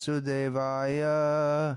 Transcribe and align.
Vasudevaya 0.00 1.76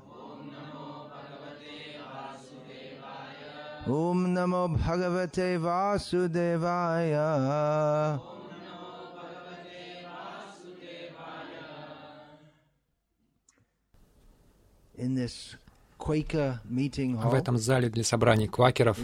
In 14.95 15.15
this 15.15 15.57
Quaker 15.99 16.59
meeting 16.69 17.17
В 17.17 17.33
этом 17.33 17.57
зале 17.57 17.89
для 17.89 18.03
собраний 18.03 18.47
квакеров 18.47 18.97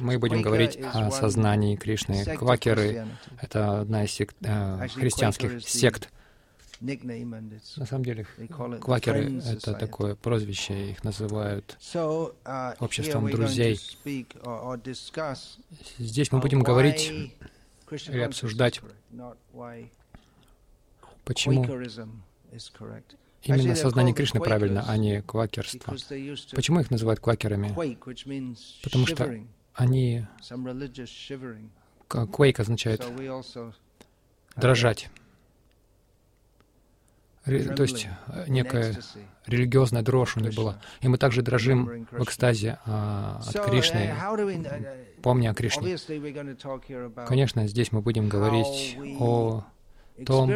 мы 0.00 0.18
будем 0.18 0.42
говорить 0.42 0.76
о 0.76 1.10
сознании 1.12 1.76
Кришны. 1.76 2.24
Квакеры 2.36 3.06
это 3.40 3.80
одна 3.82 4.04
из 4.04 4.10
сект- 4.10 4.36
э, 4.42 4.88
христианских 4.88 5.62
сект. 5.62 6.10
На 6.84 7.86
самом 7.86 8.04
деле, 8.04 8.26
квакеры 8.80 9.40
это 9.40 9.72
такое 9.74 10.14
прозвище, 10.16 10.90
их 10.90 11.02
называют. 11.02 11.78
Uh, 11.94 12.76
обществом 12.78 13.30
друзей. 13.30 13.80
Здесь 15.98 16.32
мы 16.32 16.38
uh, 16.38 16.42
будем 16.42 16.62
говорить, 16.62 17.10
или 17.10 18.20
обсуждать, 18.20 18.82
почему 21.24 21.64
именно 23.42 23.74
сознание 23.74 24.14
Кришны 24.14 24.40
правильно, 24.40 24.84
а 24.86 24.96
не 24.98 25.22
квакерство. 25.22 25.96
Почему 26.54 26.80
их 26.80 26.90
называют 26.90 27.20
квакерами? 27.20 27.68
Потому 28.82 29.06
что 29.06 29.38
Они... 29.72 30.26
some 30.40 30.64
religious 30.64 31.08
shivering. 31.08 31.70
к- 32.08 32.26
Quake 32.26 32.60
означает 32.60 33.02
дрожать. 34.56 35.08
То 37.44 37.82
есть 37.82 38.08
э, 38.28 38.44
некая 38.48 38.96
религиозная 39.46 40.02
дрожь 40.02 40.36
у 40.36 40.40
них 40.40 40.54
была. 40.54 40.80
И 41.00 41.08
мы 41.08 41.18
также 41.18 41.42
дрожим 41.42 42.06
в 42.10 42.22
экстазе 42.24 42.78
а, 42.86 43.42
от 43.46 43.54
uh, 43.54 43.68
Кришны, 43.68 44.14
uh, 44.18 44.46
uh, 44.46 45.20
помня 45.20 45.50
о 45.50 45.54
Кришне. 45.54 45.96
Конечно, 47.26 47.66
здесь 47.66 47.92
мы 47.92 48.00
будем 48.00 48.30
говорить 48.30 48.96
о 49.20 49.64
том, 50.24 50.50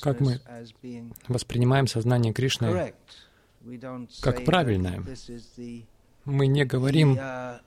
как 0.00 0.20
мы 0.20 0.40
воспринимаем 1.28 1.86
сознание 1.86 2.32
Кришны. 2.32 2.92
как 4.20 4.44
правильное. 4.44 5.00
Мы 6.24 6.46
не 6.48 6.64
говорим, 6.64 7.14
uh, 7.14 7.60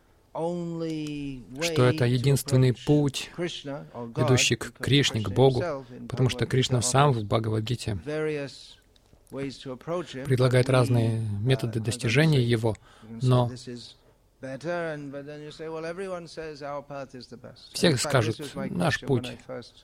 что 1.61 1.83
это 1.83 2.05
единственный 2.05 2.73
путь, 2.73 3.31
ведущий 3.37 4.55
к 4.55 4.73
Кришне, 4.79 5.21
к 5.21 5.29
Богу, 5.29 5.63
потому 6.07 6.29
что 6.29 6.45
Кришна 6.45 6.81
сам 6.81 7.11
в 7.11 7.23
Бхагавадгите 7.23 7.97
предлагает 9.29 10.69
разные 10.69 11.19
uh, 11.19 11.39
методы 11.41 11.79
достижения 11.79 12.41
Его, 12.41 12.75
но. 13.21 13.51
Все 17.73 17.97
скажут, 17.97 18.39
«Наш 18.69 19.01
путь 19.01 19.37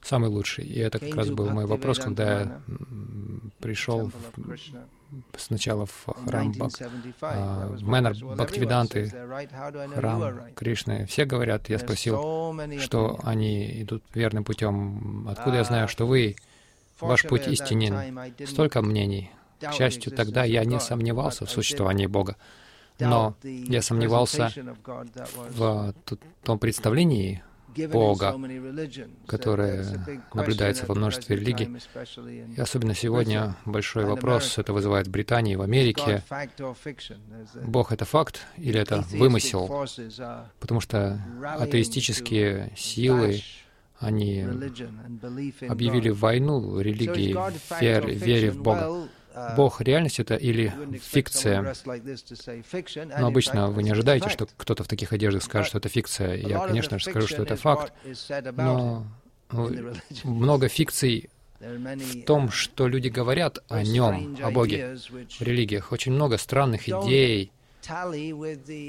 самый 0.03 0.29
лучший. 0.29 0.65
И 0.65 0.79
это 0.79 0.99
как 0.99 1.15
раз 1.15 1.29
был 1.31 1.49
мой 1.49 1.65
вопрос, 1.65 1.97
когда 1.99 2.41
я 2.41 2.61
пришел 3.59 4.11
в- 4.11 4.11
сначала 5.38 5.86
в 5.86 6.06
храм 6.25 6.52
Бак, 6.53 6.72
1975. 6.73 7.16
а, 7.22 7.78
Мэннер 7.81 8.36
Бхактивиданты, 8.36 9.11
храм? 9.95 10.53
Кришны. 10.56 11.06
Все 11.06 11.25
говорят, 11.25 11.69
я 11.69 11.80
спросил, 11.80 12.56
что 12.80 13.19
они 13.23 13.81
идут 13.81 14.03
верным 14.14 14.44
путем. 14.44 15.28
Откуда 15.30 15.58
я 15.58 15.64
знаю, 15.64 15.88
что 15.88 16.06
вы, 16.06 16.36
ваш 17.00 17.23
путь 17.23 17.47
истинен? 17.47 18.34
Столько 18.45 18.81
мнений. 18.81 19.31
К 19.59 19.73
счастью, 19.73 20.11
тогда 20.11 20.44
я 20.44 20.66
не 20.66 20.80
сомневался 20.80 21.45
в 21.45 21.50
существовании 21.50 22.08
Бога. 22.08 22.36
Но 23.00 23.36
я 23.44 23.81
сомневался 23.81 24.52
в 25.50 25.94
том 26.44 26.59
представлении, 26.59 27.44
Бога, 27.91 28.35
которое 29.28 29.85
наблюдается 30.34 30.85
во 30.85 30.95
множестве 30.95 31.35
религий. 31.35 31.69
И 32.56 32.59
особенно 32.61 32.94
сегодня 32.95 33.56
большой 33.66 34.06
вопрос 34.06 34.57
это 34.57 34.73
вызывает 34.73 35.07
в 35.07 35.11
Британии, 35.11 35.56
в 35.56 35.61
Америке. 35.61 36.23
Бог— 37.66 37.91
это 37.94 38.06
факт 38.06 38.41
или 38.57 38.79
это 38.79 39.01
вымысел? 39.11 39.67
Потому 40.59 40.79
что 40.81 41.19
атеистические 41.41 42.73
силы, 42.75 43.41
они 44.00 44.45
объявили 45.67 46.09
войну 46.09 46.79
религии, 46.79 47.34
вер- 47.79 48.11
вере 48.11 48.51
в? 48.51 48.61
Бога. 48.61 49.07
Uh, 49.33 49.55
Бог— 49.55 49.81
реальность 49.81 50.19
это 50.19 50.35
или 50.35 50.71
фикция? 51.01 51.73
Но 53.17 53.27
обычно 53.27 53.69
вы 53.69 53.81
не 53.81 53.91
ожидаете, 53.91 54.29
что 54.29 54.47
кто-то 54.57 54.83
в 54.83 54.88
таких 54.88 55.11
одеждах 55.11 55.44
скажет, 55.44 55.69
что 55.69 55.77
это 55.79 55.89
фикция. 55.89 56.35
Я, 56.35 56.59
конечно 56.67 56.99
же, 56.99 57.05
скажу, 57.09 57.27
что 57.27 57.41
это 57.41 57.55
факт, 57.55 57.93
но 58.55 59.07
э, 59.51 59.93
много 60.23 60.67
фикций 60.67 61.29
в 61.59 62.23
том, 62.25 62.45
uh, 62.45 62.51
что 62.51 62.88
люди 62.88 63.07
говорят 63.07 63.59
о 63.69 63.81
нем, 63.81 64.38
о 64.41 64.51
Боге, 64.51 64.97
в 65.39 65.41
религиях. 65.41 65.91
Очень 65.91 66.11
много 66.11 66.38
странных 66.38 66.88
идей, 66.88 67.51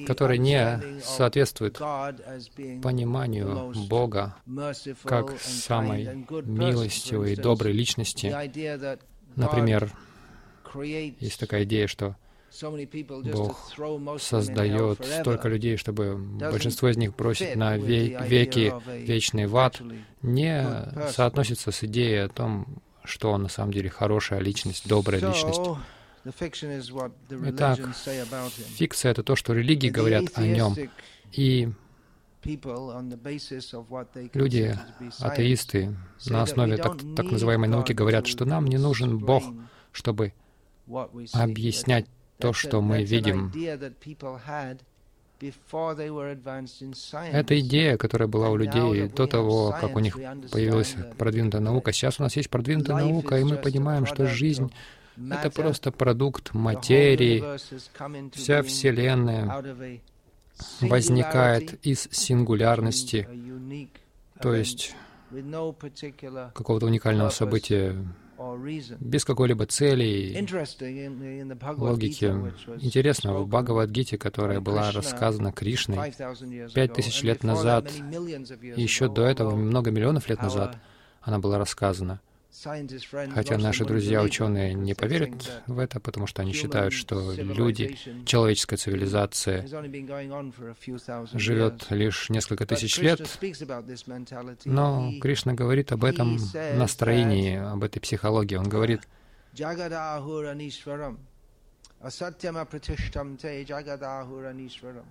которые 0.07 0.39
не 0.39 1.01
соответствуют 1.03 1.79
пониманию 1.79 3.73
Бога 3.89 4.37
как 5.05 5.41
самой 5.41 6.27
милостивой 6.45 7.33
и 7.33 7.37
доброй 7.37 7.73
личности. 7.73 8.35
Например, 9.37 9.91
есть 10.83 11.41
такая 11.41 11.65
идея, 11.65 11.87
что 11.87 12.17
Бог 13.33 13.73
создает 14.21 15.05
столько 15.05 15.49
людей, 15.49 15.77
чтобы 15.77 16.17
большинство 16.17 16.89
из 16.89 16.97
них 16.97 17.15
бросить 17.17 17.57
на 17.57 17.77
веки 17.77 18.73
вечный 19.05 19.47
в 19.47 19.57
ад, 19.57 19.81
не 20.23 20.65
соотносится 21.11 21.73
с 21.73 21.83
идеей 21.85 22.25
о 22.25 22.29
том, 22.29 22.67
что 23.03 23.33
он 23.33 23.43
на 23.43 23.49
самом 23.49 23.73
деле 23.73 23.91
хорошая 23.91 24.41
личность, 24.41 24.89
добрая 24.89 25.21
личность. 25.21 25.61
Итак, 27.31 27.79
фикция— 28.77 29.11
это 29.13 29.23
то, 29.23 29.37
что 29.37 29.53
религии 29.53 29.91
говорят 29.91 30.25
о 30.37 30.43
нем. 30.43 30.75
И 31.33 31.69
люди, 34.33 34.79
атеисты, 35.19 35.95
на 36.27 36.43
основе 36.43 36.77
так, 36.77 36.99
так 37.17 37.27
называемой 37.31 37.69
науки 37.69 37.93
говорят, 37.93 38.27
что 38.27 38.45
нам 38.45 38.67
не 38.67 38.79
нужен 38.79 39.19
Бог, 39.19 39.43
чтобы. 39.93 40.33
Объяснять 41.33 42.07
то, 42.39 42.53
что 42.53 42.81
мы 42.81 43.03
видим. 43.03 43.53
Это 47.33 47.61
идея, 47.61 47.97
которая 47.97 48.29
была 48.29 48.51
у 48.51 48.57
людей 48.57 49.09
до 49.09 49.27
того, 49.27 49.77
как 49.79 49.97
у 49.97 49.99
них 49.99 50.17
появилась 50.51 50.97
продвинутая 51.19 51.61
наука. 51.61 51.93
Сейчас 51.93 52.21
у 52.21 52.23
нас 52.23 52.37
есть 52.37 52.51
продвинутая 52.51 52.97
наука, 52.97 53.39
и 53.39 53.45
мы 53.45 53.57
понимаем, 53.57 54.07
что 54.07 54.27
жизнь 54.27 54.73
это 55.17 55.51
просто 55.51 55.93
продукт 55.93 56.55
материи. 56.55 57.43
Вся 58.35 58.63
Вселенная 58.63 59.63
возникает 60.81 61.85
из 61.87 62.09
сингулярности, 62.11 63.29
то 64.41 64.55
есть 64.55 64.95
какого-то 66.55 66.87
уникального 66.87 67.31
события. 67.31 67.97
Без 69.01 69.25
какой-либо 69.25 69.67
цели, 69.67 70.35
Bhagavad 71.55 71.79
логики. 71.79 72.25
Интересно, 72.81 73.35
в 73.35 73.49
Бхагавадгите, 73.49 74.19
которая 74.19 74.61
была 74.61 74.91
рассказана 74.91 75.53
Кришной 75.53 75.97
5,000 75.97 76.51
years 76.51 76.73
пять 76.73 76.93
тысяч 76.93 77.23
лет 77.23 77.43
назад, 77.45 77.91
и 77.93 78.83
еще 78.83 79.09
до 79.09 79.25
этого, 79.25 79.55
много 79.55 79.91
миллионов 79.91 80.29
лет 80.29 80.43
назад, 80.43 80.79
она 81.23 81.39
была 81.39 81.59
рассказана. 81.59 82.21
Хотя 83.33 83.59
наши 83.59 83.83
wouldn't 83.83 83.87
друзья 83.89 84.21
believe 84.21 84.23
it, 84.23 84.27
ученые 84.27 84.75
не 84.75 84.95
поверят 84.95 85.63
в 85.67 85.79
это, 85.79 85.99
потому 85.99 86.29
что 86.29 86.43
они 86.43 86.53
считают, 86.53 86.95
что 86.95 87.33
люди, 87.33 87.99
человеческая 88.25 88.77
цивилизация 88.77 89.67
живет 91.33 91.91
лишь 91.91 92.31
несколько 92.31 92.65
тысяч 92.65 92.99
лет, 92.99 93.21
но 94.65 95.13
Кришна 95.21 95.55
говорит 95.55 95.91
об 95.91 96.05
этом 96.05 96.39
настроении, 96.77 97.57
об 97.57 97.83
этой 97.83 97.99
психологии. 98.01 98.55
Он 98.55 98.69
говорит, 98.69 99.01
Jagadahuranishwaram. 99.55 101.17
Asatyama 102.03 102.65
pratishtam 102.67 103.37
te 103.37 103.65
Jagadahuranishwaram. 103.65 105.07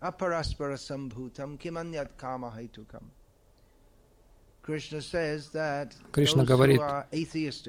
Aparaspara 0.00 0.78
sambhutam 0.78 1.58
kimanyat 1.58 2.16
kama 2.16 2.50
haitukam. 2.50 3.02
Кришна 4.66 6.44
говорит, 6.44 6.80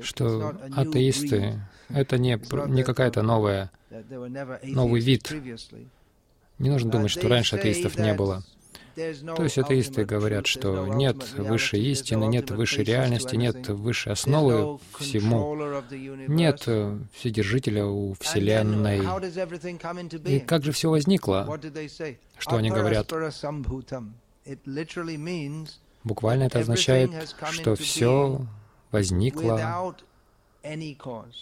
что 0.01 0.55
атеисты— 0.75 1.61
это 1.89 2.17
не, 2.17 2.39
не 2.69 2.83
какая-то 2.83 3.21
новая. 3.21 3.71
новый 4.63 5.01
вид. 5.01 5.31
Не 6.57 6.69
нужно 6.71 6.91
думать, 6.91 7.11
что 7.11 7.27
раньше 7.27 7.55
атеистов 7.55 7.97
не 7.97 8.13
было. 8.13 8.43
То 8.95 9.43
есть 9.43 9.59
атеисты 9.59 10.05
говорят, 10.05 10.47
что 10.47 10.87
нет 10.87 11.33
высшей 11.33 11.83
истины, 11.83 12.25
нет 12.25 12.49
высшей 12.49 12.83
реальности, 12.83 13.35
нет 13.35 13.67
высшей 13.69 14.13
основы 14.13 14.79
всему, 14.97 15.55
нет 16.27 16.61
вседержителя 17.13 17.85
у 17.85 18.15
Вселенной. 18.19 19.03
И 20.25 20.39
как 20.39 20.63
же 20.63 20.71
все 20.71 20.89
возникло? 20.89 21.59
Что 22.39 22.55
они 22.55 22.71
говорят? 22.71 23.13
Буквально 26.07 26.43
это 26.43 26.59
означает, 26.59 27.11
что 27.51 27.75
все 27.75 28.39
возникло 28.91 29.93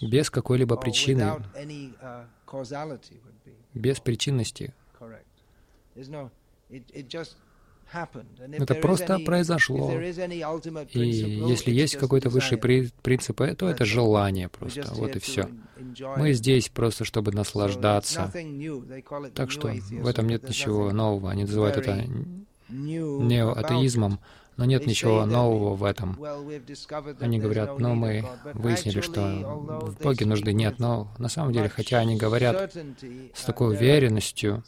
без 0.01 0.29
какой-либо 0.31 0.75
причины, 0.75 1.33
без 3.75 3.99
причинности. 3.99 4.73
Это 8.57 8.73
просто 8.81 9.19
произошло. 9.19 9.91
И 10.93 10.99
если 10.99 11.71
есть 11.71 11.97
какой-то 11.97 12.29
высший 12.29 12.57
принцип, 12.57 13.37
то 13.37 13.69
это 13.69 13.85
желание 13.85 14.49
просто. 14.49 14.91
Вот 14.95 15.15
и 15.15 15.19
все. 15.19 15.47
Мы 16.17 16.33
здесь 16.33 16.69
просто, 16.69 17.05
чтобы 17.05 17.31
наслаждаться. 17.31 18.31
Так 19.35 19.51
что 19.51 19.67
в 19.67 20.07
этом 20.07 20.27
нет 20.27 20.49
ничего 20.49 20.91
нового. 20.91 21.29
Они 21.29 21.43
называют 21.43 21.77
это 21.77 22.07
неоатеизмом. 22.69 24.19
Но 24.57 24.65
нет 24.65 24.85
ничего 24.85 25.25
нового 25.25 25.75
в 25.75 25.83
этом. 25.83 26.17
Они 27.19 27.39
говорят, 27.39 27.77
ну 27.79 27.93
мы 27.93 28.25
выяснили, 28.53 29.01
что 29.01 29.21
в 29.81 30.01
Боге 30.01 30.25
нужды 30.25 30.53
нет, 30.53 30.79
но 30.79 31.13
на 31.17 31.27
самом 31.29 31.51
деле, 31.51 31.69
хотя 31.69 31.99
они 31.99 32.15
говорят 32.15 32.73
с 33.33 33.43
такой 33.43 33.75
уверенностью, 33.75 34.63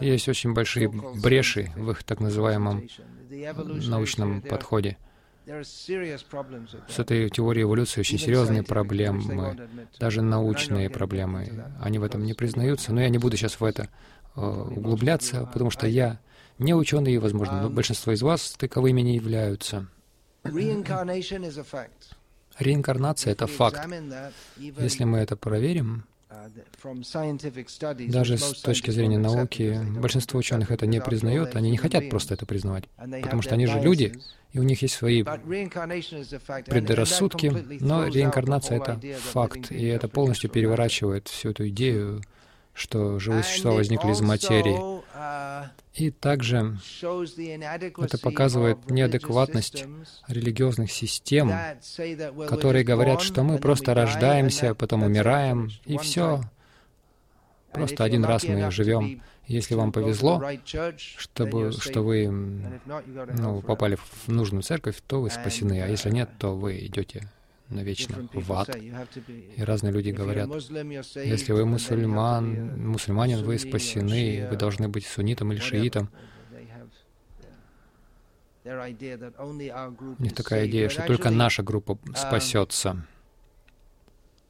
есть 0.00 0.28
очень 0.28 0.54
большие 0.54 0.88
бреши 0.88 1.72
в 1.76 1.90
их 1.90 2.04
так 2.04 2.20
называемом 2.20 2.88
научном 3.30 4.40
подходе. 4.40 4.96
С 5.44 6.98
этой 6.98 7.28
теорией 7.28 7.64
эволюции 7.64 8.00
очень 8.00 8.18
серьезные 8.18 8.62
проблемы, 8.62 9.68
даже 9.98 10.22
научные 10.22 10.88
проблемы. 10.88 11.64
Они 11.80 11.98
в 11.98 12.04
этом 12.04 12.24
не 12.24 12.32
признаются, 12.32 12.92
но 12.92 13.00
я 13.00 13.08
не 13.08 13.18
буду 13.18 13.36
сейчас 13.36 13.58
в 13.58 13.64
это 13.64 13.88
э, 14.36 14.40
углубляться, 14.40 15.48
потому 15.52 15.70
что 15.70 15.88
я 15.88 16.20
не 16.58 16.74
ученые, 16.74 17.18
возможно, 17.18 17.62
но 17.62 17.70
большинство 17.70 18.12
из 18.12 18.22
вас 18.22 18.54
таковыми 18.58 19.00
не 19.00 19.16
являются. 19.16 19.86
Реинкарнация— 22.58 23.32
это 23.34 23.46
факт. 23.46 23.80
Если 24.58 25.04
мы 25.04 25.18
это 25.18 25.36
проверим, 25.36 26.04
даже 28.08 28.38
с 28.38 28.62
точки 28.62 28.90
зрения 28.90 29.18
науки, 29.18 29.78
большинство 29.98 30.38
ученых 30.38 30.70
это 30.70 30.86
не 30.86 31.00
признает, 31.00 31.56
они 31.56 31.70
не 31.70 31.76
хотят 31.76 32.08
просто 32.10 32.34
это 32.34 32.46
признавать, 32.46 32.84
потому 33.22 33.42
что 33.42 33.54
они 33.54 33.66
же 33.66 33.80
люди, 33.80 34.18
и 34.52 34.58
у 34.58 34.62
них 34.62 34.82
есть 34.82 34.94
свои 34.94 35.22
предрассудки, 35.22 37.52
но 37.80 38.06
реинкарнация— 38.06 38.76
это 38.78 39.00
факт, 39.18 39.70
и 39.70 39.86
это 39.86 40.08
полностью 40.08 40.50
переворачивает 40.50 41.28
всю 41.28 41.50
эту 41.50 41.68
идею, 41.68 42.22
что 42.74 43.18
живые 43.18 43.42
существа 43.42 43.72
возникли 43.72 44.10
из 44.10 44.20
материи. 44.20 45.02
И 45.94 46.10
также 46.10 46.78
это 47.02 48.18
показывает 48.18 48.90
неадекватность 48.90 49.84
религиозных 50.26 50.90
систем, 50.90 51.52
которые 52.48 52.84
говорят, 52.84 53.20
что 53.20 53.42
мы 53.42 53.58
просто 53.58 53.94
рождаемся, 53.94 54.74
потом 54.74 55.02
умираем, 55.02 55.70
и 55.84 55.98
все. 55.98 56.40
Просто 57.72 58.04
один 58.04 58.24
раз 58.24 58.44
мы 58.44 58.70
живем. 58.70 59.22
Если 59.46 59.74
вам 59.74 59.92
повезло, 59.92 60.42
чтобы, 60.96 61.72
что 61.72 62.02
вы 62.02 62.28
ну, 62.28 63.60
попали 63.60 63.96
в 63.96 64.28
нужную 64.28 64.62
церковь, 64.62 65.02
то 65.06 65.20
вы 65.20 65.30
спасены, 65.30 65.82
а 65.82 65.88
если 65.88 66.10
нет, 66.10 66.30
то 66.38 66.54
вы 66.56 66.78
идете 66.86 67.28
навечно 67.68 68.28
в 68.32 68.52
ад. 68.52 68.76
И 68.76 69.62
разные 69.62 69.92
люди 69.92 70.10
говорят, 70.10 70.48
если 71.16 71.52
вы 71.52 71.64
мусульман, 71.66 72.88
мусульманин, 72.90 73.44
вы 73.44 73.58
спасены, 73.58 74.48
вы 74.50 74.56
должны 74.56 74.88
быть 74.88 75.06
суннитом 75.06 75.52
или 75.52 75.60
шиитом. 75.60 76.10
У 78.64 80.22
них 80.22 80.34
такая 80.34 80.66
идея, 80.68 80.88
что 80.88 81.06
только 81.06 81.30
наша 81.30 81.62
группа 81.62 81.98
спасется. 82.14 83.04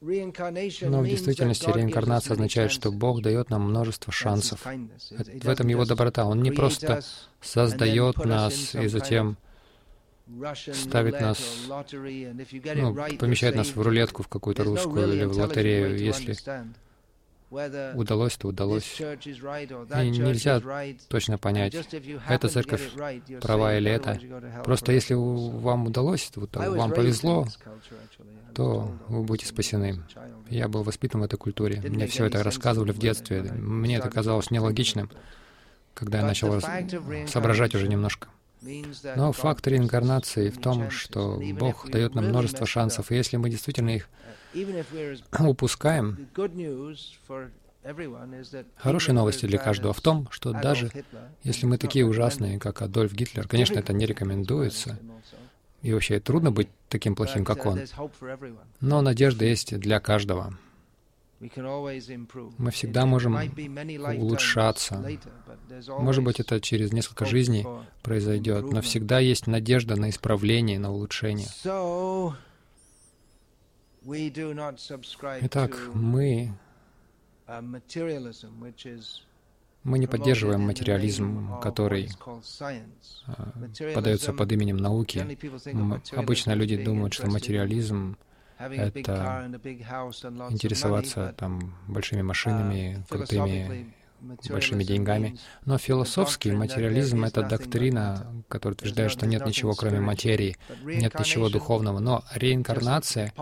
Но 0.02 1.00
в 1.00 1.06
действительности 1.06 1.70
реинкарнация 1.70 2.32
означает, 2.34 2.72
что 2.72 2.90
Бог 2.90 3.22
дает 3.22 3.50
нам 3.50 3.62
множество 3.68 4.12
шансов. 4.12 4.64
В 4.64 5.48
этом 5.48 5.68
Его 5.68 5.84
доброта. 5.84 6.24
Он 6.24 6.42
не 6.42 6.50
просто 6.50 7.02
создает 7.40 8.16
нас 8.24 8.74
и 8.74 8.88
затем 8.88 9.38
ставит 10.73 11.20
нас, 11.20 11.67
ну, 11.69 12.94
помещает 13.19 13.55
нас 13.56 13.75
в 13.75 13.81
рулетку 13.81 14.23
в 14.23 14.29
какую-то 14.29 14.64
русскую 14.64 15.12
или 15.12 15.25
в 15.25 15.37
лотерею, 15.37 15.99
если 15.99 16.37
удалось, 17.94 18.37
то 18.37 18.49
удалось. 18.49 19.00
И 19.00 20.11
нельзя 20.11 20.61
точно 21.08 21.38
понять, 21.38 21.76
эта 22.29 22.49
церковь 22.49 22.90
права 23.40 23.76
или 23.76 23.90
это. 23.90 24.19
Просто 24.64 24.93
если 24.93 25.14
вам 25.14 25.87
удалось, 25.87 26.31
вот, 26.37 26.56
вам 26.56 26.93
повезло, 26.93 27.46
то 28.55 28.93
вы 29.08 29.23
будете 29.23 29.46
спасены. 29.46 30.02
Я 30.49 30.69
был 30.69 30.82
воспитан 30.82 31.20
в 31.20 31.25
этой 31.25 31.37
культуре. 31.37 31.81
Мне 31.81 32.06
все 32.06 32.26
это 32.26 32.43
рассказывали 32.43 32.93
в 32.93 32.99
детстве. 32.99 33.43
Мне 33.43 33.96
это 33.96 34.11
казалось 34.11 34.50
нелогичным, 34.50 35.11
когда 35.94 36.20
я 36.20 36.25
начал 36.25 36.61
соображать 37.26 37.75
уже 37.75 37.88
немножко. 37.88 38.29
Но 39.16 39.32
факт 39.32 39.66
реинкарнации 39.66 40.50
в 40.50 40.60
том, 40.60 40.90
что 40.90 41.40
Бог 41.58 41.90
дает 41.90 42.14
нам 42.14 42.28
множество 42.28 42.66
шансов, 42.66 43.10
и 43.10 43.16
если 43.16 43.36
мы 43.36 43.50
действительно 43.50 43.90
их 43.90 44.08
упускаем, 45.38 46.28
Хорошие 48.76 49.12
новости 49.12 49.46
для 49.46 49.58
каждого 49.58 49.92
в 49.92 50.00
том, 50.00 50.28
что 50.30 50.52
даже 50.52 50.92
если 51.42 51.66
мы 51.66 51.78
такие 51.78 52.06
ужасные, 52.06 52.60
как 52.60 52.80
Адольф 52.80 53.12
Гитлер, 53.12 53.48
конечно, 53.48 53.78
это 53.78 53.92
не 53.92 54.06
рекомендуется, 54.06 55.00
и 55.82 55.92
вообще 55.92 56.20
трудно 56.20 56.52
быть 56.52 56.68
таким 56.88 57.16
плохим, 57.16 57.44
как 57.44 57.66
он, 57.66 57.80
но 58.80 59.02
надежда 59.02 59.44
есть 59.44 59.76
для 59.78 59.98
каждого. 59.98 60.56
Мы 62.58 62.70
всегда 62.70 63.04
можем 63.04 63.36
улучшаться. 63.36 65.04
Может 65.88 66.22
быть, 66.22 66.38
это 66.38 66.60
через 66.60 66.92
несколько 66.92 67.24
жизней 67.24 67.66
произойдет, 68.02 68.70
но 68.70 68.80
всегда 68.80 69.18
есть 69.18 69.46
надежда 69.48 69.96
на 69.96 70.10
исправление, 70.10 70.78
на 70.78 70.92
улучшение. 70.92 71.48
Итак, 75.40 75.78
мы 75.94 76.52
мы 79.84 79.98
не 79.98 80.06
поддерживаем 80.06 80.60
материализм, 80.60 81.58
который 81.60 82.08
а, 83.26 83.52
подается 83.94 84.32
под 84.32 84.52
именем 84.52 84.76
науки. 84.76 85.26
Обычно 86.17 86.52
люди 86.52 86.82
думают, 86.82 87.14
что 87.14 87.26
материализм 87.26 88.17
это 88.70 89.50
интересоваться 90.50 91.34
там 91.36 91.74
большими 91.88 92.22
машинами, 92.22 93.04
крутыми 93.08 93.94
большими 94.48 94.84
деньгами. 94.84 95.38
Но 95.64 95.78
философский 95.78 96.52
материализм— 96.52 97.24
это 97.24 97.42
доктрина, 97.42 98.44
которая 98.48 98.74
утверждает, 98.74 99.10
что 99.10 99.26
нет 99.26 99.44
ничего, 99.46 99.74
кроме 99.74 100.00
материи, 100.00 100.56
нет 100.84 101.19
ничего 101.19 101.48
духовного. 101.48 101.98
Но 101.98 102.24
реинкарнация, 102.34 103.32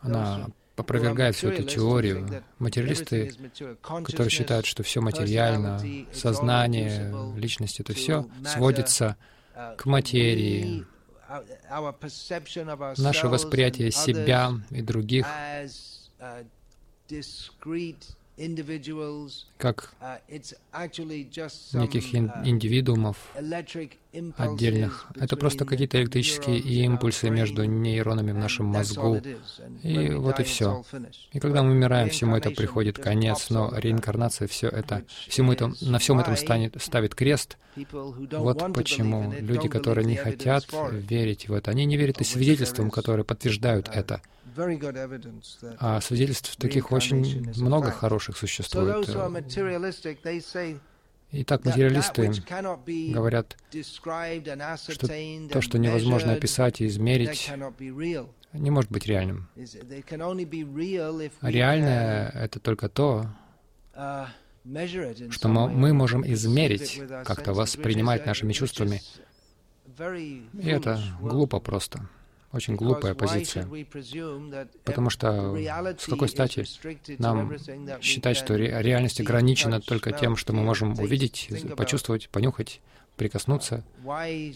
она 0.00 0.48
опровергает 0.76 1.34
всю 1.36 1.48
эту 1.48 1.62
теорию. 1.62 2.44
Материалисты, 2.58 3.32
которые 3.82 4.30
считают, 4.30 4.66
что 4.66 4.82
все 4.82 5.00
материально, 5.00 5.80
сознание, 6.12 7.14
личность— 7.36 7.80
это 7.80 7.94
все 7.94 8.26
сводится 8.44 9.16
к 9.78 9.86
материи, 9.86 10.84
наше 12.98 13.28
восприятие 13.28 13.90
себя 13.90 14.52
и 14.70 14.82
других 14.82 15.26
как 19.58 19.94
неких 21.72 22.14
индивидуумов 22.14 23.16
отдельных. 24.36 25.06
Это 25.14 25.36
просто 25.36 25.64
какие-то 25.64 26.00
электрические 26.00 26.58
импульсы 26.58 27.30
между 27.30 27.64
нейронами 27.64 28.32
в 28.32 28.38
нашем 28.38 28.66
мозгу. 28.66 29.20
И 29.82 30.10
вот 30.10 30.40
и 30.40 30.42
все. 30.42 30.84
И 31.32 31.40
когда 31.40 31.62
мы 31.62 31.72
умираем, 31.72 32.08
всему 32.10 32.36
это 32.36 32.50
приходит 32.50 32.98
конец, 32.98 33.50
но 33.50 33.72
реинкарнация 33.76 34.48
все 34.48 34.68
это, 34.68 35.04
всему 35.28 35.52
это, 35.52 35.72
на 35.80 35.98
всем 35.98 36.18
этом 36.18 36.36
станет, 36.36 36.80
ставит 36.80 37.14
крест. 37.14 37.56
Вот 38.32 38.72
почему 38.74 39.32
люди, 39.38 39.68
которые 39.68 40.06
не 40.06 40.16
хотят 40.16 40.66
верить 40.92 41.48
в 41.48 41.52
это, 41.52 41.70
они 41.70 41.84
не 41.84 41.96
верят 41.96 42.20
и 42.20 42.24
свидетельствам, 42.24 42.90
которые 42.90 43.24
подтверждают 43.24 43.88
это. 43.92 44.20
А 45.78 46.00
свидетельств 46.00 46.56
таких 46.56 46.92
очень 46.92 47.52
много 47.56 47.90
хороших 47.90 48.38
существует. 48.38 49.06
Итак, 51.32 51.64
материалисты 51.64 52.32
говорят, 53.12 53.56
что 54.88 55.08
то, 55.50 55.60
что 55.60 55.78
невозможно 55.78 56.32
описать 56.32 56.80
и 56.80 56.86
измерить, 56.86 57.50
не 58.52 58.70
может 58.70 58.90
быть 58.90 59.06
реальным. 59.06 59.48
Реальное— 61.42 62.30
это 62.34 62.60
только 62.60 62.88
то, 62.88 63.26
что 65.30 65.48
мы 65.48 65.92
можем 65.92 66.24
измерить, 66.26 67.02
как-то 67.24 67.52
воспринимать 67.52 68.26
нашими 68.26 68.52
чувствами. 68.52 69.02
И 69.98 70.68
это 70.68 71.00
глупо 71.20 71.60
просто. 71.60 72.08
Очень 72.56 72.76
глупая 72.76 73.14
позиция. 73.14 73.68
Потому 74.84 75.10
что 75.10 75.54
с 75.98 76.06
какой 76.06 76.28
стати 76.28 76.64
нам 77.18 77.52
считать, 78.00 78.36
что 78.36 78.56
реальность 78.56 79.20
ограничена 79.20 79.80
только 79.80 80.12
тем, 80.12 80.36
что 80.36 80.52
мы 80.54 80.62
можем 80.62 80.98
увидеть, 80.98 81.50
почувствовать, 81.76 82.30
понюхать, 82.30 82.80
прикоснуться, 83.16 83.84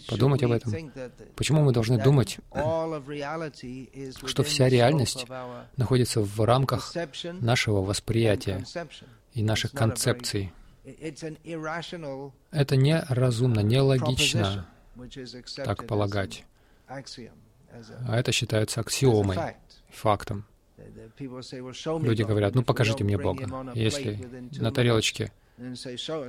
подумать 0.07 0.43
об 0.43 0.51
этом. 0.51 0.91
Почему 1.35 1.61
мы 1.63 1.73
должны 1.73 2.01
думать, 2.01 2.39
что 4.25 4.43
вся 4.43 4.67
реальность 4.67 5.27
находится 5.77 6.21
в 6.21 6.41
рамках 6.43 6.93
нашего 7.39 7.81
восприятия 7.81 8.65
и 9.33 9.43
наших 9.43 9.73
концепций? 9.73 10.51
Это 12.51 12.75
неразумно, 12.75 13.59
нелогично 13.59 14.65
так 15.57 15.85
полагать. 15.85 16.43
А 18.07 18.17
это 18.17 18.31
считается 18.31 18.81
аксиомой, 18.81 19.37
фактом. 19.89 20.45
Люди 21.19 22.23
говорят, 22.23 22.55
ну 22.55 22.63
покажите 22.63 23.03
мне 23.03 23.17
Бога. 23.17 23.71
Если 23.75 24.19
на 24.59 24.71
тарелочке 24.71 25.31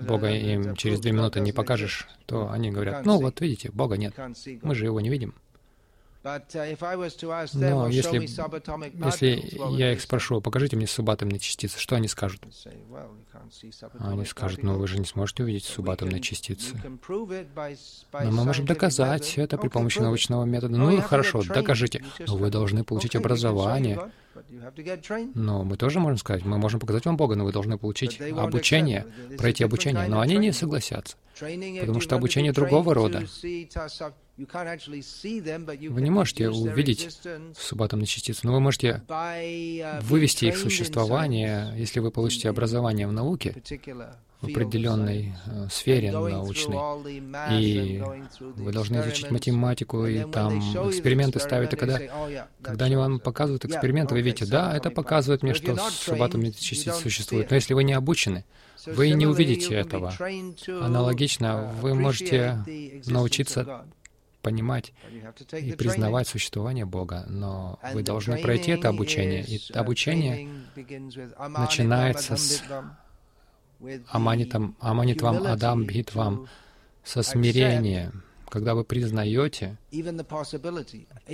Бога 0.06 0.30
им 0.30 0.76
через 0.76 1.00
две 1.00 1.12
минуты 1.12 1.40
не 1.40 1.52
покажешь, 1.52 2.08
то 2.26 2.50
они 2.50 2.70
говорят, 2.70 3.06
ну 3.06 3.18
вот 3.20 3.40
видите, 3.40 3.70
Бога 3.70 3.96
нет, 3.96 4.14
мы 4.62 4.75
же 4.75 4.84
его 4.84 5.00
не 5.00 5.08
видим. 5.08 5.34
Но 6.24 7.88
если, 7.88 8.16
если 8.16 9.76
я 9.76 9.92
их 9.92 10.00
спрошу, 10.00 10.40
покажите 10.40 10.76
мне 10.76 10.86
субатомные 10.86 11.40
частицы, 11.40 11.80
что 11.80 11.96
они 11.96 12.06
скажут? 12.06 12.42
Они 13.98 14.24
скажут, 14.24 14.62
ну 14.62 14.78
вы 14.78 14.86
же 14.86 14.98
не 14.98 15.04
сможете 15.04 15.42
увидеть 15.42 15.64
субатомные 15.64 16.20
частицы. 16.20 16.76
Но 16.78 18.30
мы 18.30 18.44
можем 18.44 18.66
доказать 18.66 19.36
это 19.36 19.58
при 19.58 19.68
помощи 19.68 19.98
научного 19.98 20.44
метода. 20.44 20.76
Ну 20.76 21.00
хорошо, 21.00 21.42
докажите. 21.42 22.04
Но 22.26 22.36
вы 22.36 22.50
должны 22.50 22.84
получить 22.84 23.16
образование. 23.16 23.98
Но 25.34 25.64
мы 25.64 25.76
тоже 25.76 25.98
можем 25.98 26.18
сказать, 26.18 26.44
мы 26.44 26.56
можем 26.56 26.80
показать 26.80 27.04
вам 27.04 27.16
Бога, 27.16 27.34
но 27.34 27.44
вы 27.44 27.52
должны 27.52 27.78
получить 27.78 28.20
обучение, 28.20 29.06
пройти 29.38 29.64
обучение. 29.64 30.06
Но 30.08 30.20
они 30.20 30.36
не 30.36 30.52
согласятся, 30.52 31.16
потому 31.38 32.00
что 32.00 32.14
обучение 32.14 32.52
другого 32.52 32.94
рода. 32.94 33.26
Вы 34.38 36.02
не 36.02 36.10
можете 36.10 36.48
увидеть 36.48 37.18
субатомные 37.58 38.06
частицы, 38.06 38.40
но 38.44 38.52
вы 38.54 38.60
можете 38.60 39.02
вывести 40.02 40.46
их 40.46 40.56
существование, 40.56 41.74
если 41.76 42.00
вы 42.00 42.10
получите 42.10 42.48
образование 42.48 43.06
в 43.06 43.12
науке, 43.12 43.54
в 44.40 44.46
определенной 44.46 45.34
э, 45.46 45.68
сфере 45.70 46.10
научной, 46.10 46.76
и 47.52 48.02
вы 48.40 48.72
должны 48.72 48.96
изучить 49.00 49.30
математику, 49.30 50.04
и 50.04 50.24
там 50.32 50.58
эксперименты 50.58 51.38
ставят, 51.38 51.72
и 51.74 51.76
когда, 51.76 52.00
когда 52.60 52.86
они 52.86 52.96
вам 52.96 53.20
показывают 53.20 53.64
эксперименты, 53.64 54.14
вы 54.14 54.22
видите, 54.22 54.46
да, 54.46 54.76
это 54.76 54.90
показывает 54.90 55.44
мне, 55.44 55.54
что 55.54 55.76
субатомные 55.76 56.50
частицы 56.52 56.92
существуют, 56.92 57.50
но 57.50 57.54
если 57.54 57.74
вы 57.74 57.84
не 57.84 57.92
обучены, 57.92 58.44
вы 58.84 59.10
не 59.10 59.28
увидите 59.28 59.76
этого. 59.76 60.12
Аналогично, 60.80 61.72
вы 61.80 61.94
можете 61.94 62.64
научиться 63.06 63.84
понимать 64.42 64.92
и 65.52 65.72
признавать 65.72 66.28
существование 66.28 66.84
Бога, 66.84 67.25
но 67.28 67.78
вы 67.92 68.02
должны 68.02 68.38
пройти 68.38 68.72
это 68.72 68.88
обучение. 68.88 69.44
И 69.44 69.61
обучение 69.72 70.49
начинается 71.37 72.37
с 72.37 72.62
Аманитам, 74.08 74.76
Аманитвам 74.80 75.44
Адам 75.46 75.84
Бхитвам, 75.87 76.49
со 77.02 77.22
смирения, 77.22 78.12
когда 78.49 78.75
вы 78.75 78.84
признаете 78.84 79.76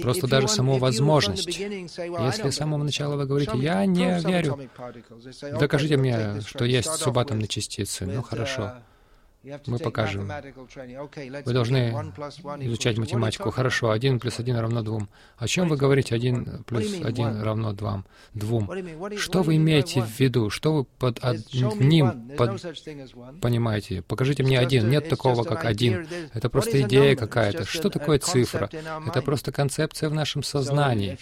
просто 0.00 0.26
даже 0.28 0.48
саму 0.48 0.78
возможность. 0.78 1.46
Если 1.46 2.50
с 2.50 2.56
самого 2.56 2.82
начала 2.82 3.16
вы 3.16 3.26
говорите, 3.26 3.52
я 3.56 3.84
не 3.84 4.20
верю, 4.20 4.58
докажите 5.58 5.96
мне, 5.96 6.40
что 6.42 6.64
есть 6.64 6.90
субатомные 6.90 7.48
частицы. 7.48 8.06
Ну 8.06 8.22
хорошо. 8.22 8.78
Мы 9.66 9.78
покажем. 9.78 10.30
Вы 11.44 11.52
должны 11.52 11.90
изучать 12.60 12.98
математику. 12.98 13.50
Хорошо, 13.50 13.90
один 13.90 14.20
плюс 14.20 14.38
один 14.38 14.56
равно 14.56 14.82
двум. 14.82 15.08
О 15.36 15.46
чем 15.46 15.68
вы 15.68 15.76
говорите 15.76 16.14
один 16.14 16.64
плюс 16.64 17.00
один 17.02 17.40
равно 17.42 17.72
двум? 17.72 18.04
Двум. 18.34 18.70
Что 19.16 19.42
вы 19.42 19.56
имеете 19.56 20.02
в 20.02 20.20
виду? 20.20 20.50
Что 20.50 20.72
вы 20.72 20.84
под 20.84 21.24
одним 21.24 22.30
под... 22.36 22.60
понимаете? 23.40 24.02
Покажите 24.02 24.42
мне 24.42 24.58
один. 24.58 24.90
Нет 24.90 25.08
такого, 25.08 25.44
как 25.44 25.64
один. 25.64 26.06
Это 26.34 26.48
просто 26.48 26.80
идея 26.82 27.16
какая-то. 27.16 27.64
Что 27.64 27.90
такое 27.90 28.18
цифра? 28.18 28.68
Это 29.06 29.22
просто 29.22 29.52
концепция 29.52 30.08
в 30.08 30.14
нашем 30.14 30.42
сознании. 30.42 31.16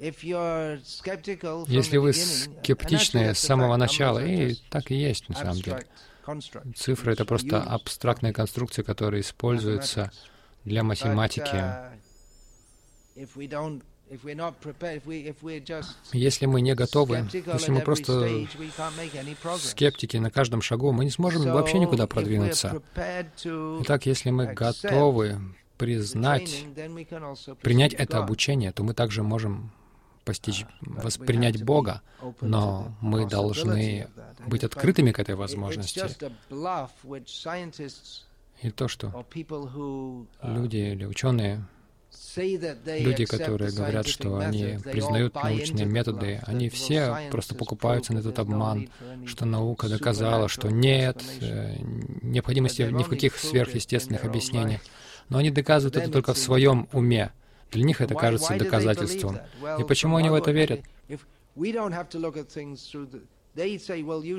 Если 0.00 1.96
вы 1.96 2.12
скептичны 2.12 3.34
с 3.34 3.38
самого 3.40 3.76
начала, 3.76 4.24
и 4.24 4.54
так 4.70 4.92
и 4.92 4.94
есть 4.94 5.28
на 5.28 5.34
самом 5.34 5.56
деле, 5.56 5.86
Цифры— 6.76 7.12
это 7.14 7.24
просто 7.24 7.62
абстрактная 7.62 8.32
конструкция, 8.32 8.82
которая 8.82 9.20
используется 9.20 10.10
для 10.64 10.82
математики. 10.82 11.64
Если 16.12 16.46
мы 16.46 16.60
не 16.60 16.74
готовы, 16.74 17.28
если 17.32 17.70
мы 17.70 17.80
просто 17.80 18.46
скептики 19.58 20.16
на 20.16 20.30
каждом 20.30 20.62
шагу, 20.62 20.92
мы 20.92 21.04
не 21.04 21.10
сможем 21.10 21.44
вообще 21.44 21.78
никуда 21.78 22.06
продвинуться. 22.06 22.82
Итак, 23.82 24.06
если 24.06 24.30
мы 24.30 24.52
готовы 24.52 25.38
признать, 25.76 26.64
принять 27.62 27.94
это 27.94 28.18
обучение, 28.18 28.72
то 28.72 28.82
мы 28.82 28.94
также 28.94 29.22
можем 29.22 29.72
постичь, 30.28 30.66
воспринять 30.82 31.64
Бога, 31.64 32.02
но 32.42 32.94
мы 33.00 33.26
должны 33.26 34.08
быть 34.46 34.62
открытыми 34.62 35.10
к 35.10 35.18
этой 35.18 35.34
возможности. 35.34 36.04
И 38.60 38.70
то, 38.70 38.88
что 38.88 39.26
люди 40.42 40.76
или 40.76 41.06
ученые, 41.06 41.64
люди, 42.36 43.24
которые 43.24 43.72
говорят, 43.72 44.06
что 44.06 44.38
они 44.38 44.78
признают 44.84 45.34
научные 45.34 45.86
методы, 45.86 46.42
они 46.44 46.68
все 46.68 47.30
просто 47.30 47.54
покупаются 47.54 48.12
на 48.12 48.18
этот 48.18 48.38
обман, 48.38 48.90
что 49.24 49.46
наука 49.46 49.88
доказала, 49.88 50.48
что 50.48 50.68
нет 50.68 51.24
э, 51.40 51.76
необходимости 52.20 52.82
ни 52.82 53.02
в 53.02 53.08
каких 53.08 53.38
сверхъестественных 53.38 54.24
объяснениях. 54.26 54.82
Но 55.30 55.38
они 55.38 55.50
доказывают 55.50 55.96
это 55.96 56.10
только 56.10 56.34
в 56.34 56.38
своем 56.38 56.86
уме. 56.92 57.32
Для 57.70 57.84
них 57.84 58.00
это 58.00 58.14
кажется 58.14 58.56
доказательством. 58.56 59.38
И 59.78 59.84
почему 59.84 60.16
они 60.16 60.30
в 60.30 60.34
это 60.34 60.50
верят? 60.50 60.80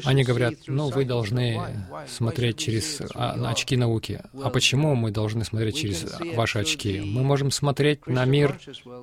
Они 0.06 0.24
говорят, 0.24 0.54
ну, 0.68 0.90
вы 0.90 1.04
должны 1.04 1.60
смотреть 2.08 2.58
через 2.58 3.02
а, 3.14 3.50
очки 3.50 3.76
науки. 3.76 4.22
А 4.42 4.50
почему 4.50 4.96
мы 4.96 5.12
должны 5.12 5.44
смотреть 5.44 5.76
через 5.78 6.06
ваши 6.36 6.60
очки? 6.60 7.02
Мы 7.02 7.24
можем 7.24 7.52
смотреть 7.52 8.08
на 8.08 8.24
мир 8.26 8.58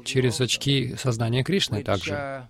через 0.04 0.40
очки 0.40 0.94
сознания 0.96 1.44
Кришны 1.44 1.82
также 1.82 2.48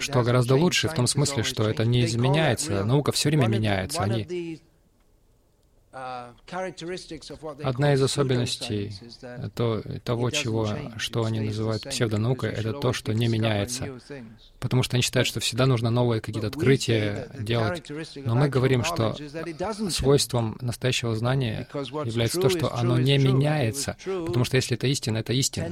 что 0.00 0.22
гораздо 0.22 0.54
лучше 0.54 0.88
в 0.88 0.94
том 0.94 1.08
смысле, 1.08 1.42
что 1.42 1.68
это 1.68 1.84
не 1.84 2.04
изменяется. 2.04 2.84
Наука 2.84 3.10
все 3.10 3.28
время 3.28 3.48
меняется. 3.48 4.02
Они 4.02 4.60
Одна 7.62 7.94
из 7.94 8.02
особенностей 8.02 8.92
то, 9.54 9.80
того, 10.02 10.30
чего, 10.30 10.68
что 10.96 11.24
они 11.24 11.38
называют 11.40 11.84
псевдонаукой, 11.84 12.50
это 12.50 12.72
то, 12.72 12.92
что 12.92 13.12
не 13.14 13.28
меняется. 13.28 14.00
Потому 14.58 14.82
что 14.82 14.96
они 14.96 15.02
считают, 15.02 15.28
что 15.28 15.38
всегда 15.38 15.66
нужно 15.66 15.90
новые 15.90 16.20
какие-то 16.20 16.48
открытия 16.48 17.28
делать. 17.38 17.88
Но 18.16 18.34
мы 18.34 18.48
говорим, 18.48 18.82
что 18.82 19.16
свойством 19.90 20.58
настоящего 20.60 21.14
знания 21.14 21.68
является 21.72 22.40
то, 22.40 22.48
что 22.48 22.74
оно 22.74 22.98
не 22.98 23.16
меняется. 23.16 23.96
Потому 24.04 24.44
что 24.44 24.56
если 24.56 24.76
это 24.76 24.88
истина, 24.88 25.18
это 25.18 25.32
истина. 25.32 25.68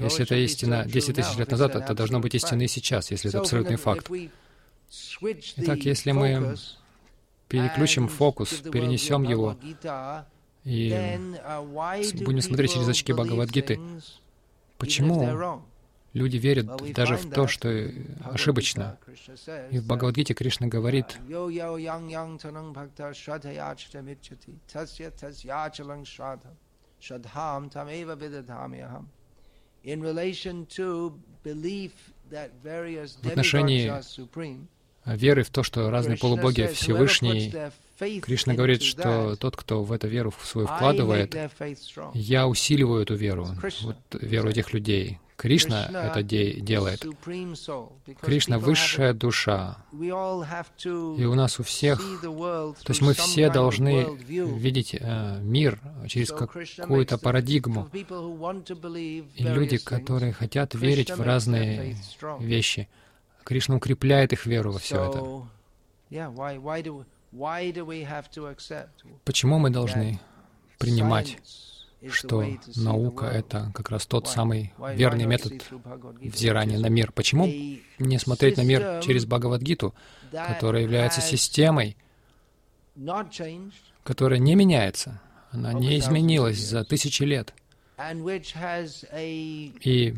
Если 0.00 0.24
это 0.24 0.34
истина 0.34 0.84
10 0.86 1.14
тысяч 1.14 1.36
лет 1.36 1.50
назад, 1.52 1.76
это 1.76 1.94
должно 1.94 2.18
быть 2.18 2.34
истиной 2.34 2.64
и 2.64 2.68
сейчас, 2.68 3.12
если 3.12 3.28
это 3.28 3.40
абсолютный 3.40 3.76
факт. 3.76 4.10
Итак, 5.56 5.78
если 5.80 6.10
мы 6.10 6.56
переключим 7.48 8.08
фокус, 8.08 8.50
перенесем 8.60 9.22
его 9.22 9.56
и 10.64 10.90
uh, 10.90 12.24
будем 12.24 12.40
смотреть 12.40 12.72
через 12.72 12.88
очки 12.88 13.12
Бхагавадгиты. 13.12 13.78
Почему 14.78 15.62
люди 16.12 16.38
верят 16.38 16.66
даже 16.92 17.16
в 17.16 17.30
то, 17.30 17.46
что 17.46 17.90
ошибочно. 18.24 18.98
И 19.70 19.78
в 19.78 19.86
Бхагавадгите 19.86 20.34
Кришна 20.34 20.66
говорит, 20.66 21.18
в 33.22 33.26
отношении 33.26 33.88
веры 35.06 35.42
в 35.42 35.50
то, 35.50 35.62
что 35.62 35.90
разные 35.90 36.18
полубоги 36.18 36.68
Всевышний, 36.72 37.54
Кришна 37.98 38.54
говорит, 38.54 38.82
что 38.82 39.36
тот, 39.36 39.56
кто 39.56 39.82
в 39.82 39.92
эту 39.92 40.08
веру 40.08 40.32
свою 40.42 40.66
вкладывает, 40.66 41.36
я 42.14 42.46
усиливаю 42.46 43.02
эту 43.02 43.14
веру, 43.14 43.48
вот 43.82 43.96
веру 44.12 44.50
этих 44.50 44.72
людей. 44.72 45.18
Кришна 45.36 45.86
это 45.92 46.22
де 46.22 46.54
делает. 46.54 47.04
Кришна— 48.22 48.58
высшая 48.60 49.12
душа. 49.12 49.76
И 49.92 50.10
у 50.10 51.34
нас 51.34 51.60
у 51.60 51.62
всех, 51.62 51.98
то 52.22 52.74
есть 52.88 53.02
мы 53.02 53.12
все 53.12 53.50
должны 53.50 54.06
видеть 54.26 54.96
э, 54.98 55.38
мир 55.42 55.78
через 56.08 56.30
какую-то 56.30 57.18
парадигму. 57.18 57.90
И 57.92 59.42
люди, 59.42 59.76
которые 59.76 60.32
хотят 60.32 60.74
верить 60.74 61.10
в 61.10 61.20
разные 61.20 61.96
вещи, 62.40 62.88
Кришна 63.46 63.76
укрепляет 63.76 64.32
их 64.32 64.44
веру 64.44 64.72
во 64.72 64.80
все 64.80 65.04
это. 65.04 65.46
Почему 69.24 69.58
мы 69.60 69.70
должны 69.70 70.18
принимать 70.78 71.38
что 72.10 72.44
наука— 72.74 73.26
это 73.26 73.70
как 73.74 73.90
раз 73.90 74.06
тот 74.06 74.28
самый 74.28 74.74
верный 74.94 75.26
метод 75.26 75.64
взирания 76.20 76.78
на 76.78 76.88
мир. 76.88 77.12
Почему 77.12 77.46
не 77.46 78.18
смотреть 78.18 78.56
на 78.56 78.62
мир 78.62 79.00
через 79.02 79.24
Бхагавадгиту, 79.26 79.94
которая 80.30 80.82
является 80.82 81.20
системой, 81.20 81.96
которая 84.02 84.40
не 84.40 84.56
меняется, 84.56 85.20
она 85.52 85.72
не 85.72 85.98
изменилась 85.98 86.58
за 86.58 86.84
тысячи 86.84 87.22
лет, 87.22 87.54
и 89.84 90.16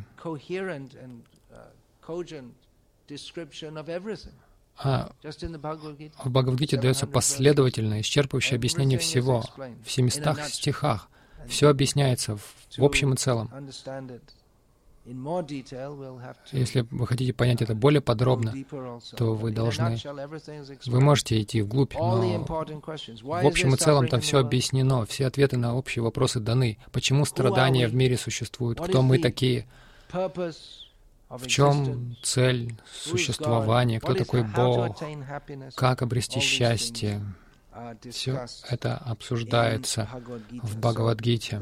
а 4.78 5.10
в 6.22 6.30
Бхагавадгите 6.30 6.80
дается 6.80 7.06
последовательное, 7.06 8.00
исчерпывающее 8.00 8.54
объяснение 8.54 8.98
всего 8.98 9.44
в 9.84 9.90
700 9.90 10.44
стихах. 10.44 11.08
Все 11.48 11.68
объясняется 11.68 12.36
в, 12.36 12.42
в 12.76 12.84
общем 12.84 13.14
и 13.14 13.16
целом. 13.16 13.50
Если 16.52 16.86
вы 16.90 17.06
хотите 17.06 17.32
понять 17.32 17.62
это 17.62 17.74
более 17.74 18.02
подробно, 18.02 18.54
то 19.16 19.34
вы 19.34 19.52
должны... 19.52 19.96
Вы 20.86 21.00
можете 21.00 21.40
идти 21.40 21.62
вглубь, 21.62 21.94
но 21.94 22.44
в 22.44 23.46
общем 23.46 23.74
и 23.74 23.76
целом 23.78 24.06
там 24.08 24.20
все 24.20 24.38
объяснено, 24.38 25.06
все 25.06 25.26
ответы 25.26 25.56
на 25.56 25.74
общие 25.74 26.02
вопросы 26.02 26.40
даны. 26.40 26.78
Почему 26.92 27.24
страдания 27.24 27.88
в 27.88 27.94
мире 27.94 28.18
существуют? 28.18 28.80
Кто 28.80 29.02
мы 29.02 29.18
такие? 29.18 29.66
В 31.28 31.46
чем 31.46 32.16
цель 32.22 32.74
существования? 32.90 34.00
Кто 34.00 34.14
такой 34.14 34.42
Бог? 34.44 34.98
Как 35.74 36.02
обрести 36.02 36.40
счастье? 36.40 37.22
Все 38.10 38.46
это 38.68 38.96
обсуждается 38.96 40.08
в 40.62 40.78
Бхагавадгите. 40.78 41.60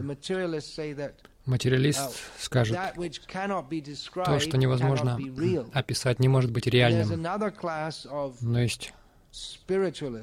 Материалист 1.44 2.10
скажет, 2.38 2.78
то, 4.24 4.40
что 4.40 4.56
невозможно 4.56 5.18
описать, 5.72 6.18
не 6.20 6.28
может 6.28 6.50
быть 6.50 6.66
реальным. 6.66 7.22
Но 8.40 8.60
есть 8.60 8.92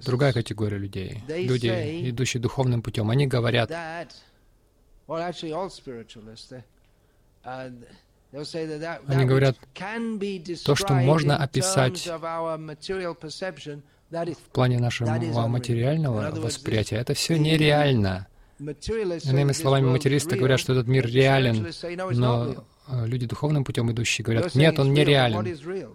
другая 0.06 0.34
категория 0.34 0.78
людей, 0.78 1.22
люди, 1.28 2.10
идущие 2.10 2.42
духовным 2.42 2.82
путем. 2.82 3.10
Они 3.10 3.28
говорят, 3.28 3.72
они 9.08 9.26
говорят, 9.26 9.58
то, 10.66 10.76
что 10.76 10.94
можно 10.94 11.38
описать 11.38 12.08
в 14.10 14.52
плане 14.52 14.80
нашего 14.80 15.48
материального 15.48 16.32
восприятия, 16.32 16.98
это 16.98 17.14
все 17.14 17.38
нереально. 17.38 18.28
Иными 18.60 19.52
словами, 19.52 19.88
материалисты 19.88 20.38
говорят, 20.38 20.60
что 20.60 20.74
этот 20.74 20.88
мир 20.88 21.06
реален, 21.08 21.68
но 22.12 22.66
э, 22.88 23.06
люди 23.08 23.26
духовным 23.26 23.66
путем 23.66 23.92
идущие 23.92 24.24
говорят, 24.24 24.56
нет, 24.56 24.80
он 24.80 24.94
не 24.94 25.04
реален. 25.04 25.44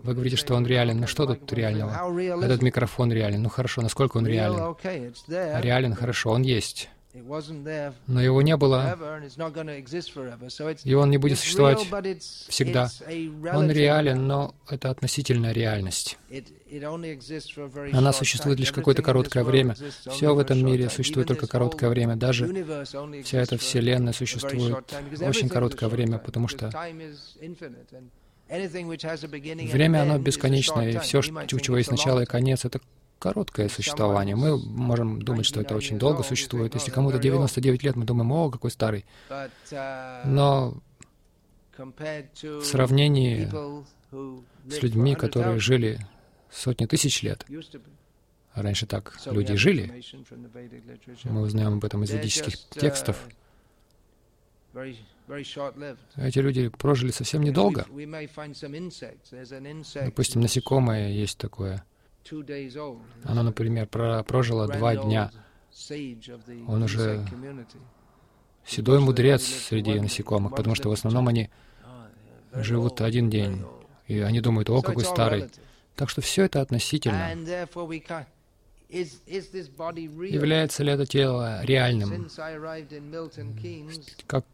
Вы 0.03 0.12
говорите, 0.12 0.37
что 0.37 0.55
он 0.55 0.67
реален. 0.67 1.01
Ну 1.01 1.07
что 1.07 1.27
тут 1.27 1.51
реального? 1.53 1.93
Этот 2.45 2.62
микрофон 2.62 3.12
реален. 3.12 3.43
Ну 3.43 3.49
хорошо, 3.49 3.81
насколько 3.81 4.19
он 4.19 4.27
реален? 4.27 4.77
Реален, 5.62 5.95
хорошо, 5.95 6.31
он 6.31 6.43
есть. 6.43 6.91
Но 8.07 8.23
его 8.23 8.43
не 8.43 8.57
было, 8.57 8.99
и 10.85 10.95
он 10.95 11.11
не 11.11 11.19
будет 11.19 11.39
существовать 11.39 11.81
всегда. 12.49 12.91
Он 13.55 13.71
реален, 13.71 14.27
но 14.27 14.55
это 14.69 14.91
относительная 14.91 15.53
реальность. 15.53 16.19
Она 17.93 18.13
существует 18.13 18.59
лишь 18.59 18.73
какое-то 18.73 19.03
короткое 19.03 19.45
время. 19.45 19.75
Все 20.11 20.35
в 20.35 20.39
этом 20.39 20.65
мире 20.65 20.89
существует 20.91 21.29
только 21.29 21.47
короткое 21.47 21.91
время. 21.91 22.17
Даже 22.17 22.47
вся 23.25 23.41
эта 23.41 23.59
Вселенная 23.59 24.13
существует 24.13 24.93
очень 25.21 25.49
короткое 25.49 25.89
время, 25.89 26.19
потому 26.19 26.49
что 26.49 26.71
время, 28.49 30.03
оно 30.03 30.19
бесконечное, 30.19 30.91
и 30.91 30.99
все, 30.99 31.19
у 31.19 31.61
чего 31.61 31.77
есть 31.79 31.91
начало 31.91 32.21
и 32.21 32.27
конец, 32.27 32.65
это 32.65 32.81
короткое 33.19 33.69
существование. 33.69 34.37
Мы 34.37 34.57
можем 34.57 35.23
думать, 35.23 35.47
что 35.47 35.61
это 35.61 35.75
очень 35.77 35.99
долго 35.99 36.23
существует. 36.23 36.75
Если 36.75 36.91
кому-то 36.91 37.19
99 37.19 37.83
лет, 37.83 37.97
мы 37.97 38.05
думаем, 38.05 38.33
о, 38.33 38.51
какой 38.51 38.71
старый. 38.71 39.05
Но 40.25 40.81
в 41.77 42.65
сравнении 42.65 43.51
с 44.69 44.83
людьми, 44.83 45.15
которые 45.15 45.59
жили 45.59 46.01
сотни 46.51 46.87
тысяч 46.87 47.23
лет, 47.23 47.45
раньше 48.55 48.87
так 48.87 49.19
люди 49.27 49.55
жили, 49.55 50.03
мы 51.25 51.43
узнаем 51.43 51.75
об 51.75 51.85
этом 51.85 52.05
из 52.05 52.11
ведических 52.11 52.57
текстов, 52.71 53.29
эти 56.17 56.39
люди 56.39 56.69
прожили 56.69 57.11
совсем 57.11 57.43
недолго. 57.43 57.85
Допустим, 60.05 60.41
насекомое 60.41 61.11
есть 61.11 61.39
такое— 61.39 61.85
оно, 63.25 63.43
например, 63.43 63.87
прожила 63.87 64.67
два 64.67 64.97
дня. 64.97 65.31
Он 66.67 66.83
уже 66.83 67.25
седой 68.67 69.01
мудрец 69.01 69.43
среди 69.43 69.99
насекомых, 70.01 70.55
потому 70.55 70.75
что 70.75 70.88
в 70.88 70.93
основном 70.93 71.29
они 71.29 71.51
живут 72.53 73.01
один 73.01 73.31
день, 73.31 73.64
и 74.07 74.19
они 74.21 74.41
думают, 74.41 74.71
о, 74.71 74.83
какой 74.83 75.05
старый. 75.05 75.49
Так 75.95 76.11
что 76.11 76.21
все 76.21 76.45
это 76.45 76.61
относительно. 76.61 77.31
Является 78.88 80.83
ли 80.85 80.93
это 80.93 81.07
тело 81.07 81.64
реальным? 81.64 82.29
Как 84.27 84.45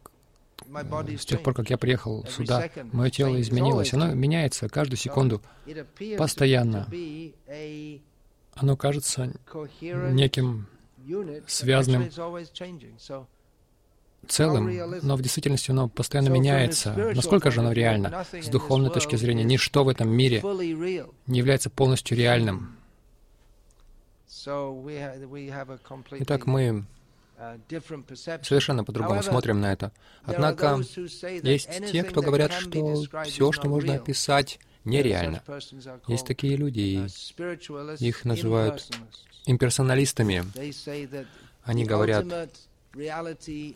с 1.19 1.27
тех 1.27 1.43
пор, 1.43 1.55
как 1.55 1.71
я 1.71 1.79
приехал 1.79 2.25
сюда, 2.27 2.71
мое 2.93 3.11
тело 3.11 3.41
изменилось. 3.41 3.93
Оно 3.93 4.15
меняется 4.15 4.69
каждую 4.69 4.99
секунду, 4.99 5.43
постоянно. 6.17 6.89
Оно 8.57 8.77
кажется 8.77 9.33
неким 9.83 10.67
связанным 11.47 12.09
целым, 14.27 14.71
но 15.03 15.17
в 15.17 15.23
действительности 15.23 15.71
оно 15.71 15.89
постоянно 15.89 16.29
меняется. 16.29 16.95
Насколько 17.15 17.51
же 17.51 17.61
оно 17.61 17.73
реально? 17.73 18.25
С 18.33 18.49
духовной 18.49 18.91
точки 18.91 19.17
зрения, 19.17 19.45
ничто 19.45 19.85
в 19.85 19.89
этом 19.89 20.09
мире 20.09 20.43
не 21.27 21.39
является 21.39 21.71
полностью 21.71 22.17
реальным. 22.17 22.77
Итак, 26.11 26.47
мы 26.47 26.85
совершенно 28.15 28.85
по-другому 28.85 29.23
смотрим 29.23 29.61
на 29.61 29.73
это. 29.73 29.93
Однако 30.25 30.81
есть 31.43 31.69
те, 31.91 32.05
кто 32.05 32.23
говорят, 32.23 32.53
что 32.53 33.03
все, 33.25 33.53
что 33.53 33.69
можно 33.69 33.95
описать, 33.95 34.59
нереально. 34.85 35.43
Есть 36.09 36.27
такие 36.27 36.57
люди, 36.57 36.81
и 36.81 38.07
их 38.07 38.25
называют 38.25 38.87
имперсоналистами. 39.47 40.45
Они 41.63 41.85
говорят, 41.85 42.27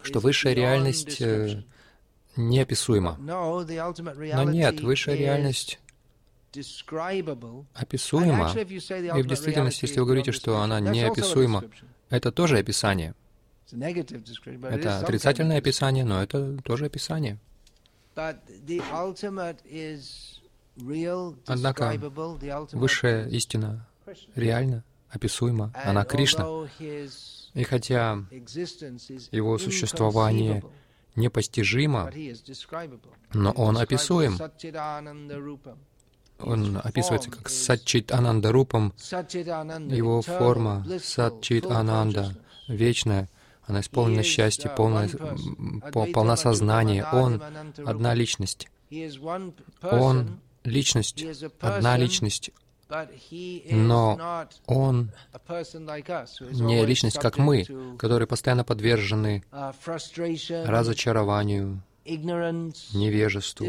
что 0.02 0.20
высшая 0.20 0.54
реальность 0.54 1.20
э, 1.20 1.62
неописуема. 2.36 3.16
Но 3.18 4.44
нет, 4.44 4.80
высшая 4.80 5.16
реальность 5.16 5.80
описуема. 7.74 8.52
И 8.56 9.22
в 9.22 9.26
действительности, 9.26 9.84
если 9.84 10.00
вы 10.00 10.06
говорите, 10.06 10.32
что 10.32 10.60
она 10.60 10.80
неописуема, 10.80 11.64
это 12.10 12.32
тоже 12.32 12.58
описание. 12.58 13.14
Это 13.70 14.98
отрицательное 14.98 15.58
описание, 15.58 16.04
но 16.04 16.22
это 16.22 16.56
тоже 16.62 16.86
описание. 16.86 17.38
Однако 21.46 21.94
высшая 22.72 23.28
истина 23.28 23.86
реальна, 24.34 24.84
описуема, 25.10 25.72
она 25.74 26.04
Кришна. 26.04 26.46
И 27.54 27.64
хотя 27.64 28.24
его 29.32 29.58
существование 29.58 30.62
непостижимо, 31.16 32.10
но 33.32 33.52
он 33.52 33.78
описуем. 33.78 34.38
Он 36.40 36.80
описывается 36.84 37.30
как 37.32 37.48
Сатчит 37.48 38.12
Ананда 38.12 38.52
Рупам. 38.52 38.94
Его 39.00 40.22
форма 40.22 40.86
Сатчит 41.02 41.66
Ананда, 41.66 42.36
вечная, 42.68 43.28
она 43.64 43.80
исполнена 43.80 44.22
счастья, 44.22 44.70
полная, 44.70 45.10
полна 45.92 46.36
сознания. 46.36 47.04
Он— 47.12 47.42
одна 47.84 48.14
личность. 48.14 48.68
Он— 49.82 50.40
личность, 50.64 51.24
одна 51.60 51.96
личность. 51.96 52.50
Но 53.70 54.46
он 54.66 55.10
не 56.50 56.86
личность, 56.86 57.18
как 57.18 57.36
мы, 57.36 57.66
которые 57.98 58.26
постоянно 58.26 58.64
подвержены 58.64 59.44
разочарованию, 60.64 61.82
невежеству, 62.06 63.66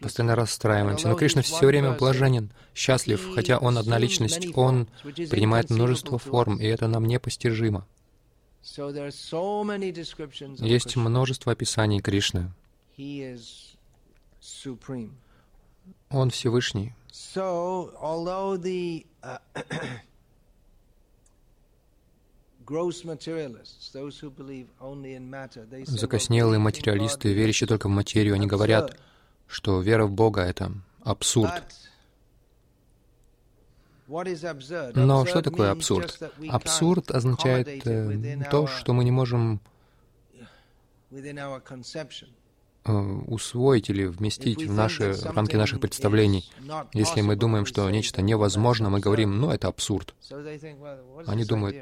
постоянно 0.00 0.36
расстраиваемся. 0.36 1.08
Но 1.08 1.16
Кришна 1.16 1.42
все 1.42 1.66
время 1.66 1.92
блаженен, 1.92 2.52
счастлив, 2.74 3.34
хотя 3.34 3.58
Он 3.58 3.76
одна 3.78 3.98
личность, 3.98 4.46
Он 4.54 4.86
принимает 5.02 5.70
множество 5.70 6.18
форм, 6.18 6.60
и 6.60 6.66
это 6.66 6.86
нам 6.86 7.04
непостижимо. 7.06 7.84
Есть 10.58 10.96
множество 10.96 11.52
описаний 11.52 12.00
Кришны. 12.00 12.52
Он 16.10 16.30
Всевышний. 16.30 16.94
Закоснелые 25.86 26.58
материалисты, 26.58 27.32
верящие 27.32 27.66
только 27.66 27.88
в 27.88 27.90
материю, 27.90 28.34
они 28.34 28.46
говорят, 28.46 28.98
что 29.46 29.80
вера 29.80 30.06
в 30.06 30.12
Бога— 30.12 30.42
это 30.42 30.72
абсурд. 31.02 31.64
Но 34.06 35.26
что 35.26 35.42
такое 35.42 35.70
абсурд? 35.70 36.18
Абсурд 36.48 37.10
означает 37.10 37.86
э, 37.86 38.44
то, 38.50 38.66
что 38.66 38.92
мы 38.94 39.04
не 39.04 39.10
можем 39.10 39.60
усвоить 42.88 43.90
или 43.90 44.04
вместить 44.04 44.64
в 44.66 44.72
наши 44.72 45.12
в 45.12 45.24
рамки 45.24 45.56
наших 45.56 45.80
представлений. 45.80 46.50
Если 46.92 47.20
мы 47.20 47.36
думаем, 47.36 47.66
что 47.66 47.88
нечто 47.90 48.22
невозможно, 48.22 48.90
мы 48.90 49.00
говорим, 49.00 49.38
ну, 49.38 49.50
это 49.50 49.68
абсурд. 49.68 50.14
Они 51.26 51.44
думают, 51.44 51.76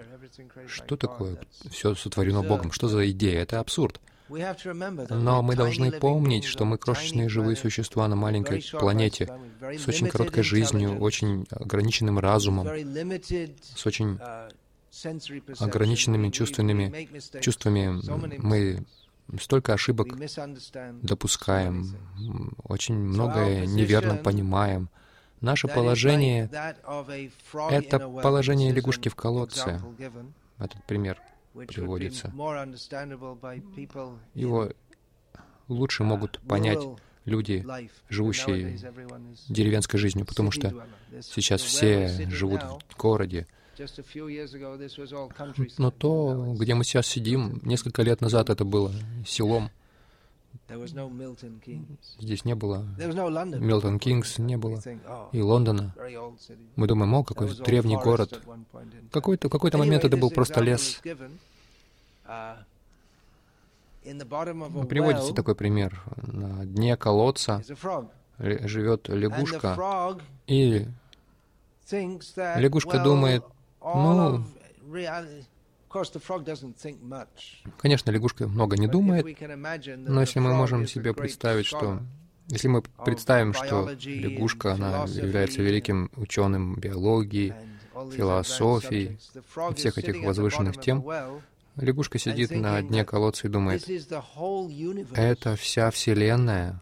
что 0.66 0.96
такое 0.96 1.38
все 1.70 1.94
сотворено 1.94 2.42
Богом, 2.42 2.72
что 2.72 2.88
за 2.88 3.10
идея? 3.10 3.42
Это 3.42 3.60
абсурд. 3.60 4.00
Но 4.28 5.42
мы 5.42 5.54
должны 5.54 5.92
помнить, 5.92 6.44
что 6.44 6.64
мы 6.64 6.78
крошечные 6.78 7.28
живые 7.28 7.56
существа 7.56 8.08
на 8.08 8.16
маленькой 8.16 8.64
планете 8.72 9.28
с 9.60 9.86
очень 9.86 10.08
короткой 10.08 10.42
жизнью, 10.42 10.98
очень 10.98 11.46
ограниченным 11.50 12.18
разумом, 12.18 12.66
с 12.66 13.86
очень 13.86 14.18
ограниченными 15.60 16.30
чувственными 16.30 17.08
чувствами. 17.40 18.00
Мы 18.38 18.84
столько 19.40 19.74
ошибок 19.74 20.08
допускаем, 21.02 21.96
очень 22.64 22.94
многое 22.94 23.66
неверно 23.66 24.16
понимаем. 24.16 24.88
Наше 25.40 25.68
положение— 25.68 26.50
это 27.70 27.98
положение 27.98 28.72
лягушки 28.72 29.08
в 29.08 29.14
колодце. 29.14 29.80
Этот 30.58 30.82
пример— 30.84 31.20
приводится. 31.66 32.32
Его 34.34 34.70
лучше 35.68 36.04
могут 36.04 36.40
понять 36.40 36.78
люди, 37.24 37.66
живущие 38.08 38.78
деревенской 39.48 39.98
жизнью, 39.98 40.26
потому 40.26 40.50
что 40.50 40.86
сейчас 41.22 41.60
все 41.62 42.28
живут 42.30 42.62
в 42.88 42.96
городе. 42.96 43.46
Но 45.78 45.90
то, 45.90 46.54
где 46.58 46.74
мы 46.74 46.84
сейчас 46.84 47.06
сидим, 47.06 47.60
несколько 47.62 48.02
лет 48.02 48.20
назад 48.20 48.50
это 48.50 48.64
было 48.64 48.92
селом. 49.26 49.70
Здесь 52.18 52.44
не 52.44 52.54
было 52.54 52.84
Милтон 52.98 53.98
Кингс, 53.98 54.38
не 54.38 54.56
было 54.56 54.80
и 55.32 55.40
Лондона. 55.40 55.94
Мы 56.76 56.86
думаем, 56.86 57.14
о, 57.14 57.24
какой 57.24 57.54
древний 57.54 57.96
город. 57.96 58.42
Какой-то 59.12 59.48
какой 59.48 59.70
момент 59.72 60.04
это 60.04 60.16
был 60.16 60.30
просто 60.30 60.60
лес. 60.60 61.00
Приводится 64.88 65.34
такой 65.34 65.54
пример. 65.54 66.02
На 66.16 66.64
дне 66.64 66.96
колодца 66.96 67.62
живет 68.38 69.08
лягушка, 69.08 70.18
и 70.46 70.86
лягушка 72.36 73.02
думает, 73.02 73.44
ну, 73.94 74.44
Конечно, 77.78 78.10
лягушка 78.10 78.48
много 78.48 78.76
не 78.76 78.86
думает, 78.86 79.24
но 79.96 80.20
если 80.20 80.40
мы 80.40 80.52
можем 80.54 80.86
себе 80.86 81.14
представить, 81.14 81.66
что 81.66 82.00
если 82.48 82.68
мы 82.68 82.82
представим, 82.82 83.52
что 83.54 83.88
лягушка, 84.04 84.74
она 84.74 85.04
является 85.04 85.62
великим 85.62 86.10
ученым 86.16 86.74
биологии, 86.76 87.54
философии, 88.12 89.18
всех 89.74 89.98
этих 89.98 90.22
возвышенных 90.22 90.80
тем, 90.80 91.04
лягушка 91.76 92.18
сидит 92.18 92.50
на 92.50 92.82
дне 92.82 93.04
колодца 93.04 93.46
и 93.46 93.50
думает, 93.50 93.88
это 95.14 95.56
вся 95.56 95.90
Вселенная, 95.90 96.80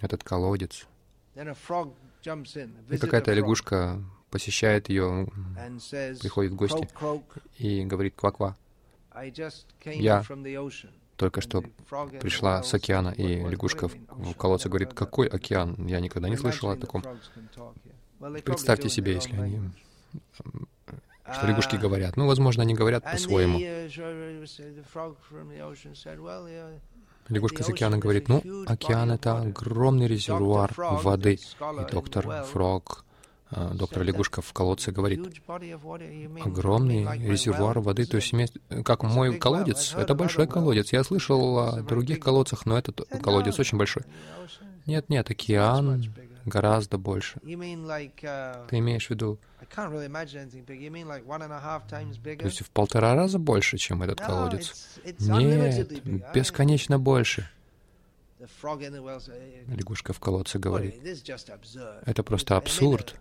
этот 0.00 0.24
колодец. 0.24 0.86
И 1.34 2.96
какая-то 2.98 3.32
лягушка 3.32 4.02
посещает 4.32 4.88
ее, 4.88 5.28
приходит 6.20 6.52
в 6.52 6.56
гости 6.56 6.88
и 7.58 7.84
говорит 7.84 8.14
«ква-ква». 8.16 8.56
Я 9.84 10.24
только 11.16 11.40
что 11.40 11.62
пришла 12.20 12.62
с 12.62 12.74
океана, 12.74 13.10
и 13.10 13.36
лягушка 13.36 13.88
в 13.88 14.34
колодце 14.34 14.68
говорит, 14.68 14.94
какой 14.94 15.28
океан? 15.28 15.76
Я 15.86 16.00
никогда 16.00 16.28
не 16.28 16.36
слышала 16.36 16.72
о 16.72 16.76
таком. 16.76 17.04
Представьте 18.44 18.88
себе, 18.88 19.14
если 19.14 19.36
они 19.36 19.60
что 21.32 21.46
лягушки 21.46 21.76
говорят. 21.76 22.16
Ну, 22.16 22.26
возможно, 22.26 22.62
они 22.62 22.74
говорят 22.74 23.04
по-своему. 23.04 23.58
Лягушка 27.28 27.62
с 27.62 27.68
океана 27.68 27.98
говорит, 27.98 28.28
ну, 28.28 28.42
океан— 28.66 29.10
это 29.12 29.38
огромный 29.38 30.08
резервуар 30.08 30.74
воды. 30.76 31.34
И 31.34 31.92
доктор 31.92 32.44
Фрог 32.46 33.04
доктор 33.74 34.02
Лягушка 34.02 34.40
в 34.42 34.52
колодце 34.52 34.92
говорит, 34.92 35.42
огромный 36.44 37.06
резервуар 37.18 37.80
воды, 37.80 38.06
то 38.06 38.16
есть 38.16 38.32
как 38.84 39.02
мой 39.02 39.38
колодец, 39.38 39.94
это 39.94 40.14
большой 40.14 40.46
колодец. 40.46 40.92
Я 40.92 41.04
слышал 41.04 41.58
о 41.58 41.82
других 41.82 42.20
колодцах, 42.20 42.66
но 42.66 42.78
этот 42.78 43.02
колодец 43.22 43.58
очень 43.58 43.78
большой. 43.78 44.04
Нет, 44.86 45.08
нет, 45.08 45.30
океан 45.30 46.12
гораздо 46.44 46.98
больше. 46.98 47.38
Ты 47.40 47.52
имеешь 47.52 49.06
в 49.06 49.10
виду, 49.10 49.38
то 49.74 49.90
есть 52.44 52.62
в 52.62 52.70
полтора 52.70 53.14
раза 53.14 53.38
больше, 53.38 53.78
чем 53.78 54.02
этот 54.02 54.20
колодец? 54.20 54.98
Нет, 55.20 55.92
бесконечно 56.34 56.98
больше. 56.98 57.48
Лягушка 59.68 60.12
в 60.12 60.20
колодце 60.20 60.58
говорит, 60.58 60.94
это 62.04 62.22
просто 62.22 62.56
абсурд. 62.56 63.16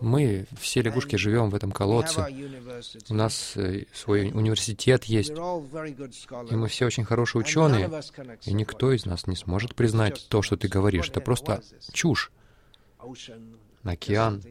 Мы, 0.00 0.46
все 0.58 0.82
лягушки, 0.82 1.16
живем 1.16 1.50
в 1.50 1.54
этом 1.54 1.70
колодце. 1.70 2.26
У 3.08 3.14
нас 3.14 3.56
э, 3.56 3.86
свой 3.92 4.30
университет 4.30 5.04
есть. 5.04 5.30
И 5.30 6.54
мы 6.56 6.66
все 6.66 6.86
очень 6.86 7.04
хорошие 7.04 7.40
ученые. 7.40 7.88
И 8.46 8.52
никто 8.52 8.92
из 8.92 9.06
нас 9.06 9.28
не 9.28 9.36
сможет 9.36 9.76
признать 9.76 10.26
то, 10.28 10.42
что 10.42 10.56
ты 10.56 10.66
говоришь. 10.66 11.08
Это 11.08 11.20
просто 11.20 11.62
чушь. 11.92 12.32
Океан 13.84 14.42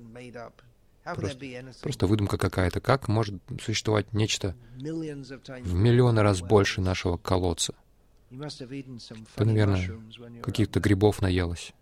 Просто, 1.15 1.37
просто 1.81 2.07
выдумка 2.07 2.37
какая-то. 2.37 2.79
Как 2.81 3.07
может 3.07 3.35
существовать 3.61 4.13
нечто 4.13 4.55
в 4.77 5.73
миллионы 5.73 6.21
раз 6.21 6.41
больше 6.41 6.81
нашего 6.81 7.17
колодца? 7.17 7.73
Ты, 9.35 9.45
наверное, 9.45 9.99
каких-то 10.41 10.79
грибов 10.79 11.21
наелась. 11.21 11.73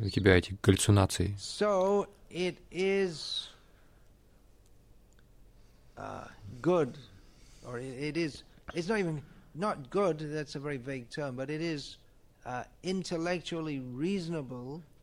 У 0.00 0.08
тебя 0.10 0.36
эти 0.36 0.56
галлюцинации. 0.62 1.36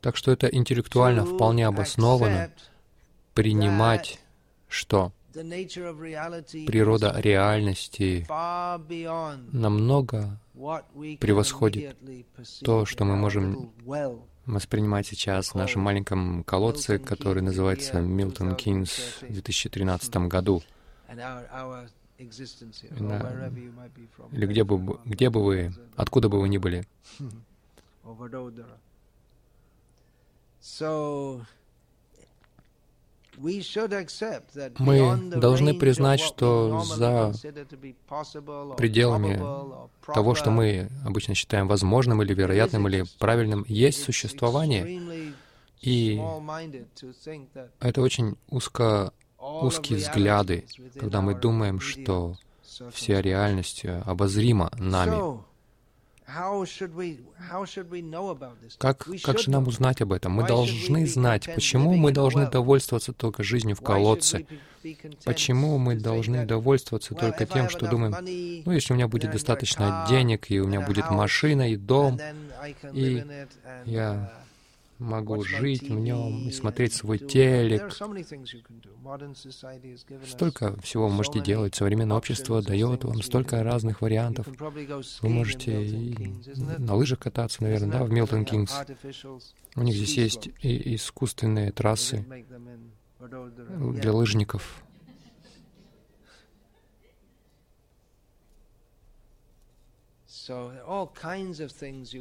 Так 0.00 0.16
что 0.16 0.32
это 0.32 0.46
интеллектуально 0.46 1.26
вполне 1.26 1.66
обосновано 1.66 2.50
принимать, 3.34 4.18
что 4.68 5.12
природа 5.32 7.14
реальности 7.18 8.26
намного 9.52 10.38
превосходит 11.20 11.96
то, 12.62 12.86
что 12.86 13.04
мы 13.04 13.16
можем 13.16 13.72
воспринимать 14.46 15.06
сейчас 15.06 15.50
в 15.50 15.54
нашем 15.54 15.82
маленьком 15.82 16.44
колодце, 16.44 16.98
который 16.98 17.42
называется 17.42 18.00
Милтон 18.00 18.56
Кинс 18.56 19.18
в 19.20 19.32
2013 19.32 20.16
году. 20.28 20.62
Или 24.32 24.46
где 24.46 24.64
бы, 24.64 24.98
где 25.04 25.30
бы 25.30 25.44
вы, 25.44 25.72
откуда 25.96 26.28
бы 26.28 26.40
вы 26.40 26.48
ни 26.48 26.58
были. 26.58 26.86
Мы 34.78 35.30
должны 35.36 35.74
признать, 35.74 36.20
что 36.20 36.82
за 36.84 37.32
пределами 38.76 39.38
того, 40.12 40.34
что 40.34 40.50
мы 40.50 40.90
обычно 41.04 41.34
считаем 41.34 41.66
возможным 41.66 42.22
или 42.22 42.34
вероятным 42.34 42.88
или 42.88 43.04
правильным, 43.18 43.64
есть 43.68 44.02
существование. 44.02 45.32
И 45.80 46.20
это 47.80 48.02
очень 48.02 48.36
узко, 48.50 49.12
узкие 49.38 49.98
взгляды, 49.98 50.66
когда 50.98 51.22
мы 51.22 51.34
думаем, 51.34 51.80
что 51.80 52.36
вся 52.92 53.22
реальность 53.22 53.86
обозрима 54.04 54.70
нами. 54.76 55.40
Как, 58.78 59.06
как 59.22 59.38
же 59.38 59.50
нам 59.50 59.66
узнать 59.66 60.00
об 60.00 60.12
этом? 60.12 60.32
Мы 60.32 60.46
должны 60.46 61.06
знать, 61.06 61.48
почему 61.54 61.94
мы 61.96 62.12
должны 62.12 62.48
довольствоваться 62.48 63.12
только 63.12 63.42
жизнью 63.42 63.76
в 63.76 63.80
колодце. 63.80 64.46
Почему 65.24 65.78
мы 65.78 65.96
должны 65.96 66.46
довольствоваться 66.46 67.14
только 67.14 67.46
тем, 67.46 67.68
что 67.68 67.86
думаем, 67.86 68.14
ну, 68.64 68.72
если 68.72 68.92
у 68.92 68.96
меня 68.96 69.08
будет 69.08 69.32
достаточно 69.32 70.06
денег, 70.08 70.50
и 70.50 70.60
у 70.60 70.66
меня 70.66 70.80
будет 70.80 71.10
машина 71.10 71.70
и 71.70 71.76
дом, 71.76 72.18
и 72.92 73.24
я 73.84 74.32
могу 75.00 75.42
жить 75.42 75.88
в 75.88 75.98
нем 75.98 76.48
и 76.48 76.52
смотреть 76.52 76.92
свой 76.92 77.18
телек. 77.18 77.92
Столько 80.26 80.80
всего 80.80 81.08
вы 81.08 81.14
можете 81.14 81.40
делать. 81.40 81.74
Современное 81.74 82.16
общество 82.16 82.62
дает 82.62 83.04
вам 83.04 83.22
столько 83.22 83.62
разных 83.62 84.02
вариантов. 84.02 84.46
Вы 85.22 85.28
можете 85.28 85.84
и 85.84 86.34
на 86.78 86.94
лыжах 86.94 87.18
кататься, 87.20 87.62
наверное, 87.62 87.90
да, 87.90 88.04
в 88.04 88.10
Милтон 88.10 88.44
Кингс. 88.44 88.74
У 89.74 89.82
них 89.82 89.96
здесь 89.96 90.16
есть 90.16 90.50
и 90.60 90.94
искусственные 90.94 91.72
трассы 91.72 92.26
для 93.18 94.12
лыжников. 94.12 94.82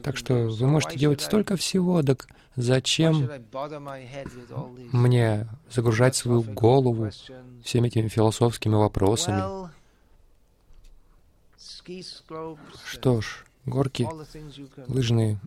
Так 0.04 0.18
что 0.18 0.34
вы 0.34 0.68
можете 0.68 0.98
делать 0.98 1.22
столько 1.22 1.56
всего, 1.56 2.04
так 2.04 2.28
зачем 2.56 3.30
мне 4.92 5.48
загружать 5.70 6.16
свою 6.16 6.42
голову 6.44 7.10
всеми 7.64 7.88
этими 7.88 8.08
философскими 8.08 8.76
вопросами? 8.76 9.70
Что 12.86 13.22
ж, 13.22 13.46
горки 13.66 14.08
лыжные, 14.88 15.40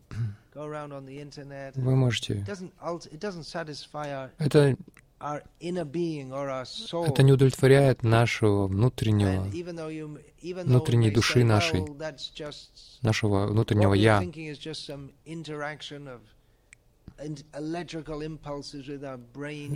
вы 0.55 1.97
можете... 1.97 2.45
Это 4.39 4.77
это 5.23 7.23
не 7.23 7.33
удовлетворяет 7.33 8.03
нашего 8.03 8.67
внутреннего, 8.67 9.47
внутренней 10.65 11.11
души 11.11 11.45
нашей, 11.45 11.85
нашего 13.03 13.47
внутреннего 13.47 13.95
«я». 13.95 14.23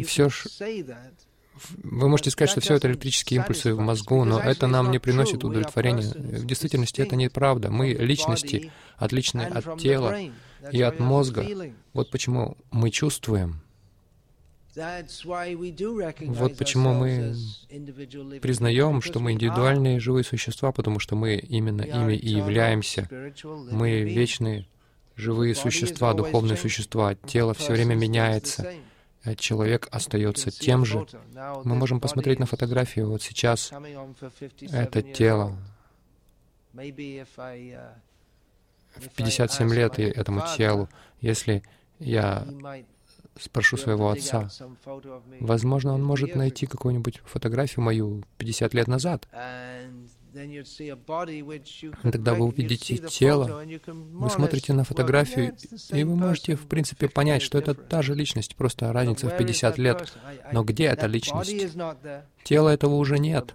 Все 0.05 0.29
ж, 0.29 0.47
вы 1.83 2.09
можете 2.09 2.31
сказать, 2.31 2.51
что 2.51 2.61
все 2.61 2.75
это 2.75 2.89
электрические 2.89 3.39
импульсы 3.39 3.75
в 3.75 3.81
мозгу, 3.81 4.25
но 4.25 4.41
это 4.41 4.67
нам 4.67 4.91
не 4.91 4.99
приносит 4.99 5.45
удовлетворения. 5.45 6.03
В 6.03 6.45
действительности 6.45 7.01
это 7.01 7.17
неправда. 7.17 7.71
Мы 7.71 7.93
личности, 7.93 8.73
отличные 8.97 9.47
от 9.47 9.79
тела 9.79 10.19
и 10.73 10.83
от 10.83 10.99
мозга. 10.99 11.47
Вот 11.93 12.11
почему 12.11 12.57
мы 12.71 12.91
чувствуем. 12.91 13.61
Вот 14.77 16.57
почему 16.59 16.93
мы 16.93 17.35
признаем, 18.41 19.01
что 19.01 19.21
мы 19.21 19.33
индивидуальные 19.33 20.01
живые 20.01 20.25
существа, 20.25 20.71
потому 20.73 20.99
что 20.99 21.17
мы 21.17 21.37
именно 21.37 21.83
ими 21.83 22.15
и 22.15 22.29
являемся. 22.29 23.09
Мы 23.71 24.03
вечные 24.03 24.67
живые 25.17 25.55
существа, 25.55 26.13
духовные 26.13 26.57
существа. 26.57 27.15
Тело 27.15 27.55
все 27.55 27.73
время 27.73 27.95
меняется, 27.95 28.75
а 29.25 29.35
человек 29.35 29.89
остается 29.91 30.51
тем 30.51 30.85
же. 30.85 31.07
Мы 31.65 31.75
можем 31.75 32.01
посмотреть 32.01 32.39
на 32.39 32.47
фотографию 32.47 33.09
вот 33.09 33.23
сейчас. 33.23 33.73
Это 34.61 35.03
тело. 35.03 35.57
Uh, 36.75 37.95
В 38.97 39.09
57 39.15 39.75
лет 39.75 39.99
этому 39.99 40.43
телу, 40.57 40.89
если 41.21 41.63
я 41.99 42.47
спрошу 43.41 43.77
своего 43.77 44.11
отца. 44.11 44.49
Возможно, 45.41 45.95
он 45.95 46.03
может 46.03 46.35
найти 46.35 46.67
какую-нибудь 46.67 47.23
фотографию 47.25 47.85
мою 47.85 48.23
50 48.39 48.75
лет 48.75 48.89
назад. 48.89 49.29
И 50.35 52.11
тогда 52.11 52.35
вы 52.35 52.45
увидите 52.45 52.99
тело, 52.99 53.65
вы 53.87 54.29
смотрите 54.29 54.75
на 54.75 54.85
фотографию, 54.85 55.57
и 55.91 56.05
вы 56.05 56.15
можете, 56.15 56.57
в 56.57 56.67
принципе, 56.67 57.09
понять, 57.09 57.41
что 57.41 57.57
это 57.59 57.75
та 57.75 58.03
же 58.03 58.15
личность, 58.15 58.55
просто 58.55 58.93
разница 58.93 59.29
в 59.29 59.37
50 59.37 59.79
лет. 59.79 60.13
Но 60.53 60.63
где 60.63 60.85
эта 60.85 61.07
личность? 61.07 61.75
Тела 62.45 62.69
этого 62.71 62.97
уже 62.97 63.19
нет. 63.19 63.55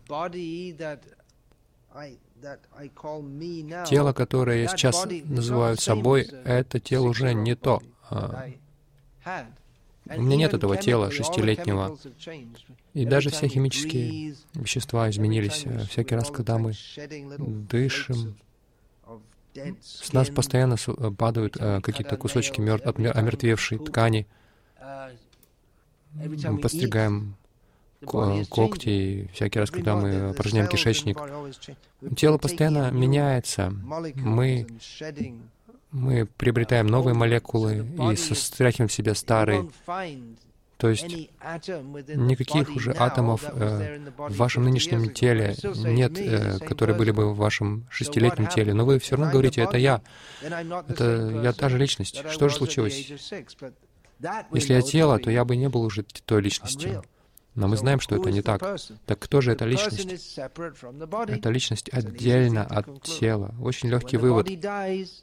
Тело, 3.88 4.14
которое 4.14 4.64
я 4.64 4.68
сейчас 4.70 5.06
называю 5.26 5.78
собой, 5.78 6.24
это 6.24 6.80
тело 6.80 7.10
уже 7.10 7.34
не 7.36 7.56
то. 7.56 7.82
У 10.18 10.22
меня 10.22 10.36
нет 10.36 10.54
этого 10.54 10.78
тела 10.78 11.12
шестилетнего. 11.12 11.98
И 12.94 13.06
даже 13.06 13.30
все 13.30 13.48
химические 13.48 14.36
вещества 14.54 15.10
изменились. 15.10 15.66
Всякий 15.90 16.16
раз, 16.16 16.30
когда 16.30 16.58
мы 16.58 16.74
дышим, 17.38 18.36
с 19.82 20.14
нас 20.14 20.30
постоянно 20.30 20.78
падают 21.18 21.58
э, 21.60 21.82
какие-то 21.82 22.16
кусочки 22.16 22.62
мер... 22.62 22.82
омертвевшей 22.86 23.80
ткани. 23.80 24.26
Мы 26.14 26.58
постригаем 26.60 27.36
когти, 28.06 28.90
и 28.90 29.28
всякий 29.34 29.60
раз, 29.60 29.70
когда 29.70 29.96
мы 29.96 30.30
опорожняем 30.30 30.68
кишечник, 30.68 31.18
тело 32.16 32.38
постоянно 32.38 32.92
меняется. 32.92 33.72
Мы 34.16 34.68
мы 35.92 36.26
приобретаем 36.26 36.88
новые 36.88 37.14
молекулы 37.14 37.86
и 38.12 38.16
состряхиваем 38.16 38.88
в 38.88 38.94
себя 38.94 39.16
старые. 39.16 39.70
То 40.78 40.90
есть 40.90 41.06
никаких 41.06 42.76
уже 42.76 42.92
атомов 42.98 43.44
э, 43.46 44.00
в 44.18 44.36
вашем 44.36 44.64
нынешнем 44.64 45.14
теле 45.14 45.56
нет, 45.76 46.18
э, 46.18 46.58
которые 46.58 46.98
были 46.98 47.12
бы 47.12 47.32
в 47.32 47.38
вашем 47.38 47.86
шестилетнем 47.92 48.48
теле, 48.48 48.74
но 48.74 48.84
вы 48.84 48.98
все 48.98 49.16
равно 49.16 49.32
говорите, 49.32 49.62
это 49.62 49.78
я, 49.78 50.02
это 50.42 51.42
я 51.44 51.54
та 51.54 51.70
же 51.70 51.78
личность. 51.78 52.24
Что 52.32 52.50
же 52.50 52.56
случилось? 52.56 53.12
Если 54.52 54.74
я 54.74 54.82
тело, 54.82 55.20
то 55.20 55.30
я 55.30 55.46
бы 55.46 55.56
не 55.56 55.70
был 55.70 55.84
уже 55.84 56.02
той 56.02 56.42
личностью. 56.42 57.04
Но 57.54 57.68
мы 57.68 57.76
знаем, 57.76 58.00
что 58.00 58.16
это 58.16 58.32
не 58.32 58.42
так. 58.42 58.62
Так 59.06 59.20
кто 59.20 59.42
же 59.42 59.52
эта 59.52 59.66
личность? 59.66 60.08
Это 60.38 61.50
личность 61.50 61.90
отдельно 61.90 62.64
от 62.64 63.02
тела. 63.04 63.54
Очень 63.62 63.90
легкий 63.90 64.18
вывод. 64.18 64.48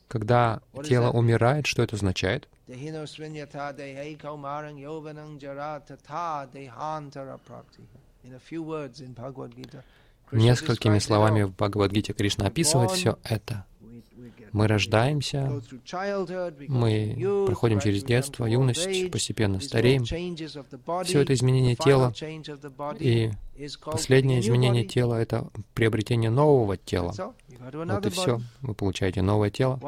Когда 0.08 0.60
тело 0.84 1.10
умирает, 1.10 1.66
что 1.66 1.82
это 1.82 1.96
означает? 1.96 2.48
Несколькими 10.30 10.98
словами 10.98 11.42
в 11.44 11.52
Бхагавадгите 11.52 12.12
Кришна 12.12 12.46
описывает 12.46 12.90
все 12.90 13.18
это. 13.24 13.64
Мы 14.52 14.66
рождаемся, 14.66 15.60
мы 16.68 17.44
проходим 17.46 17.80
через 17.80 18.04
детство, 18.04 18.46
юность, 18.46 19.10
постепенно 19.10 19.60
стареем. 19.60 20.04
Все 20.04 21.20
это 21.20 21.34
изменение 21.34 21.76
тела, 21.76 22.12
и 22.98 23.30
последнее 23.84 24.40
изменение 24.40 24.84
тела— 24.84 25.14
это 25.16 25.48
приобретение 25.74 26.30
нового 26.30 26.76
тела. 26.76 27.14
Вот 27.58 28.06
и 28.06 28.10
все. 28.10 28.40
Вы 28.62 28.74
получаете 28.74 29.22
новое 29.22 29.50
тело. 29.50 29.78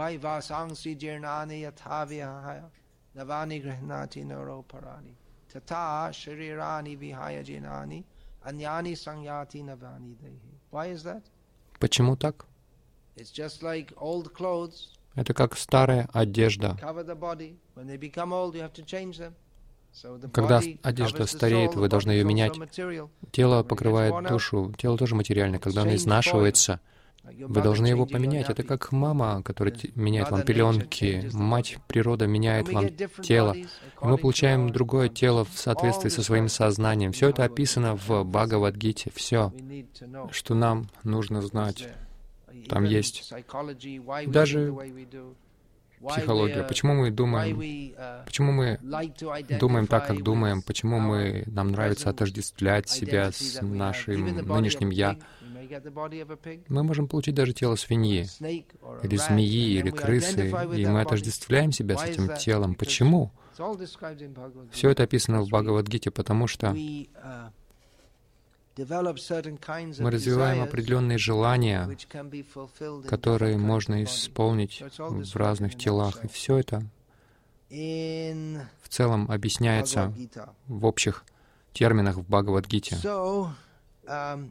Почему 11.79 12.17
так? 12.17 12.47
Это 15.15 15.35
как 15.35 15.57
старая 15.57 16.09
одежда. 16.13 16.79
Когда 20.33 20.61
одежда 20.83 21.27
стареет, 21.27 21.75
вы 21.75 21.89
должны 21.89 22.13
ее 22.13 22.25
менять. 22.25 22.57
Тело 23.33 23.63
покрывает 23.63 24.29
душу. 24.29 24.73
Тело 24.79 24.97
тоже 24.97 25.15
материальное. 25.15 25.59
Когда 25.59 25.83
оно 25.83 25.95
изнашивается, 25.95 26.81
вы 27.25 27.61
должны 27.61 27.87
его 27.87 28.07
поменять. 28.07 28.49
Это 28.49 28.63
как 28.63 28.93
мама, 28.93 29.43
которая 29.43 29.75
меняет 29.95 30.31
вам 30.31 30.43
пеленки. 30.43 31.29
Мать 31.33 31.79
природа 31.89 32.27
меняет 32.27 32.73
вам 32.73 32.89
тело. 33.23 33.55
И 33.55 33.67
мы 34.01 34.17
получаем 34.17 34.71
другое 34.71 35.09
тело 35.09 35.45
в 35.45 35.59
соответствии 35.59 36.09
со 36.09 36.23
своим 36.23 36.49
сознанием. 36.49 37.13
Все 37.13 37.29
это 37.31 37.45
описано 37.45 37.97
в 37.97 38.25
Бхагавадгите. 38.25 39.11
Все, 39.15 39.53
что 40.31 40.55
нам 40.55 40.89
нужно 41.03 41.43
знать. 41.43 41.89
Там 42.69 42.85
есть 42.85 43.33
даже 44.27 44.75
психология. 46.09 46.63
Почему 46.65 46.95
мы 46.95 47.11
думаем, 47.11 47.57
почему 48.25 48.53
мы 48.53 48.79
думаем 49.59 49.87
так, 49.87 50.07
как 50.07 50.23
думаем, 50.23 50.63
почему 50.63 50.99
мы, 50.99 51.45
нам 51.47 51.73
нравится 51.73 52.11
отождествлять 52.11 52.89
себя 52.89 53.31
с 53.33 53.61
нашим 53.61 54.25
нынешним 54.25 54.91
«я». 54.91 55.17
Мы 56.69 56.83
можем 56.83 57.07
получить 57.07 57.35
даже 57.35 57.53
тело 57.53 57.77
свиньи, 57.77 58.27
или 59.03 59.17
змеи, 59.17 59.79
или 59.79 59.91
крысы, 59.91 60.49
и 60.75 60.87
мы 60.87 61.03
отождествляем 61.03 61.71
себя 61.71 61.97
с 61.99 62.05
этим 62.05 62.35
телом. 62.37 62.75
Почему? 62.75 63.31
Все 64.73 64.91
это 64.91 65.03
описано 65.03 65.43
в 65.43 65.49
Бхагавадгите, 65.49 66.11
потому 66.11 66.47
что 66.47 66.75
мы 68.89 70.11
развиваем 70.11 70.63
определенные 70.63 71.19
желания, 71.19 71.89
которые 73.09 73.57
можно 73.57 74.05
исполнить 74.05 74.83
в 74.99 75.37
разных 75.37 75.77
телах. 75.77 76.25
И 76.25 76.29
все 76.29 76.59
это 76.59 76.83
в 77.71 78.89
целом 78.89 79.31
объясняется 79.31 80.13
в 80.67 80.87
общих 80.87 81.25
терминах 81.73 82.17
в 82.17 82.23
Бхагавадгите. 82.23 82.97
Um, 84.07 84.51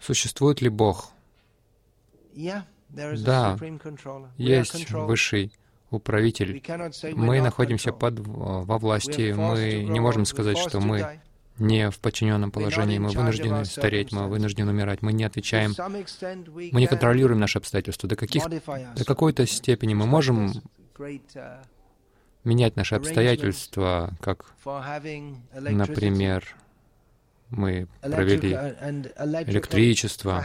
Существует 0.00 0.60
ли 0.60 0.68
Бог? 0.68 1.12
Да, 2.90 3.58
есть 4.36 4.90
высший 4.90 5.52
управитель. 5.90 6.62
Мы 7.14 7.40
находимся 7.40 7.92
под, 7.92 8.18
во 8.18 8.78
власти. 8.78 9.32
Мы 9.32 9.84
не 9.88 10.00
можем 10.00 10.24
сказать, 10.24 10.58
что 10.58 10.80
мы 10.80 11.20
не 11.58 11.90
в 11.90 11.98
подчиненном 11.98 12.50
положении, 12.50 12.98
мы 12.98 13.10
вынуждены 13.10 13.64
стареть, 13.64 14.12
мы 14.12 14.28
вынуждены 14.28 14.70
умирать, 14.70 15.02
мы 15.02 15.12
не 15.12 15.24
отвечаем, 15.24 15.74
мы 16.72 16.80
не 16.80 16.86
контролируем 16.86 17.40
наши 17.40 17.58
обстоятельства. 17.58 18.08
До, 18.08 18.16
каких, 18.16 18.44
до 18.48 19.04
какой-то 19.04 19.46
степени 19.46 19.94
мы 19.94 20.06
можем 20.06 20.52
менять 22.44 22.76
наши 22.76 22.94
обстоятельства, 22.94 24.12
как, 24.20 24.54
например, 25.52 26.44
мы 27.50 27.88
провели 28.02 28.52
электричество. 29.46 30.44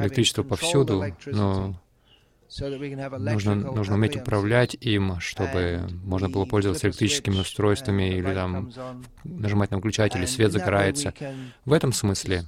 Электричество 0.00 0.42
повсюду, 0.42 1.04
но 1.26 1.80
Нужно, 3.18 3.54
нужно 3.54 3.94
уметь 3.94 4.16
управлять 4.16 4.76
им, 4.80 5.18
чтобы 5.20 5.88
можно 6.04 6.28
было 6.28 6.44
пользоваться 6.44 6.86
электрическими 6.86 7.40
устройствами 7.40 8.02
uh, 8.04 8.18
или 8.18 8.34
там 8.34 8.72
нажимать 9.24 9.70
на 9.70 9.78
выключатель, 9.78 10.22
и 10.22 10.26
свет 10.26 10.52
загорается. 10.52 11.12
В 11.64 11.72
этом 11.72 11.92
смысле 11.92 12.44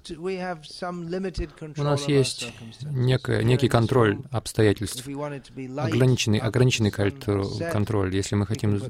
у 1.77 1.83
нас 1.83 2.09
есть 2.09 2.53
некое, 2.83 3.43
некий 3.43 3.69
контроль 3.69 4.19
обстоятельств, 4.31 5.07
ограниченный, 5.07 6.39
ограниченный 6.39 6.91
контроль. 6.91 8.15
Если 8.15 8.35
мы 8.35 8.47
хотим 8.47 8.81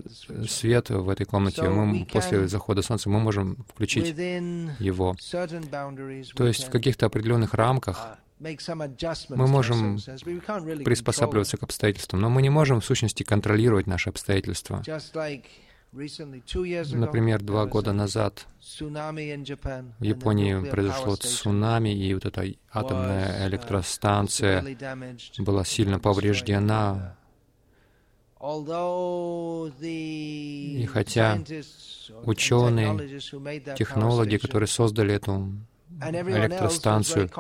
свет 0.47 0.91
в 0.91 1.09
этой 1.09 1.27
комнате, 1.27 1.69
мы 1.69 2.05
после 2.05 2.49
захода 2.49 2.83
солнца 2.83 3.09
мы 3.09 3.21
можем 3.21 3.65
включить 3.69 4.09
его. 4.79 5.17
То 6.37 6.47
есть 6.47 6.65
в 6.65 6.71
каких-то 6.71 7.07
определенных 7.07 7.55
рамках 7.55 7.99
uh, 7.99 8.28
мы 8.41 9.47
можем 9.47 9.99
приспосабливаться 10.85 11.57
к 11.57 11.63
обстоятельствам, 11.63 12.21
но 12.21 12.31
мы 12.31 12.43
не 12.43 12.51
можем 12.51 12.81
в 12.81 12.85
сущности 12.85 13.23
контролировать 13.23 13.87
наши 13.87 14.11
обстоятельства. 14.11 14.83
Например, 15.93 17.43
два 17.43 17.65
года 17.67 17.93
назад 17.93 18.47
в 18.61 20.05
Японии 20.05 20.71
произошло 20.71 21.17
цунами, 21.17 21.89
и 21.89 22.13
вот 22.13 22.27
эта 22.27 22.45
атомная 22.71 23.45
uh, 23.45 23.49
электростанция 23.49 24.63
была 25.39 25.65
сильно 25.65 25.99
повреждена. 25.99 27.17
И 29.81 30.89
хотя 30.93 31.39
ученые, 32.23 33.21
технологи, 33.75 34.37
которые 34.37 34.69
создали 34.69 35.15
эту 35.15 35.53
электростанцию. 36.01 37.31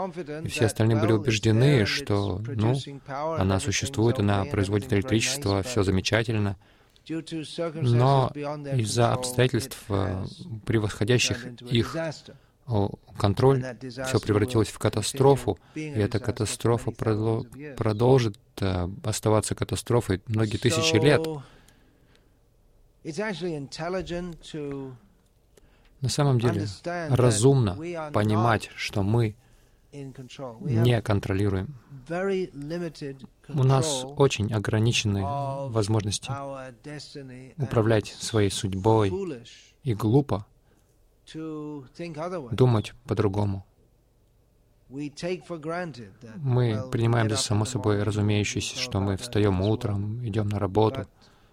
И 0.44 0.48
все 0.48 0.66
остальные 0.66 1.00
были 1.00 1.12
убеждены, 1.12 1.86
что, 1.86 2.40
ну, 2.46 2.74
она 3.06 3.60
существует, 3.60 4.18
она 4.18 4.44
производит 4.44 4.92
электричество, 4.92 5.62
все 5.62 5.82
замечательно. 5.82 6.56
Но 7.08 8.30
из-за 8.34 9.12
обстоятельств, 9.12 9.82
э, 9.88 10.24
превосходящих 10.66 11.46
их 11.62 11.96
контроль, 13.16 13.64
все 13.80 14.20
превратилось 14.20 14.68
в 14.68 14.78
катастрофу, 14.78 15.58
и 15.74 15.80
эта 15.88 16.18
катастрофа 16.18 16.90
продолжит 16.90 18.36
э, 18.60 18.88
оставаться 19.04 19.54
катастрофой 19.54 20.20
многие 20.26 20.58
тысячи 20.58 20.96
лет. 20.96 21.26
На 26.00 26.08
самом 26.08 26.38
деле 26.38 26.66
разумно 27.10 27.76
понимать, 28.12 28.70
что 28.76 29.02
мы 29.02 29.34
не 29.92 31.00
контролируем. 31.02 31.74
У 33.48 33.64
нас 33.64 34.04
очень 34.16 34.52
ограниченные 34.52 35.24
возможности 35.24 36.30
управлять 37.60 38.06
своей 38.06 38.50
судьбой, 38.50 39.12
и 39.82 39.94
глупо 39.94 40.46
думать 42.52 42.94
по-другому. 43.06 43.64
Мы 44.88 46.82
принимаем 46.90 47.28
за 47.28 47.36
само 47.36 47.64
собой 47.64 48.02
разумеющееся, 48.02 48.78
что 48.78 49.00
мы 49.00 49.16
встаем 49.16 49.60
утром, 49.60 50.26
идем 50.26 50.48
на 50.48 50.58
работу, 50.58 51.06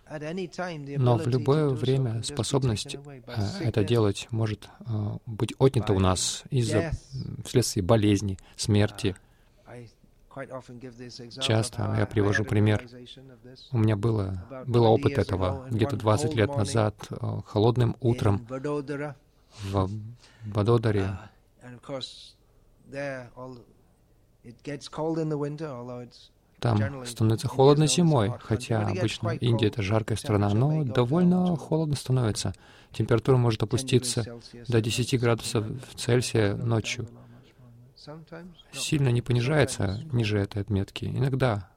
но 0.08 1.18
в 1.18 1.28
любое 1.28 1.70
время 1.70 2.22
способность 2.22 2.96
э, 2.96 3.22
это 3.62 3.84
делать 3.84 4.28
может 4.30 4.70
э, 4.88 5.18
быть 5.26 5.54
отнята 5.58 5.94
у 5.94 6.00
нас 6.00 6.44
из-за 6.52 6.92
вследствие 7.44 7.84
болезни, 7.84 8.38
смерти. 8.56 9.16
Часто 11.42 11.96
я 11.98 12.06
привожу 12.06 12.44
пример. 12.44 12.88
У 13.72 13.78
меня 13.80 13.96
было, 13.96 14.46
был 14.68 14.84
опыт 14.84 15.18
этого 15.18 15.68
где-то 15.72 15.96
20 15.96 16.36
лет 16.36 16.56
назад, 16.56 16.96
э, 17.10 17.16
холодным 17.48 17.96
утром 18.00 18.46
в 19.64 19.90
Бадодаре. 20.46 21.18
Там 26.60 27.06
становится 27.06 27.48
холодно 27.48 27.88
зимой, 27.88 28.34
хотя 28.40 28.88
обычно 28.88 29.30
Индия— 29.30 29.68
это 29.70 29.82
жаркая 29.82 30.18
страна, 30.18 30.50
но 30.50 30.84
довольно 30.84 31.56
холодно 31.58 31.96
становится. 31.96 32.54
Температура 32.92 33.38
может 33.38 33.62
опуститься 33.62 34.26
до 34.68 34.82
10 34.82 35.20
градусов 35.20 35.66
Цельсия 35.96 36.56
ночью. 36.56 37.08
Сильно 38.72 39.10
не 39.10 39.22
понижается 39.22 40.02
ниже 40.12 40.40
этой 40.40 40.62
отметки. 40.62 41.06
Иногда. 41.06 41.70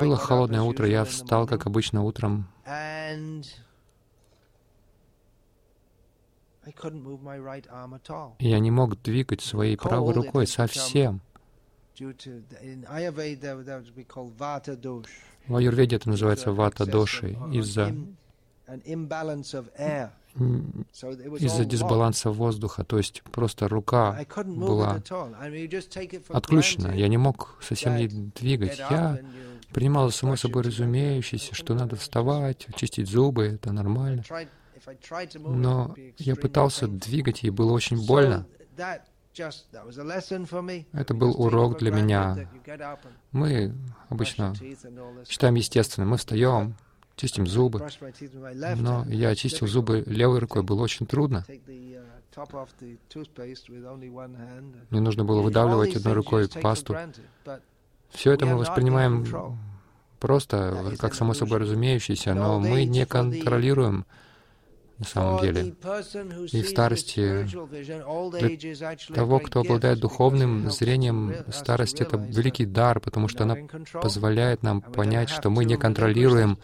Было 0.00 0.16
холодное 0.16 0.62
утро, 0.62 0.86
я 0.86 1.04
встал, 1.04 1.46
как 1.46 1.66
обычно, 1.66 2.02
утром. 2.02 2.48
Я 8.38 8.58
не 8.58 8.70
мог 8.70 9.02
двигать 9.02 9.40
своей 9.40 9.76
правой 9.76 10.14
рукой 10.14 10.46
совсем. 10.46 11.20
В 15.48 15.56
аюрведе 15.56 15.96
это 15.96 16.08
называется 16.08 16.52
вата-дошей 16.52 17.38
из-за 17.52 17.94
из-за 21.40 21.64
дисбаланса 21.64 22.30
воздуха, 22.30 22.84
то 22.84 22.98
есть 22.98 23.22
просто 23.22 23.68
рука 23.68 24.18
была 24.46 25.02
отключена. 26.28 26.92
Я 26.92 27.08
не 27.08 27.16
мог 27.16 27.58
совсем 27.62 27.96
ей 27.96 28.08
двигать. 28.08 28.78
Я 28.78 29.18
принимал 29.72 30.10
само 30.10 30.36
собой 30.36 30.62
разумеющееся, 30.62 31.54
что 31.54 31.74
надо 31.74 31.96
вставать, 31.96 32.66
чистить 32.76 33.08
зубы, 33.08 33.44
это 33.46 33.72
нормально. 33.72 34.22
Но 35.38 35.94
я 36.18 36.36
пытался 36.36 36.86
двигать, 36.86 37.44
и 37.44 37.50
было 37.50 37.72
очень 37.72 38.06
больно. 38.06 38.46
Это 40.92 41.14
был 41.14 41.40
урок 41.40 41.78
для 41.78 41.90
меня. 41.90 42.48
Мы 43.32 43.74
обычно 44.08 44.54
считаем 45.28 45.54
естественным. 45.54 46.10
Мы 46.10 46.16
встаем, 46.16 46.74
чистим 47.16 47.46
зубы. 47.46 47.86
Но 48.76 49.04
я 49.08 49.34
чистил 49.34 49.66
зубы 49.66 50.02
левой 50.06 50.38
рукой, 50.38 50.62
было 50.62 50.82
очень 50.82 51.06
трудно. 51.06 51.44
Мне 54.90 55.00
нужно 55.00 55.24
было 55.24 55.40
выдавливать 55.40 55.96
одной 55.96 56.12
рукой 56.14 56.48
пасту. 56.48 56.96
Все 58.10 58.32
это 58.32 58.46
мы 58.46 58.56
воспринимаем 58.56 59.58
просто 60.20 60.94
как 60.98 61.14
само 61.14 61.34
собой 61.34 61.58
разумеющееся, 61.58 62.34
но 62.34 62.58
мы 62.58 62.84
не 62.84 63.06
контролируем 63.06 64.06
на 64.98 65.04
самом 65.04 65.40
деле. 65.42 65.74
И 66.52 66.62
в 66.62 66.68
старости 66.68 67.46
для 68.30 68.96
того, 69.14 69.40
кто 69.40 69.60
обладает 69.60 70.00
духовным 70.00 70.70
зрением, 70.70 71.34
старость— 71.52 72.00
это 72.02 72.16
великий 72.16 72.64
дар, 72.64 73.00
потому 73.00 73.28
что 73.28 73.44
она 73.44 73.56
позволяет 73.92 74.62
нам 74.62 74.80
понять, 74.80 75.28
что 75.28 75.50
мы 75.50 75.64
не 75.64 75.76
контролируем, 75.76 76.58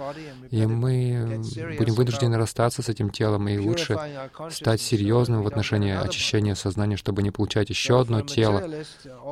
и 0.51 0.65
мы 0.67 1.43
будем 1.79 1.95
вынуждены 1.95 2.39
расстаться 2.39 2.83
с 2.83 2.89
этим 2.89 3.11
телом, 3.11 3.49
и 3.49 3.59
лучше 3.59 3.99
стать 4.51 4.81
серьезным 4.81 5.43
в 5.43 5.47
отношении 5.47 5.93
очищения 5.95 6.55
сознания, 6.55 6.97
чтобы 6.97 7.23
не 7.23 7.31
получать 7.31 7.69
еще 7.69 8.01
одно 8.01 8.23
тело. 8.23 8.63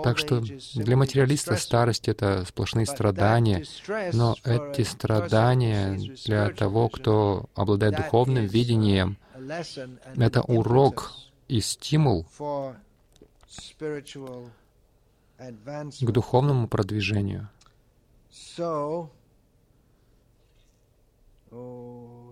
Так 0.04 0.18
что 0.18 0.42
для 0.74 0.96
материалиста 0.96 1.56
старость— 1.56 2.08
это 2.08 2.44
сплошные 2.46 2.86
страдания, 2.86 3.64
но 4.12 4.36
эти 4.44 4.82
страдания 4.82 5.98
для 6.26 6.50
того, 6.50 6.88
кто 6.88 7.46
обладает 7.54 7.96
духовным 7.96 8.44
видением, 8.44 8.89
знанием. 8.90 9.18
Это 10.16 10.42
урок 10.42 11.12
и 11.48 11.60
стимул 11.60 12.26
к 16.00 16.10
духовному 16.10 16.68
продвижению. 16.68 17.48
Oh. 21.52 22.30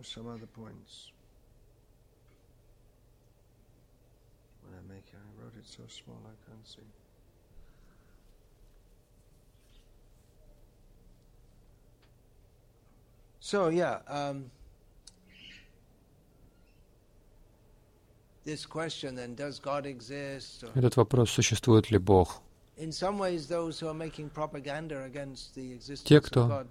So 13.41 13.69
yeah, 13.69 14.01
um, 14.09 14.51
Этот 20.75 20.97
вопрос, 20.97 21.31
существует 21.31 21.91
ли 21.91 21.99
Бог? 21.99 22.43
Те, 26.05 26.21
кто 26.21 26.65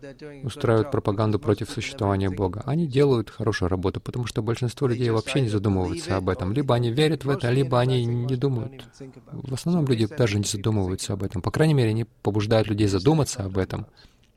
устраивают 0.44 0.92
пропаганду 0.92 1.38
против 1.38 1.70
существования 1.70 2.30
Бога, 2.30 2.64
они 2.66 2.88
делают 2.88 3.30
хорошую 3.30 3.68
работу, 3.70 4.00
потому 4.00 4.26
что 4.26 4.42
большинство 4.42 4.88
людей 4.88 5.10
вообще 5.10 5.42
не 5.42 5.50
задумываются 5.50 6.16
об 6.16 6.30
этом. 6.30 6.54
Либо 6.54 6.76
они 6.76 6.92
верят 6.92 7.26
в 7.26 7.30
это, 7.30 7.52
либо 7.52 7.80
они 7.80 8.06
не 8.06 8.36
думают. 8.38 8.86
В 9.32 9.54
основном 9.54 9.86
люди 9.86 10.08
даже 10.08 10.38
не 10.38 10.46
задумываются 10.46 11.14
об 11.14 11.24
этом. 11.24 11.42
По 11.42 11.52
крайней 11.52 11.74
мере, 11.74 11.90
они 11.90 12.06
побуждают 12.06 12.70
людей 12.70 12.88
задуматься 12.88 13.44
об 13.44 13.58
этом, 13.58 13.86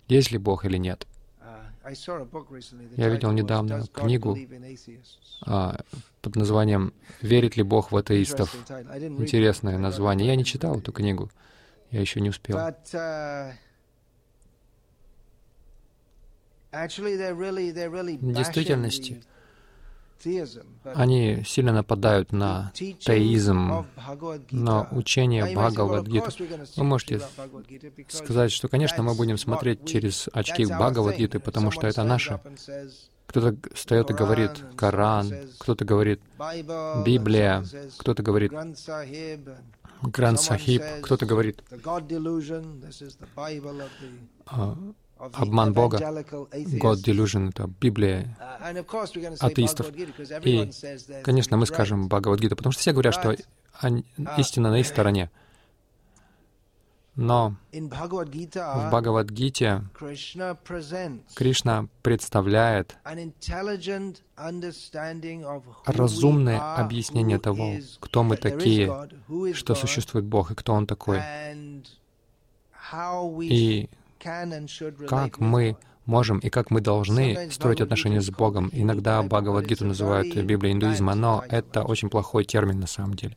есть 0.09 0.33
ли 0.33 0.39
Бог 0.39 0.65
или 0.65 0.77
нет. 0.77 1.07
Я 2.97 3.09
видел 3.09 3.33
недавно 3.33 3.87
книгу 3.93 4.37
а, 5.47 5.81
под 6.21 6.37
названием 6.37 6.93
«Верит 7.23 7.57
ли 7.57 7.63
Бог 7.63 7.91
в 7.91 7.97
атеистов?» 7.97 8.55
Интересное 9.19 9.79
название. 9.79 10.29
Я 10.29 10.37
не 10.37 10.45
читал 10.45 10.79
эту 10.79 10.93
книгу. 10.93 11.31
Я 11.91 12.01
еще 12.01 12.21
не 12.21 12.29
успел. 12.29 12.59
Uh, 12.59 13.53
в 16.73 18.33
действительности, 18.33 19.23
они 20.95 21.43
сильно 21.47 21.73
нападают 21.73 22.33
на 22.33 22.73
теизм, 22.75 23.87
на 24.51 24.89
учение 24.91 25.55
Бхагавадгиты. 25.55 26.31
Вы 26.77 26.85
можете 26.85 27.21
сказать, 28.09 28.53
что, 28.53 28.69
конечно, 28.69 29.03
мы 29.03 29.15
будем 29.15 29.39
смотреть 29.39 29.87
через 29.87 30.29
очки 30.33 30.65
Бхагавадгиты, 30.67 31.41
потому 31.41 31.71
что 31.71 31.87
это 31.87 32.05
наше. 32.05 32.41
Кто-то 33.27 33.57
встает 33.75 34.11
и 34.11 34.15
говорит 34.15 34.51
Коран, 34.77 35.33
кто-то 35.61 35.85
говорит 35.85 36.21
Библия, 37.05 37.65
кто-то 37.99 38.23
говорит 38.25 38.53
Гранд 40.03 40.41
Сахиб, 40.41 40.83
кто-то 41.03 41.27
говорит 41.27 41.63
обман 45.33 45.73
Бога, 45.73 45.99
God 45.99 47.05
Delusion, 47.05 47.51
это 47.51 47.71
Библия 47.81 48.37
атеистов. 49.41 49.91
И, 50.45 50.71
конечно, 51.23 51.57
мы 51.57 51.67
скажем 51.67 52.09
Бхагавадгита, 52.09 52.57
потому 52.57 52.73
что 52.73 52.81
все 52.81 52.93
говорят, 52.93 53.15
что 53.15 53.37
истина 54.37 54.71
на 54.71 54.81
их 54.81 54.87
стороне. 54.87 55.31
Но 57.17 57.57
в 57.73 58.89
Бхагавадгите 58.89 59.83
Кришна 61.35 61.89
представляет 62.03 62.97
разумное 65.85 66.77
объяснение 66.77 67.39
того, 67.39 67.75
кто 67.99 68.23
мы 68.23 68.37
такие, 68.37 69.09
что 69.53 69.75
существует 69.75 70.25
Бог 70.25 70.53
и 70.53 70.55
кто 70.55 70.73
Он 70.73 70.87
такой. 70.87 71.21
И 73.43 73.91
как 75.09 75.39
мы 75.41 75.77
можем 76.11 76.39
и 76.41 76.51
как 76.51 76.71
мы 76.71 76.81
должны 76.81 77.51
строить 77.51 77.81
отношения 77.81 78.21
с 78.21 78.31
Богом. 78.31 78.69
Иногда 78.73 79.23
Бхагавадгиту 79.23 79.87
называют 79.87 80.35
Библией 80.37 80.75
индуизма, 80.75 81.15
но 81.15 81.43
это 81.49 81.85
очень 81.85 82.11
плохой 82.11 82.45
термин 82.45 82.81
на 82.81 82.87
самом 82.87 83.15
деле. 83.15 83.37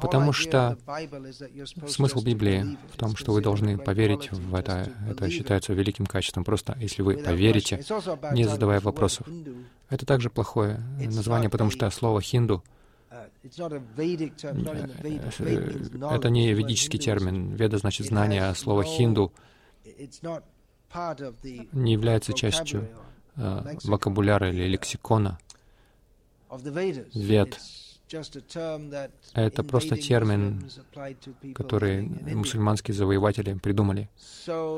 Потому 0.00 0.32
что 0.32 0.78
смысл 1.88 2.22
Библии 2.22 2.78
в 2.92 2.96
том, 2.96 3.16
что 3.16 3.32
вы 3.32 3.42
должны 3.42 3.76
поверить 3.76 4.30
в 4.30 4.54
это. 4.54 4.88
Это 5.10 5.28
считается 5.28 5.74
великим 5.74 6.06
качеством. 6.06 6.44
Просто 6.44 6.76
если 6.80 7.02
вы 7.02 7.16
поверите, 7.16 7.84
не 8.32 8.44
задавая 8.44 8.80
вопросов. 8.80 9.26
Это 9.90 10.06
также 10.06 10.30
плохое 10.30 10.80
название, 10.98 11.50
потому 11.50 11.70
что 11.70 11.90
слово 11.90 12.22
«хинду» 12.22 12.62
Это 16.10 16.30
не 16.30 16.52
ведический 16.54 16.98
термин. 16.98 17.54
Веда 17.54 17.78
значит 17.78 18.06
знание, 18.06 18.44
а 18.44 18.54
слово 18.54 18.84
хинду 18.84 19.32
не 21.72 21.92
является 21.92 22.32
частью 22.32 22.88
э, 23.36 23.76
вокабуляра 23.84 24.50
или 24.50 24.68
лексикона. 24.68 25.38
Вед. 27.14 27.58
Это 29.34 29.64
просто 29.64 29.96
термин, 29.96 30.70
который 31.54 32.02
мусульманские 32.02 32.94
завоеватели 32.94 33.54
придумали, 33.54 34.08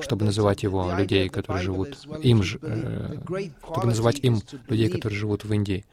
чтобы 0.01 0.25
называть 0.25 0.63
его 0.63 0.93
людей, 0.97 1.29
которые 1.29 1.63
живут 1.63 1.99
им, 2.23 2.41
э, 2.41 3.17
чтобы 3.71 3.87
называть 3.87 4.21
им 4.21 4.41
людей, 4.69 4.89
которые 4.89 5.19
живут 5.19 5.45
в 5.45 5.53
Индии. 5.53 5.85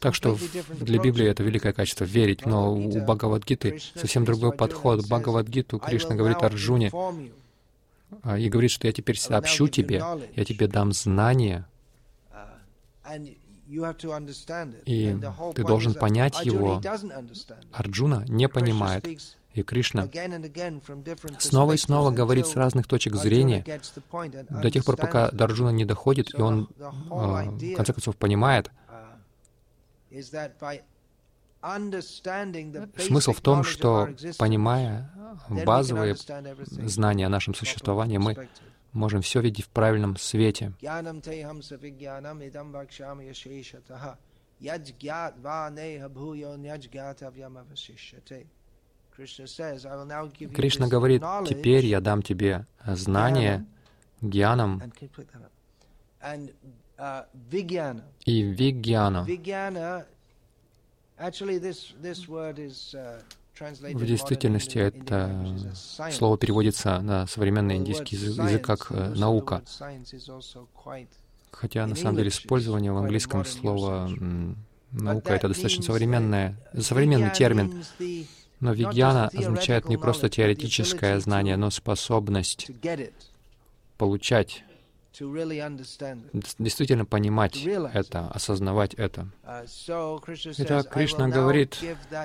Так 0.00 0.14
что 0.14 0.38
для 0.80 0.98
Библии 0.98 1.26
это 1.26 1.42
великое 1.42 1.72
качество— 1.72 2.04
верить, 2.04 2.46
но 2.46 2.74
у 2.74 3.00
Бхагавадгиты 3.04 3.80
совсем 3.94 4.24
другой 4.24 4.52
подход. 4.52 5.04
Бхагавадгиту 5.06 5.78
Кришна 5.78 6.14
говорит 6.14 6.42
Арджуне 6.42 6.90
и 8.38 8.48
говорит, 8.48 8.70
что 8.70 8.86
я 8.86 8.92
теперь 8.92 9.18
сообщу 9.18 9.68
тебе, 9.68 10.02
я 10.34 10.44
тебе 10.44 10.66
дам 10.68 10.92
знания, 10.92 11.66
и 14.86 15.18
ты 15.54 15.64
должен 15.64 15.94
понять 15.94 16.44
его. 16.44 16.80
Арджуна 17.72 18.24
не 18.28 18.48
понимает. 18.48 19.06
И 19.54 19.62
Кришна 19.62 20.08
снова 21.38 21.72
и 21.72 21.76
снова 21.76 22.12
говорит 22.12 22.46
с 22.46 22.54
разных 22.54 22.86
точек 22.86 23.16
зрения, 23.16 23.64
до 24.50 24.70
тех 24.70 24.84
пор, 24.84 24.96
пока 24.96 25.30
до 25.30 25.44
Арджуна 25.44 25.70
не 25.70 25.84
доходит, 25.84 26.32
и 26.32 26.40
он, 26.40 26.68
а, 27.10 27.44
в 27.44 27.74
конце 27.74 27.92
концов, 27.92 28.16
понимает, 28.16 28.70
Смысл 32.98 33.32
в 33.32 33.40
том, 33.40 33.64
что, 33.64 34.08
понимая 34.38 35.10
базовые 35.64 36.16
знания 36.66 37.26
о 37.26 37.28
нашем 37.28 37.54
существовании, 37.54 38.18
мы 38.18 38.48
можем 38.92 39.22
все 39.22 39.40
видеть 39.40 39.66
в 39.66 39.68
правильном 39.68 40.16
свете. 40.16 40.72
Кришна 50.54 50.88
говорит, 50.88 51.22
теперь 51.48 51.86
я 51.86 52.00
дам 52.00 52.22
тебе 52.22 52.66
знание 52.86 53.66
гьянам 54.20 54.82
и 58.24 58.42
вигьяну. 58.42 59.24
В 63.60 64.04
действительности 64.06 64.78
это 64.78 65.56
слово 66.12 66.38
переводится 66.38 67.00
на 67.00 67.26
современный 67.26 67.76
индийский 67.76 68.16
язык 68.16 68.64
как 68.64 68.86
э, 68.90 69.14
«наука». 69.16 69.62
Хотя 71.50 71.86
на 71.86 71.96
самом 71.96 72.16
деле 72.16 72.28
использование 72.28 72.92
в 72.92 72.98
английском 72.98 73.44
слова 73.44 74.08
«наука»— 74.92 75.32
это 75.34 75.48
достаточно 75.48 75.82
современное, 75.82 76.56
современный 76.78 77.32
термин. 77.32 77.84
Но 78.60 78.72
вигьяна 78.72 79.28
означает 79.28 79.88
не 79.88 79.96
просто 79.96 80.28
теоретическое 80.28 81.18
знание, 81.18 81.56
но 81.56 81.70
способность 81.70 82.70
получать 83.96 84.64
действительно 86.58 87.04
понимать 87.04 87.56
это, 87.56 88.28
осознавать 88.28 88.94
это. 88.94 89.28
Uh, 89.44 90.54
Итак, 90.58 90.88
Кришна 90.90 91.28
говорит, 91.28 91.78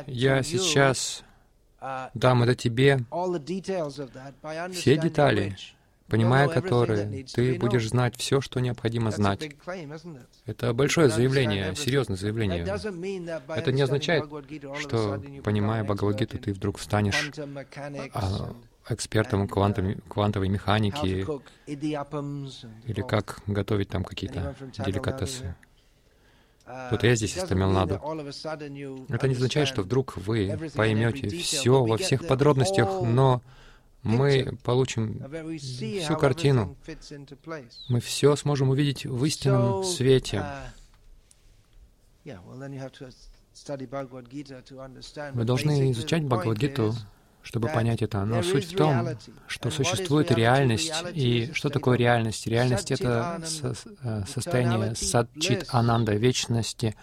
«Я 0.07 0.43
сейчас 0.43 1.23
uh, 1.81 2.09
дам 2.13 2.43
это 2.43 2.55
тебе, 2.55 2.99
все 4.73 4.97
детали, 4.97 5.57
понимая 6.07 6.47
которые, 6.47 7.25
ты 7.25 7.57
будешь 7.57 7.87
знать 7.87 8.15
все, 8.17 8.41
что 8.41 8.59
необходимо 8.59 9.11
знать». 9.11 9.51
Это 10.45 10.73
большое 10.73 11.09
заявление, 11.09 11.75
серьезное 11.75 12.17
заявление. 12.17 12.63
Это 13.47 13.71
не 13.71 13.81
означает, 13.81 14.25
что, 14.79 15.23
понимая 15.43 15.83
Бхагавадгиту, 15.83 16.37
ты 16.37 16.53
вдруг 16.53 16.77
встанешь 16.77 17.31
экспертом 18.89 19.47
квантовой, 19.47 19.97
квантовой 20.07 20.49
механики 20.49 21.25
или 21.67 23.01
как 23.01 23.41
готовить 23.47 23.89
там 23.89 24.03
какие-то 24.03 24.55
деликатесы. 24.85 25.55
Тут 26.89 27.03
я 27.03 27.15
здесь 27.15 27.35
из 27.37 27.43
Тамилнаду. 27.43 27.95
Это 29.09 29.27
не 29.27 29.35
означает, 29.35 29.67
что 29.67 29.81
вдруг 29.81 30.17
вы 30.17 30.71
поймете 30.75 31.29
все 31.29 31.83
во 31.83 31.97
всех 31.97 32.25
подробностях, 32.27 33.01
но 33.01 33.41
мы 34.01 34.57
получим 34.63 35.21
всю 35.57 36.17
картину. 36.17 36.75
Мы 37.89 37.99
все 37.99 38.35
сможем 38.35 38.69
увидеть 38.69 39.05
в 39.05 39.23
истинном 39.25 39.83
свете. 39.83 40.45
Вы 45.33 45.43
должны 45.43 45.91
изучать 45.91 46.23
Бхагавадгиту, 46.23 46.93
чтобы 47.43 47.67
понять 47.67 48.01
это. 48.01 48.23
Но 48.25 48.41
суть 48.41 48.71
в 48.71 48.75
том, 48.75 49.09
что 49.47 49.69
существует 49.69 50.31
реальность. 50.31 50.93
И 51.13 51.51
что 51.53 51.69
такое 51.69 51.97
реальность? 51.97 52.47
Реальность— 52.47 52.91
это 52.91 53.41
со 53.45 53.75
э, 54.03 54.23
состояние 54.25 54.95
садчит 54.95 55.65
ананда, 55.69 56.13
вечности, 56.13 56.95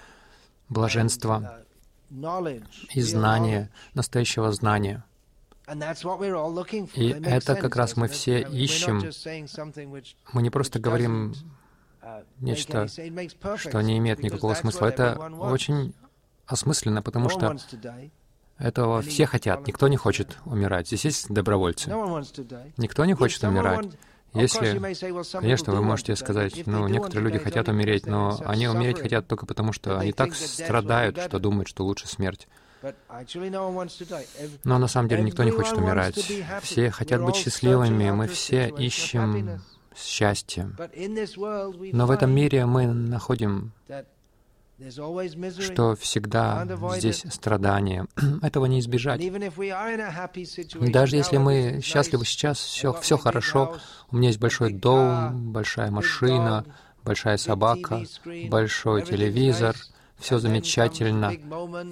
блаженства 0.68 1.64
и 2.94 3.00
знания, 3.02 3.70
настоящего 3.94 4.50
знания. 4.50 5.04
И 6.94 7.08
это 7.24 7.54
как 7.54 7.76
раз 7.76 7.96
мы 7.96 8.08
все 8.08 8.40
ищем. 8.40 9.02
Мы 10.32 10.42
не 10.42 10.50
просто 10.50 10.80
говорим 10.80 11.34
нечто, 12.38 12.88
что 12.88 13.80
не 13.80 13.98
имеет 13.98 14.20
никакого 14.20 14.54
смысла. 14.54 14.86
Это 14.86 15.14
очень 15.38 15.94
осмысленно, 16.46 17.02
потому 17.02 17.28
что 17.28 17.56
этого 18.60 19.02
все 19.02 19.26
хотят. 19.26 19.66
Никто 19.66 19.88
не 19.88 19.96
хочет 19.96 20.36
умирать. 20.44 20.86
Здесь 20.86 21.04
есть 21.04 21.28
добровольцы. 21.28 21.90
Никто 22.76 23.04
не 23.04 23.14
хочет 23.14 23.42
умирать. 23.44 23.86
Если, 24.32 24.78
конечно, 25.32 25.72
вы 25.72 25.82
можете 25.82 26.14
сказать, 26.14 26.62
ну, 26.66 26.86
некоторые 26.86 27.24
люди 27.24 27.38
хотят 27.38 27.68
умереть, 27.68 28.06
но 28.06 28.38
они 28.44 28.68
умереть 28.68 29.00
хотят 29.00 29.26
только 29.26 29.44
потому, 29.44 29.72
что 29.72 29.98
они 29.98 30.12
так 30.12 30.34
страдают, 30.34 31.18
что 31.18 31.38
думают, 31.38 31.68
что 31.68 31.84
лучше 31.84 32.06
смерть. 32.06 32.46
Но 34.64 34.78
на 34.78 34.86
самом 34.86 35.08
деле 35.08 35.22
никто 35.22 35.42
не 35.42 35.50
хочет 35.50 35.76
умирать. 35.76 36.16
Все 36.62 36.90
хотят 36.90 37.22
быть 37.22 37.36
счастливыми, 37.36 38.10
мы 38.10 38.28
все 38.28 38.68
ищем 38.68 39.60
счастье. 39.96 40.70
Но 41.92 42.06
в 42.06 42.10
этом 42.10 42.30
мире 42.30 42.66
мы 42.66 42.86
находим 42.86 43.72
что 45.60 45.94
всегда 45.96 46.66
здесь 46.96 47.24
страдание. 47.30 48.06
Этого 48.42 48.66
не 48.66 48.80
избежать. 48.80 49.20
Даже 50.92 51.16
если 51.16 51.36
мы 51.36 51.80
счастливы 51.82 52.24
сейчас, 52.24 52.58
все, 52.58 52.92
все 52.94 53.18
хорошо, 53.18 53.76
у 54.10 54.16
меня 54.16 54.28
есть 54.28 54.40
большой 54.40 54.72
дом, 54.72 55.52
большая 55.52 55.90
машина, 55.90 56.64
большая 57.04 57.36
собака, 57.36 58.04
большой 58.48 59.02
телевизор, 59.02 59.76
все 60.18 60.38
замечательно, 60.38 61.32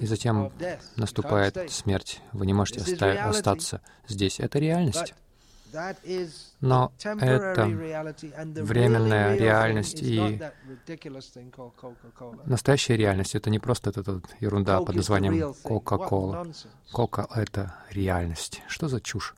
и 0.01 0.05
затем 0.05 0.51
наступает 0.95 1.71
смерть. 1.71 2.21
Вы 2.31 2.45
не 2.45 2.53
можете 2.53 2.81
остаться 2.81 3.81
здесь. 4.07 4.39
Это 4.39 4.59
реальность. 4.59 5.13
Но 6.61 6.91
это 7.01 7.65
временная 8.63 9.37
реальность, 9.37 10.01
и 10.01 10.41
настоящая 12.45 12.97
реальность— 12.97 13.35
это 13.35 13.49
не 13.49 13.59
просто 13.59 13.89
эта, 13.91 14.21
ерунда 14.39 14.81
под 14.81 14.95
названием 14.95 15.53
Кока-Кола. 15.63 16.47
Кока— 16.91 17.27
это 17.35 17.75
реальность. 17.91 18.61
Что 18.67 18.87
за 18.87 19.01
чушь? 19.01 19.35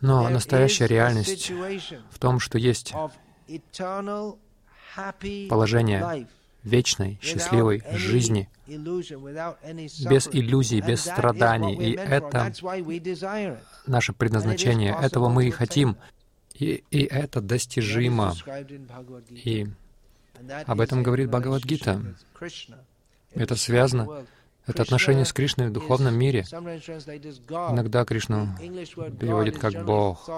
Но 0.00 0.28
настоящая 0.28 0.86
реальность 0.86 1.50
в 1.50 2.18
том, 2.18 2.40
что 2.40 2.58
есть 2.58 2.94
положение 5.48 6.26
вечной, 6.68 7.18
счастливой 7.20 7.82
жизни, 7.92 8.48
без 8.66 10.28
иллюзий, 10.28 10.80
без 10.80 11.00
страданий. 11.00 11.74
И 11.74 11.96
это 11.96 12.52
наше 13.86 14.12
предназначение. 14.12 14.96
Этого 15.00 15.28
мы 15.28 15.46
и 15.46 15.50
хотим. 15.50 15.96
И, 16.54 16.82
и 16.90 17.04
это 17.04 17.40
достижимо. 17.40 18.34
И 19.30 19.66
об 20.66 20.80
этом 20.80 21.02
говорит 21.02 21.30
Бхагавадгита. 21.30 22.02
Это 23.34 23.56
связано 23.56 24.26
это 24.68 24.82
отношение 24.82 25.24
с 25.24 25.32
Кришной 25.32 25.68
в 25.68 25.72
духовном 25.72 26.14
мире. 26.14 26.44
Иногда 26.50 28.04
Кришну 28.04 28.48
переводит 29.18 29.58
как 29.58 29.84
«Бог». 29.84 30.28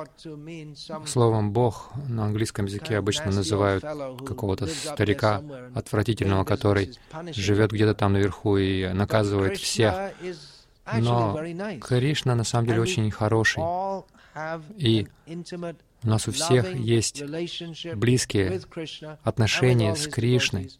Словом 1.06 1.52
«Бог» 1.52 1.90
на 2.08 2.26
английском 2.26 2.66
языке 2.66 2.96
обычно 2.96 3.32
называют 3.32 3.82
какого-то 3.82 4.66
старика 4.66 5.42
отвратительного, 5.74 6.44
который 6.44 6.96
живет 7.32 7.72
где-то 7.72 7.94
там 7.94 8.12
наверху 8.12 8.56
и 8.56 8.88
наказывает 8.92 9.58
всех. 9.58 10.12
Но 10.96 11.38
Кришна 11.80 12.34
на 12.34 12.44
самом 12.44 12.66
деле 12.68 12.80
очень 12.80 13.10
хороший. 13.10 13.62
И 14.76 15.08
у 16.02 16.08
нас 16.08 16.28
у 16.28 16.32
всех 16.32 16.74
есть 16.74 17.22
близкие 17.94 18.60
отношения 19.24 19.94
с 19.96 20.06
Кришной 20.06 20.70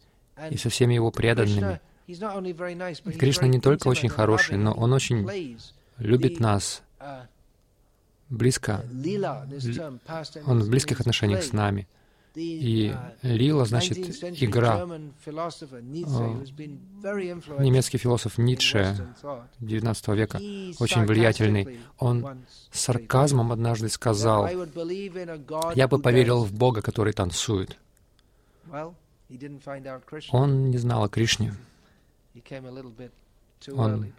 и 0.49 0.57
со 0.57 0.69
всеми 0.69 0.93
его 0.93 1.11
преданными. 1.11 1.81
Кришна 2.07 3.47
не 3.47 3.59
только 3.59 3.87
очень 3.87 4.09
хороший, 4.09 4.57
но 4.57 4.73
Он 4.73 4.93
очень 4.93 5.27
любит 5.97 6.39
нас 6.39 6.81
близко. 8.29 8.83
Он 10.47 10.61
в 10.61 10.69
близких 10.69 10.99
отношениях 10.99 11.43
с 11.43 11.53
нами. 11.53 11.87
И 12.33 12.95
лила 13.23 13.65
значит 13.65 13.97
игра. 14.41 14.85
Немецкий 17.59 17.97
философ 17.97 18.37
Ницше 18.37 19.05
XIX 19.59 20.15
века, 20.15 20.37
очень 20.79 21.05
влиятельный, 21.05 21.81
он 21.97 22.45
с 22.71 22.79
сарказмом 22.79 23.51
однажды 23.51 23.89
сказал, 23.89 24.47
«Я 25.75 25.89
бы 25.89 25.99
поверил 25.99 26.45
в 26.45 26.53
Бога, 26.53 26.81
который 26.81 27.11
танцует». 27.11 27.77
Он 30.31 30.69
не 30.69 30.77
знал 30.77 31.03
о 31.03 31.09
Кришне. 31.09 31.53
Он 33.73 34.11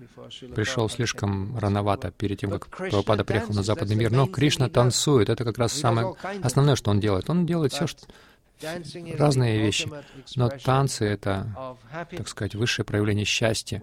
пришел 0.54 0.88
слишком 0.88 1.58
рановато, 1.58 2.12
перед 2.12 2.38
тем, 2.38 2.50
как 2.50 2.68
Прабхупада 2.68 3.24
приехал 3.24 3.54
на 3.54 3.62
западный 3.62 3.96
мир. 3.96 4.12
Но 4.12 4.26
Кришна 4.26 4.68
танцует. 4.68 5.28
Это 5.28 5.44
как 5.44 5.58
раз 5.58 5.72
самое 5.72 6.14
основное, 6.42 6.76
что 6.76 6.90
он 6.90 7.00
делает. 7.00 7.28
Он 7.28 7.44
делает 7.44 7.72
все, 7.72 7.86
что, 7.86 8.06
разные 9.18 9.58
вещи. 9.60 9.90
Но 10.36 10.48
танцы— 10.48 11.04
это, 11.06 11.76
так 12.10 12.28
сказать, 12.28 12.54
высшее 12.54 12.84
проявление 12.84 13.24
счастья. 13.24 13.82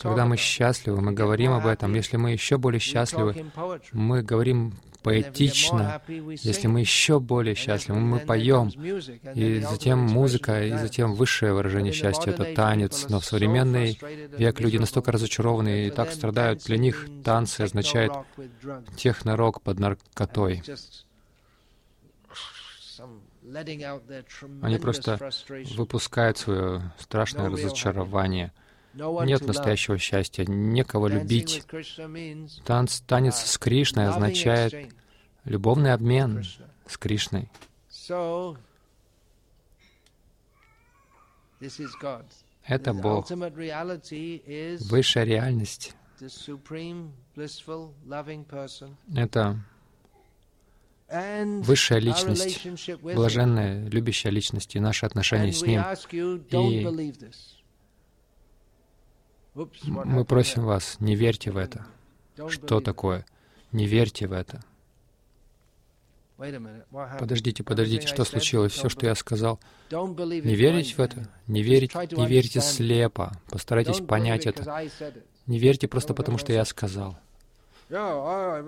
Когда 0.00 0.26
мы 0.26 0.36
счастливы, 0.36 1.00
мы 1.00 1.12
говорим 1.12 1.52
об 1.52 1.66
этом. 1.66 1.94
Если 1.94 2.16
мы 2.16 2.32
еще 2.32 2.58
более 2.58 2.80
счастливы, 2.80 3.46
мы 3.92 4.22
говорим 4.22 4.74
поэтично. 5.06 6.02
Если 6.42 6.66
мы 6.66 6.80
еще 6.80 7.20
более 7.20 7.54
счастливы, 7.54 8.00
мы 8.00 8.18
поем. 8.18 8.68
И 9.34 9.60
затем 9.60 10.00
музыка, 10.00 10.64
и 10.64 10.72
затем 10.72 11.14
высшее 11.14 11.52
выражение 11.52 11.92
счастья— 11.92 12.30
это 12.32 12.44
танец. 12.54 13.06
Но 13.08 13.20
в 13.20 13.24
современный 13.24 13.98
век 14.36 14.58
люди 14.60 14.78
настолько 14.78 15.12
разочарованы 15.12 15.86
и 15.86 15.90
так 15.90 16.10
страдают. 16.10 16.64
Для 16.64 16.76
них 16.76 17.06
танцы 17.24 17.60
означают 17.60 18.12
техно-рок 18.96 19.62
под 19.62 19.78
наркотой. 19.78 20.62
Они 24.62 24.78
просто 24.78 25.30
выпускают 25.76 26.38
свое 26.38 26.92
страшное 26.98 27.48
разочарование. 27.48 28.52
Нет 28.94 29.46
настоящего 29.46 29.98
счастья, 29.98 30.44
некого 30.46 31.06
любить. 31.06 31.64
Танц, 32.64 33.00
танец 33.00 33.36
с 33.36 33.58
Кришной 33.58 34.08
означает 34.08 34.92
любовный 35.44 35.92
обмен 35.92 36.42
с 36.86 36.96
Кришной. 36.96 37.50
Это 42.64 42.92
Бог. 42.94 43.30
Высшая 44.90 45.24
реальность. 45.24 45.94
Это 49.14 49.60
высшая 51.08 52.00
личность, 52.00 52.66
блаженная, 53.00 53.88
любящая 53.88 54.32
личность 54.32 54.74
и 54.74 54.80
наши 54.80 55.06
отношения 55.06 55.52
с 55.52 55.62
Ним. 55.62 55.82
И 56.52 56.86
мы 59.86 60.24
просим 60.24 60.64
вас, 60.64 60.96
не 61.00 61.16
верьте 61.16 61.50
в 61.50 61.56
это. 61.56 61.86
Что 62.48 62.80
такое? 62.80 63.24
Не 63.72 63.86
верьте 63.86 64.26
в 64.26 64.32
это. 64.32 64.62
Подождите, 67.18 67.64
подождите, 67.64 68.06
что 68.06 68.24
случилось? 68.24 68.72
Все, 68.72 68.90
что 68.90 69.06
я 69.06 69.14
сказал. 69.14 69.58
Не 69.90 70.54
верить 70.54 70.98
в 70.98 71.00
это? 71.00 71.28
Не 71.46 71.62
верить, 71.62 71.94
не 71.94 72.26
верьте 72.26 72.60
слепо. 72.60 73.32
Постарайтесь 73.50 74.00
понять 74.00 74.46
это. 74.46 74.88
Не 75.46 75.58
верьте 75.58 75.88
просто 75.88 76.12
потому, 76.12 76.36
что 76.36 76.52
я 76.52 76.64
сказал. 76.64 77.18
Кто-то 77.88 78.64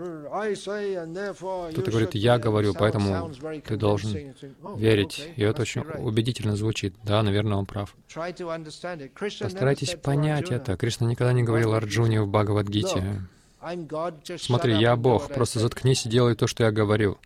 говорит, 1.91 2.15
я 2.15 2.39
говорю, 2.39 2.73
поэтому 2.75 3.33
ты 3.65 3.77
должен 3.77 4.35
oh, 4.63 4.79
верить. 4.79 5.29
И 5.35 5.43
это 5.43 5.63
очень 5.63 5.81
убедительно 5.81 6.57
звучит. 6.57 6.95
Да, 7.03 7.25
наверное, 7.25 7.59
он 7.59 7.67
прав. 7.67 7.97
Постарайтесь 9.41 9.97
понять 9.97 10.53
это. 10.53 10.77
Кришна 10.77 11.09
никогда 11.09 11.33
не 11.33 11.43
говорил 11.43 11.75
Арджуне 11.75 12.23
в 12.23 12.29
Бхагавадгите. 12.29 13.23
Смотри, 14.39 14.79
я 14.79 14.95
Бог, 14.95 15.33
просто 15.33 15.59
заткнись 15.59 16.07
и 16.07 16.09
делай 16.09 16.37
то, 16.37 16.47
что 16.47 16.63
я 16.63 16.71
говорю. 16.71 17.19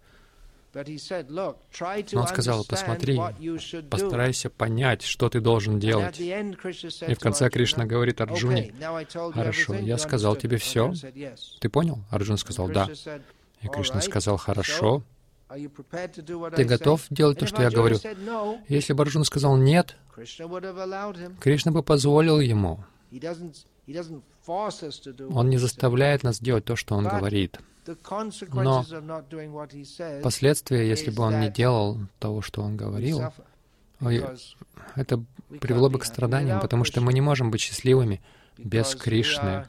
Но 0.74 2.20
он 2.20 2.26
сказал, 2.28 2.64
посмотри, 2.64 3.20
постарайся 3.90 4.48
понять, 4.48 5.02
что 5.02 5.28
ты 5.28 5.40
должен 5.40 5.78
делать. 5.78 6.18
И 6.18 7.14
в 7.14 7.18
конце 7.18 7.50
Кришна 7.50 7.84
говорит 7.84 8.20
Арджуне, 8.20 8.72
хорошо, 9.34 9.74
я 9.74 9.98
сказал 9.98 10.36
тебе 10.36 10.56
все. 10.56 10.94
Ты 11.60 11.68
понял? 11.68 11.98
Арджун 12.10 12.38
сказал, 12.38 12.68
да. 12.68 12.88
И 13.60 13.68
Кришна 13.68 14.00
сказал, 14.00 14.38
хорошо, 14.38 15.02
ты 15.48 16.64
готов 16.64 17.06
делать 17.10 17.38
то, 17.38 17.46
что 17.46 17.62
я 17.62 17.70
говорю? 17.70 17.98
Если 18.68 18.94
бы 18.94 19.02
Арджун 19.02 19.24
сказал 19.24 19.56
нет, 19.56 19.96
Кришна 21.40 21.72
бы 21.72 21.82
позволил 21.82 22.40
ему. 22.40 22.82
Он 25.30 25.50
не 25.50 25.58
заставляет 25.58 26.22
нас 26.22 26.40
делать 26.40 26.64
то, 26.64 26.76
что 26.76 26.94
он 26.94 27.04
говорит. 27.06 27.58
Но 28.52 28.84
последствия, 30.22 30.88
если 30.88 31.10
бы 31.10 31.22
он 31.22 31.40
не 31.40 31.50
делал 31.50 31.98
того, 32.18 32.42
что 32.42 32.62
он 32.62 32.76
говорил, 32.76 33.22
это 34.94 35.24
привело 35.60 35.90
бы 35.90 35.98
к 35.98 36.04
страданиям, 36.04 36.60
потому 36.60 36.84
что 36.84 37.00
мы 37.00 37.12
не 37.12 37.20
можем 37.20 37.50
быть 37.50 37.60
счастливыми 37.60 38.20
без 38.58 38.94
Кришны, 38.94 39.66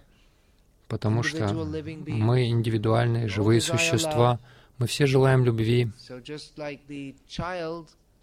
потому 0.88 1.24
что 1.24 1.54
мы 1.54 2.50
индивидуальные, 2.50 3.28
живые 3.28 3.62
существа, 3.62 4.40
мы 4.78 4.88
все 4.88 5.06
желаем 5.06 5.44
любви, 5.46 5.92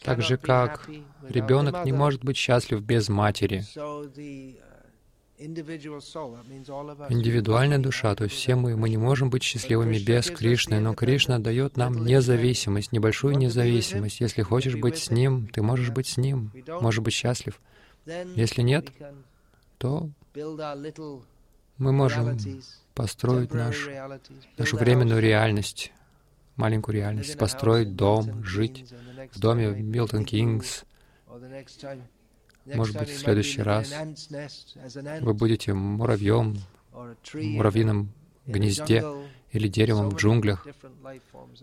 так 0.03 0.22
же 0.22 0.36
как 0.36 0.88
ребенок 1.28 1.84
не 1.84 1.93
может 1.93 2.24
быть 2.24 2.36
счастлив 2.36 2.80
без 2.80 3.09
матери. 3.09 3.64
Индивидуальная 7.09 7.78
душа, 7.78 8.14
то 8.14 8.24
есть 8.24 8.36
все 8.36 8.57
мы, 8.57 8.76
мы 8.76 8.91
не 8.91 8.99
можем 8.99 9.30
быть 9.30 9.43
счастливыми 9.43 9.99
без 9.99 10.30
Кришны, 10.30 10.80
но 10.80 10.95
Кришна 10.95 11.38
дает 11.38 11.78
нам 11.78 12.05
независимость, 12.05 12.93
небольшую 12.93 13.38
независимость. 13.38 14.20
Если 14.20 14.43
хочешь 14.43 14.76
быть 14.76 14.99
с 14.99 15.11
Ним, 15.11 15.47
ты 15.49 15.62
можешь 15.62 15.91
быть 15.91 16.09
с 16.09 16.18
Ним, 16.18 16.53
можешь 16.82 17.01
быть 17.01 17.14
счастлив. 17.14 17.59
Если 18.05 18.61
нет, 18.61 18.93
то 19.78 20.11
мы 21.78 21.93
можем 21.93 22.38
построить 22.95 23.55
наш, 23.55 23.88
нашу 24.59 24.76
временную 24.76 25.22
реальность, 25.22 25.91
маленькую 26.57 26.97
реальность, 26.97 27.38
построить 27.38 27.97
дом, 27.97 28.45
жить 28.45 28.93
в 29.32 29.41
доме 29.41 29.70
Милтон 29.70 30.26
Кингс, 30.26 30.84
может 32.67 32.99
быть, 32.99 33.09
в 33.11 33.19
следующий 33.19 33.63
раз 33.63 33.93
вы 35.21 35.35
будете 35.35 35.73
муравьем 35.73 36.59
муравьином 37.35 38.13
гнезде 38.47 39.05
или 39.53 39.69
деревом 39.69 40.11
в 40.11 40.17
джунглях. 40.17 40.67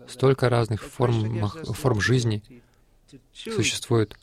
Столько 0.06 0.48
разных 0.48 0.82
форм, 0.82 1.48
форм 1.48 2.00
жизни 2.00 2.42
существует. 3.32 4.16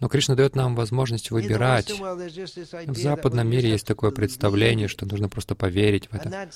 Но 0.00 0.08
Кришна 0.08 0.34
дает 0.34 0.56
нам 0.56 0.74
возможность 0.74 1.30
выбирать. 1.30 1.90
В 1.90 2.96
западном 2.96 3.48
мире 3.48 3.70
есть 3.70 3.86
такое 3.86 4.10
представление, 4.10 4.88
что 4.88 5.06
нужно 5.06 5.28
просто 5.28 5.54
поверить 5.54 6.08
в 6.10 6.14
это. 6.14 6.50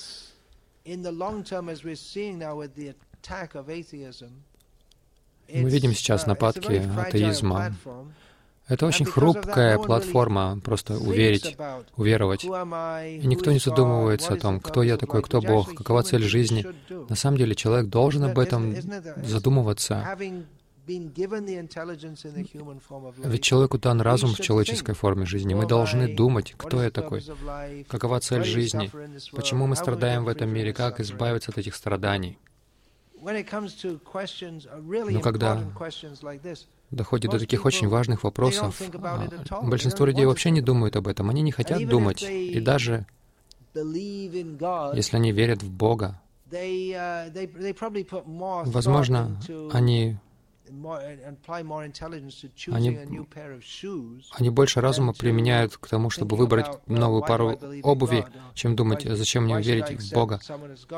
Мы 5.52 5.70
видим 5.70 5.92
сейчас 5.94 6.26
нападки 6.26 6.82
атеизма. 6.98 7.76
Это 8.68 8.86
очень 8.86 9.06
хрупкая 9.06 9.78
платформа, 9.78 10.60
просто 10.64 10.98
уверить, 10.98 11.56
уверовать. 11.96 12.44
И 12.44 13.26
никто 13.26 13.52
не 13.52 13.58
задумывается 13.58 14.34
о 14.34 14.36
том, 14.36 14.60
кто 14.60 14.82
я 14.82 14.96
такой, 14.96 15.22
кто 15.22 15.40
Бог, 15.40 15.74
какова 15.74 16.02
цель 16.02 16.22
жизни. 16.22 16.66
На 17.08 17.14
самом 17.14 17.38
деле 17.38 17.54
человек 17.54 17.88
должен 17.88 18.24
об 18.24 18.38
этом 18.38 18.74
задумываться. 19.22 20.04
Ведь 20.88 21.16
человеку 23.42 23.78
дан 23.78 24.00
разум 24.00 24.34
в 24.34 24.40
человеческой 24.40 24.94
форме 24.94 25.26
жизни. 25.26 25.54
Мы 25.54 25.66
должны 25.66 26.14
думать, 26.14 26.54
кто 26.56 26.80
я 26.82 26.90
такой, 26.90 27.22
какова 27.88 28.20
цель 28.20 28.44
жизни, 28.44 28.90
почему 29.32 29.66
мы 29.66 29.74
страдаем 29.76 30.24
в 30.24 30.28
этом 30.28 30.48
мире, 30.50 30.72
как 30.72 31.00
избавиться 31.00 31.50
от 31.50 31.58
этих 31.58 31.74
страданий. 31.74 32.38
Но 33.20 33.32
когда 35.20 35.60
доходит 36.90 37.30
до 37.30 37.38
таких 37.38 37.64
очень 37.64 37.88
важных 37.88 38.24
вопросов, 38.24 38.80
а, 39.02 39.28
большинство 39.62 40.06
людей 40.06 40.24
вообще 40.26 40.50
не 40.50 40.60
думают 40.60 40.96
об 40.96 41.08
этом, 41.08 41.30
они 41.30 41.42
не 41.42 41.52
хотят 41.52 41.86
думать. 41.88 42.22
И 42.22 42.60
даже 42.60 43.06
если 43.74 45.16
они 45.16 45.32
верят 45.32 45.62
в 45.62 45.70
Бога, 45.70 46.20
uh, 46.50 47.30
возможно, 48.66 49.38
они 49.72 50.16
они, 52.72 52.98
они 54.32 54.50
больше 54.50 54.80
разума 54.80 55.12
применяют 55.12 55.76
к 55.76 55.86
тому, 55.88 56.10
чтобы 56.10 56.36
выбрать 56.36 56.66
новую 56.86 57.22
пару 57.22 57.58
обуви, 57.82 58.24
чем 58.54 58.76
думать, 58.76 59.02
зачем 59.04 59.44
мне 59.44 59.60
верить 59.60 60.00
в 60.00 60.12
Бога, 60.12 60.40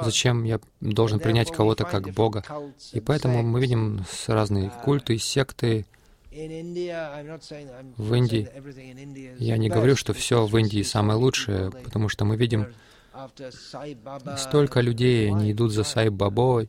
зачем 0.02 0.44
я 0.44 0.60
должен 0.80 1.20
принять 1.20 1.50
кого-то 1.52 1.84
как 1.84 2.10
Бога. 2.12 2.44
И 2.92 3.00
поэтому 3.00 3.42
мы 3.42 3.60
видим 3.60 4.04
разные 4.26 4.68
uh, 4.68 4.84
культы, 4.84 5.18
секты, 5.18 5.86
в 6.30 8.14
Индии. 8.14 8.48
Я 9.38 9.56
не 9.56 9.68
говорю, 9.68 9.96
что 9.96 10.12
все 10.12 10.46
в 10.46 10.56
Индии 10.56 10.82
самое 10.82 11.18
лучшее, 11.18 11.70
потому 11.70 12.08
что 12.08 12.24
мы 12.24 12.36
видим 12.36 12.66
столько 14.36 14.80
людей, 14.80 15.28
они 15.28 15.52
идут 15.52 15.72
за 15.72 15.84
Сай 15.84 16.10
Бабой. 16.10 16.68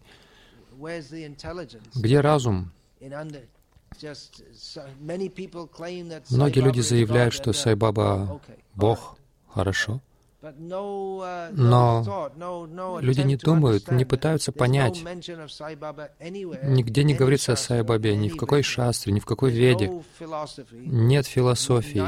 Где 1.96 2.22
разум? 2.22 2.72
Многие 6.30 6.60
люди 6.60 6.82
заявляют, 6.82 7.34
что 7.34 7.54
Сайбаба— 7.54 8.42
Бог. 8.76 9.18
Хорошо. 9.48 10.02
Uh, 10.42 11.50
Но 11.54 13.00
люди 13.02 13.22
не 13.22 13.36
думают, 13.36 13.92
не 13.92 14.06
пытаются 14.06 14.54
понять. 14.54 15.04
Нигде 15.04 17.04
не 17.04 17.14
говорится 17.14 17.54
о 17.54 17.56
Сайбабе, 17.58 18.16
ни 18.16 18.30
в 18.30 18.38
какой 18.38 18.64
шастре, 18.64 19.12
ни 19.12 19.20
в 19.20 19.26
какой 19.26 19.52
веде. 19.52 19.92
Нет 20.72 21.28
философии. 21.28 22.00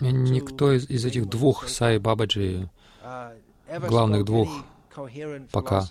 Никто 0.00 0.72
из, 0.72 0.88
из 0.88 1.04
этих 1.04 1.28
двух 1.28 1.68
Сайбабаджи, 1.68 2.70
uh, 3.02 3.34
главных 3.86 4.24
двух, 4.24 4.64
пока 5.52 5.86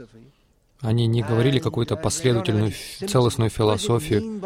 они 0.81 1.07
не 1.07 1.21
говорили 1.21 1.59
какую-то 1.59 1.95
последовательную, 1.95 2.71
целостную 3.07 3.49
философию. 3.49 4.41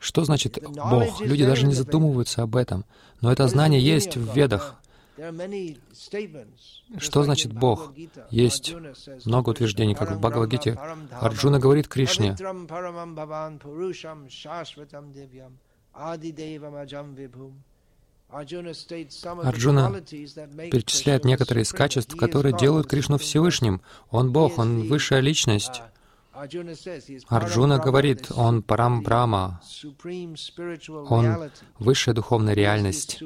Что 0.00 0.24
значит 0.24 0.58
Бог? 0.62 1.20
Люди 1.20 1.44
даже 1.44 1.66
не 1.66 1.74
задумываются 1.74 2.42
об 2.42 2.56
этом. 2.56 2.84
Но 3.20 3.32
это 3.32 3.48
знание 3.48 3.80
есть 3.80 4.16
в 4.16 4.34
Ведах. 4.34 4.80
Что 6.98 7.24
значит 7.24 7.52
Бог? 7.52 7.92
Есть 8.30 8.74
много 9.24 9.50
утверждений, 9.50 9.94
как 9.94 10.12
в 10.12 10.20
Бхагавадгите. 10.20 10.78
Арджуна 11.10 11.58
говорит 11.58 11.88
Кришне, 11.88 12.36
Арджуна 18.30 20.00
перечисляет 20.00 21.24
некоторые 21.24 21.62
из 21.62 21.72
качеств, 21.72 22.14
которые 22.14 22.56
делают 22.56 22.86
Кришну 22.86 23.16
Всевышним. 23.16 23.80
Он 24.10 24.32
Бог, 24.32 24.58
Он 24.58 24.82
высшая 24.82 25.20
личность. 25.20 25.82
Арджуна 27.28 27.78
говорит, 27.78 28.30
он 28.30 28.62
Парам 28.62 29.02
Брама, 29.02 29.60
он 31.08 31.50
высшая 31.80 32.12
духовная 32.12 32.54
реальность, 32.54 33.22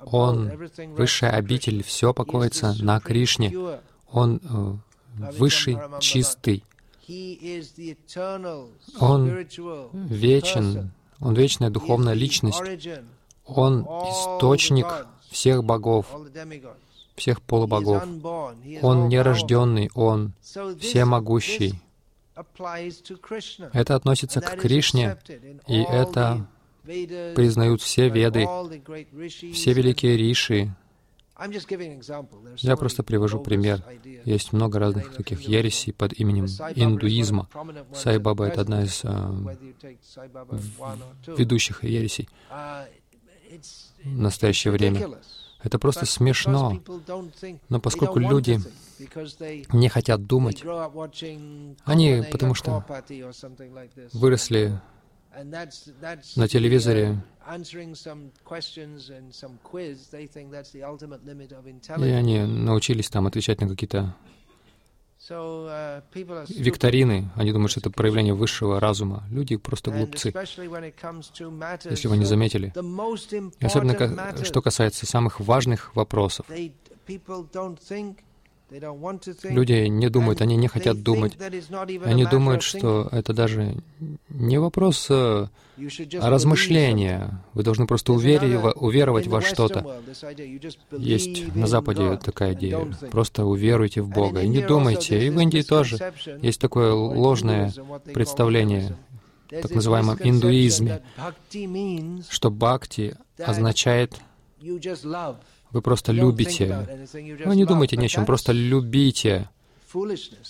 он 0.00 0.50
высшая 0.96 1.30
обитель, 1.32 1.82
все 1.82 2.14
покоится 2.14 2.74
на 2.80 3.00
Кришне, 3.00 3.54
он 4.10 4.40
э, 4.42 5.32
высший, 5.32 5.76
чистый, 6.00 6.64
он 8.98 9.28
вечен, 9.92 10.90
он 11.20 11.34
вечная 11.34 11.70
духовная 11.70 12.14
личность, 12.14 12.62
он 13.48 13.82
источник 13.82 14.86
всех 15.30 15.64
богов, 15.64 16.06
всех 17.16 17.42
полубогов. 17.42 18.02
Он 18.82 19.08
нерожденный, 19.08 19.90
Он 19.94 20.32
всемогущий. 20.42 21.80
Это 23.72 23.96
относится 23.96 24.40
к 24.40 24.56
Кришне, 24.56 25.16
и 25.66 25.80
это 25.80 26.46
признают 26.84 27.82
все 27.82 28.08
веды, 28.08 28.46
все 29.52 29.72
великие 29.72 30.16
риши. 30.16 30.74
Я 32.58 32.76
просто 32.76 33.04
привожу 33.04 33.38
пример. 33.40 33.84
Есть 34.24 34.52
много 34.52 34.80
разных 34.80 35.14
таких 35.14 35.42
ересей 35.42 35.92
под 35.92 36.12
именем 36.14 36.46
индуизма. 36.74 37.48
Сайбаба— 37.94 38.46
это 38.48 38.62
одна 38.62 38.82
из 38.82 39.02
э, 39.04 39.08
ведущих 41.36 41.84
ересей 41.84 42.28
в 44.04 44.18
настоящее 44.18 44.72
время. 44.72 45.18
Это 45.62 45.78
просто 45.78 46.06
смешно. 46.06 46.80
Но 47.68 47.80
поскольку 47.80 48.18
люди 48.18 48.60
не 49.72 49.88
хотят 49.88 50.26
думать, 50.26 50.62
они, 51.84 52.24
потому 52.30 52.54
что 52.54 52.84
выросли 54.12 54.80
на 56.36 56.48
телевизоре, 56.48 57.22
и 61.96 62.10
они 62.10 62.40
научились 62.40 63.08
там 63.08 63.26
отвечать 63.26 63.60
на 63.60 63.68
какие-то 63.68 64.16
викторины, 65.30 67.30
они 67.34 67.52
думают, 67.52 67.70
что 67.70 67.80
это 67.80 67.90
проявление 67.90 68.34
высшего 68.34 68.80
разума. 68.80 69.24
Люди 69.30 69.56
просто 69.56 69.90
глупцы, 69.90 70.32
если 71.90 72.08
вы 72.08 72.16
не 72.16 72.24
заметили. 72.24 72.72
И 73.60 73.66
особенно, 73.66 74.44
что 74.44 74.62
касается 74.62 75.06
самых 75.06 75.40
важных 75.40 75.94
вопросов. 75.94 76.46
Люди 78.70 79.86
не 79.86 80.08
думают, 80.10 80.42
они 80.42 80.56
не 80.56 80.68
хотят 80.68 81.02
думать. 81.02 81.36
Они 82.04 82.26
думают, 82.26 82.62
что 82.62 83.08
это 83.10 83.32
даже 83.32 83.76
не 84.28 84.58
вопрос 84.58 85.08
а 85.10 85.48
размышления. 86.30 87.40
Вы 87.54 87.62
должны 87.62 87.86
просто 87.86 88.12
уверовать 88.12 89.26
во 89.26 89.40
что-то. 89.40 90.02
Есть 90.98 91.54
на 91.54 91.66
Западе 91.66 92.18
такая 92.22 92.54
идея. 92.54 92.86
Просто 93.10 93.44
уверуйте 93.44 94.02
в 94.02 94.08
Бога. 94.08 94.42
И 94.42 94.48
не 94.48 94.62
думайте. 94.62 95.26
И 95.26 95.30
в 95.30 95.38
Индии 95.40 95.62
тоже 95.62 95.98
есть 96.42 96.60
такое 96.60 96.92
ложное 96.92 97.72
представление 98.12 98.96
так 99.48 99.70
называемом 99.70 100.18
индуизме, 100.20 101.00
что 102.28 102.50
бхакти 102.50 103.16
означает 103.38 104.20
вы 105.72 105.82
просто 105.82 106.12
любите. 106.12 107.08
Вы 107.44 107.56
не 107.56 107.64
думайте 107.64 107.96
ни 107.96 108.06
о 108.06 108.08
чем, 108.08 108.26
просто 108.26 108.52
любите. 108.52 109.48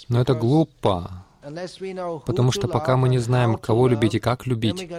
Но 0.09 0.21
это 0.21 0.35
глупо, 0.35 1.25
потому 2.27 2.53
что 2.53 2.69
пока 2.69 2.97
мы 2.97 3.09
не 3.09 3.19
знаем, 3.19 3.57
кого 3.57 3.89
любить 3.89 4.15
и 4.15 4.19
как 4.19 4.47
любить, 4.47 4.91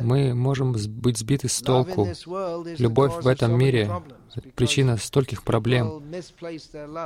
мы 0.00 0.34
можем 0.34 0.72
быть 0.72 1.18
сбиты 1.18 1.48
с 1.48 1.60
толку. 1.60 2.08
Любовь 2.78 3.22
в 3.22 3.28
этом 3.28 3.56
мире— 3.56 3.90
причина 4.56 4.96
стольких 4.96 5.42
проблем, 5.42 6.02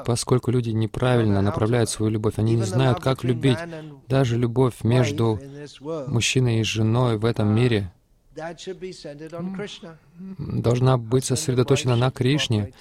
поскольку 0.05 0.51
люди 0.51 0.71
неправильно 0.71 1.43
направляют 1.43 1.91
свою 1.91 2.11
любовь. 2.11 2.35
Они 2.39 2.55
не 2.55 2.65
знают, 2.65 3.01
как 3.01 3.25
любить. 3.25 3.59
Даже 4.09 4.37
любовь 4.37 4.83
между 4.83 5.39
мужчиной 6.07 6.61
и 6.61 6.65
женой 6.65 7.19
в 7.19 7.25
этом 7.25 7.55
мире— 7.55 7.93
должна 10.39 10.99
быть 10.99 11.25
сосредоточена 11.25 11.97
на 11.97 12.11
Кришне. 12.11 12.73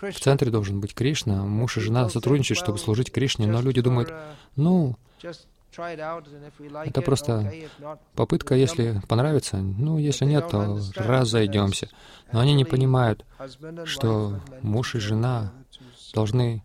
В 0.00 0.20
центре 0.20 0.50
должен 0.50 0.80
быть 0.80 0.94
Кришна. 0.94 1.44
Муж 1.44 1.76
и 1.76 1.80
жена 1.80 2.08
сотрудничают, 2.08 2.58
чтобы 2.58 2.78
служить 2.78 3.12
Кришне, 3.12 3.46
но 3.46 3.60
люди 3.60 3.80
думают, 3.80 4.12
ну, 4.56 4.96
это 6.84 7.02
просто 7.02 7.52
попытка, 8.14 8.54
если 8.54 9.00
понравится, 9.08 9.58
ну, 9.58 9.98
если 9.98 10.24
нет, 10.24 10.48
то 10.48 10.80
разойдемся. 10.96 11.88
Но 12.32 12.40
они 12.40 12.54
не 12.54 12.64
понимают, 12.64 13.24
что 13.84 14.40
муж 14.62 14.94
и 14.94 14.98
жена 14.98 15.52
должны 16.12 16.64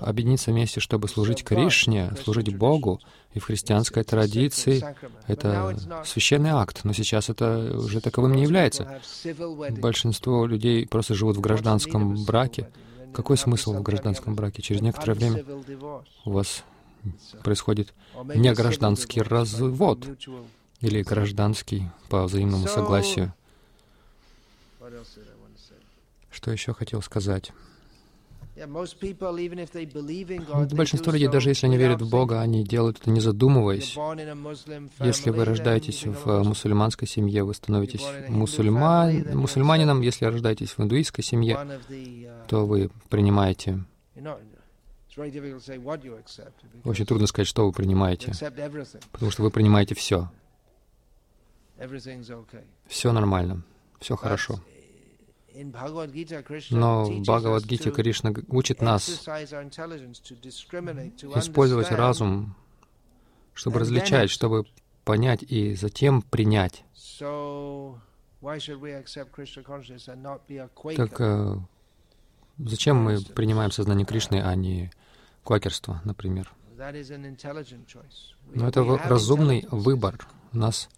объединиться 0.00 0.50
вместе, 0.50 0.80
чтобы 0.80 1.08
служить 1.08 1.44
Кришне, 1.44 2.12
служить 2.22 2.56
Богу. 2.56 3.00
И 3.32 3.38
в 3.38 3.44
христианской 3.44 4.02
традиции 4.02 4.84
это 5.26 5.76
священный 6.04 6.50
акт, 6.50 6.80
но 6.84 6.92
сейчас 6.92 7.28
это 7.28 7.76
уже 7.78 8.00
таковым 8.00 8.34
не 8.34 8.42
является. 8.42 9.00
Большинство 9.78 10.46
людей 10.46 10.86
просто 10.86 11.14
живут 11.14 11.36
в 11.36 11.40
гражданском 11.40 12.24
браке. 12.24 12.68
Какой 13.12 13.36
смысл 13.36 13.74
в 13.74 13.82
гражданском 13.82 14.34
браке? 14.34 14.62
Через 14.62 14.80
некоторое 14.82 15.14
время 15.14 15.44
у 16.24 16.32
вас 16.32 16.64
происходит 17.42 17.92
не 18.34 18.52
гражданский 18.52 19.22
развод 19.22 20.06
или 20.80 21.02
гражданский 21.02 21.90
по 22.08 22.24
взаимному 22.24 22.66
согласию. 22.66 23.32
Что 26.30 26.50
еще 26.50 26.72
хотел 26.72 27.02
сказать? 27.02 27.52
Большинство 30.72 31.12
людей, 31.12 31.28
даже 31.28 31.50
если 31.50 31.66
они 31.66 31.76
верят 31.76 32.02
в 32.02 32.10
Бога, 32.10 32.40
они 32.40 32.64
делают 32.64 33.00
это 33.00 33.10
не 33.10 33.20
задумываясь. 33.20 33.96
Если 35.00 35.30
вы 35.30 35.44
рождаетесь 35.44 36.04
в 36.06 36.42
мусульманской 36.42 37.08
семье, 37.08 37.44
вы 37.44 37.54
становитесь 37.54 38.04
мусульма... 38.28 39.10
мусульманином. 39.32 40.00
Если 40.00 40.24
рождаетесь 40.24 40.70
в 40.70 40.80
индуистской 40.80 41.24
семье, 41.24 41.56
uh, 41.56 42.46
то 42.48 42.66
вы 42.66 42.90
принимаете... 43.08 43.84
Очень 46.84 47.06
трудно 47.06 47.26
сказать, 47.26 47.48
что 47.48 47.66
вы 47.66 47.72
принимаете, 47.72 48.32
потому 49.12 49.30
что 49.30 49.42
вы 49.42 49.50
принимаете 49.50 49.94
все. 49.94 50.30
Все 52.86 53.12
нормально, 53.12 53.62
все 53.98 54.16
хорошо. 54.16 54.60
Но 56.70 57.04
в 57.04 57.20
Бхагавадгите 57.22 57.90
Кришна 57.90 58.32
учит 58.48 58.80
нас 58.82 59.08
использовать 61.34 61.90
разум, 61.90 62.54
чтобы 63.54 63.80
различать, 63.80 64.30
чтобы 64.30 64.64
понять 65.04 65.42
и 65.42 65.74
затем 65.74 66.22
принять. 66.22 66.84
Так 70.96 71.20
э, 71.20 71.56
зачем 72.58 72.96
мы 72.96 73.20
принимаем 73.20 73.70
сознание 73.70 74.06
Кришны, 74.06 74.40
а 74.42 74.54
не 74.54 74.90
квакерство, 75.44 76.00
например? 76.04 76.52
Но 78.54 78.68
это 78.68 78.82
разумный 79.04 79.66
выбор. 79.70 80.26
У 80.52 80.56
нас 80.56 80.88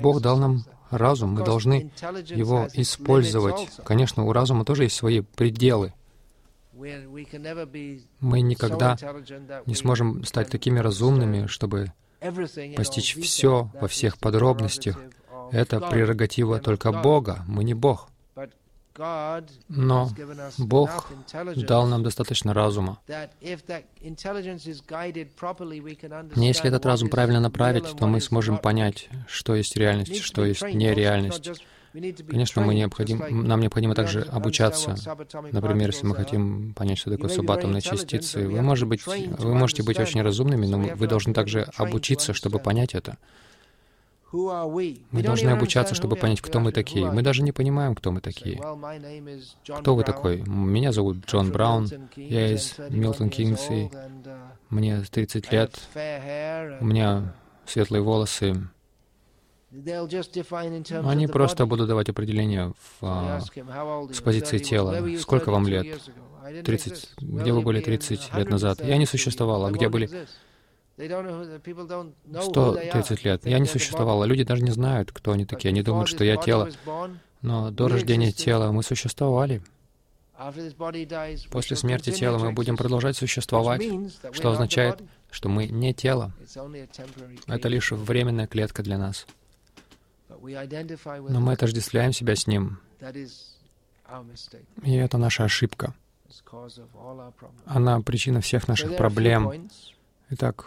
Бог 0.00 0.20
дал 0.20 0.36
нам 0.38 0.64
разум, 0.90 1.30
мы 1.30 1.44
должны 1.44 1.90
его 2.34 2.68
использовать. 2.74 3.70
Конечно, 3.84 4.24
у 4.24 4.32
разума 4.32 4.64
тоже 4.64 4.84
есть 4.84 4.96
свои 4.96 5.20
пределы. 5.20 5.92
Мы 6.74 8.40
никогда 8.42 8.96
не 9.64 9.74
сможем 9.74 10.24
стать 10.24 10.50
такими 10.50 10.78
разумными, 10.78 11.46
чтобы 11.46 11.92
постичь 12.76 13.16
все 13.16 13.70
во 13.80 13.88
всех 13.88 14.18
подробностях. 14.18 14.98
Это 15.52 15.80
прерогатива 15.80 16.58
только 16.58 16.92
Бога, 16.92 17.44
мы 17.46 17.64
не 17.64 17.74
Бог. 17.74 18.10
Но 19.68 20.10
Бог 20.58 21.08
дал 21.56 21.86
нам 21.86 22.02
достаточно 22.02 22.54
разума. 22.54 22.98
Если 26.34 26.68
этот 26.68 26.86
разум 26.86 27.08
правильно 27.08 27.40
направить, 27.40 27.96
то 27.96 28.06
мы 28.06 28.20
сможем 28.20 28.58
понять, 28.58 29.08
что 29.28 29.54
есть 29.54 29.76
реальность, 29.76 30.22
что 30.22 30.44
есть 30.44 30.62
нереальность. 30.62 31.50
Конечно, 32.28 32.62
мы 32.62 32.74
необходим, 32.74 33.46
нам 33.46 33.60
необходимо 33.60 33.94
также 33.94 34.20
обучаться. 34.20 34.96
Например, 35.50 35.88
если 35.88 36.06
мы 36.06 36.14
хотим 36.14 36.74
понять, 36.74 36.98
что 36.98 37.10
такое 37.10 37.30
субатомные 37.30 37.80
частицы, 37.80 38.46
вы, 38.46 38.60
может 38.60 38.86
быть, 38.86 39.06
вы 39.06 39.54
можете 39.54 39.82
быть 39.82 39.98
очень 39.98 40.20
разумными, 40.20 40.66
но 40.66 40.78
вы 40.94 41.06
должны 41.06 41.32
также 41.32 41.62
обучиться, 41.76 42.34
чтобы 42.34 42.58
понять 42.58 42.94
это. 42.94 43.16
Мы 44.32 45.22
должны 45.22 45.50
обучаться, 45.50 45.94
чтобы 45.94 46.16
понять, 46.16 46.40
кто 46.40 46.60
мы 46.60 46.72
такие. 46.72 47.10
Мы 47.10 47.22
даже 47.22 47.42
не 47.42 47.52
понимаем, 47.52 47.94
кто 47.94 48.10
мы 48.10 48.20
такие. 48.20 48.60
Кто 49.80 49.94
вы 49.94 50.04
такой? 50.04 50.42
Меня 50.42 50.92
зовут 50.92 51.24
Джон 51.26 51.52
Браун, 51.52 51.88
я 52.16 52.52
из 52.52 52.76
Милтон 52.90 53.30
Кингси, 53.30 53.90
мне 54.70 55.00
30 55.00 55.52
лет, 55.52 55.78
у 56.80 56.84
меня 56.84 57.34
светлые 57.66 58.02
волосы. 58.02 58.68
Они 61.04 61.26
просто 61.26 61.66
будут 61.66 61.88
давать 61.88 62.08
определение 62.08 62.72
в, 63.00 63.02
а, 63.02 63.40
с 63.40 64.20
позиции 64.20 64.58
тела. 64.58 65.04
Сколько 65.18 65.50
вам 65.50 65.66
лет? 65.66 66.00
30. 66.64 67.14
Где 67.20 67.52
вы 67.52 67.60
были 67.62 67.80
30 67.80 68.34
лет 68.34 68.48
назад? 68.48 68.80
Я 68.84 68.96
не 68.96 69.06
существовал. 69.06 69.66
А 69.66 69.70
где 69.70 69.88
были 69.88 70.08
130 70.96 73.24
лет. 73.24 73.46
Я 73.46 73.58
не 73.58 73.66
существовала. 73.66 74.24
Люди 74.24 74.44
даже 74.44 74.62
не 74.62 74.70
знают, 74.70 75.12
кто 75.12 75.32
они 75.32 75.44
такие. 75.44 75.70
Они 75.70 75.82
думают, 75.82 76.08
что 76.08 76.24
я 76.24 76.36
тело. 76.36 76.70
Но 77.42 77.70
до 77.70 77.88
рождения 77.88 78.32
тела 78.32 78.72
мы 78.72 78.82
существовали. 78.82 79.62
После 81.50 81.76
смерти 81.76 82.12
тела 82.12 82.38
мы 82.38 82.52
будем 82.52 82.76
продолжать 82.76 83.16
существовать, 83.16 83.82
что 84.32 84.50
означает, 84.50 85.00
что 85.30 85.48
мы 85.48 85.66
не 85.66 85.94
тело. 85.94 86.32
Это 87.46 87.68
лишь 87.68 87.92
временная 87.92 88.46
клетка 88.46 88.82
для 88.82 88.98
нас. 88.98 89.26
Но 90.28 91.40
мы 91.40 91.52
отождествляем 91.52 92.12
себя 92.12 92.36
с 92.36 92.46
Ним. 92.46 92.78
И 94.82 94.94
это 94.94 95.18
наша 95.18 95.44
ошибка. 95.44 95.94
Она 97.64 98.00
причина 98.00 98.40
всех 98.40 98.68
наших 98.68 98.96
проблем. 98.96 99.68
Итак, 100.30 100.66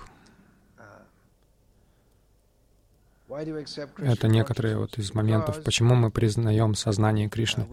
Это 3.97 4.27
некоторые 4.27 4.77
вот 4.77 4.97
из 4.97 5.13
моментов, 5.13 5.63
почему 5.63 5.95
мы 5.95 6.09
признаем 6.09 6.73
сознание 6.73 7.29
Кришны, 7.29 7.67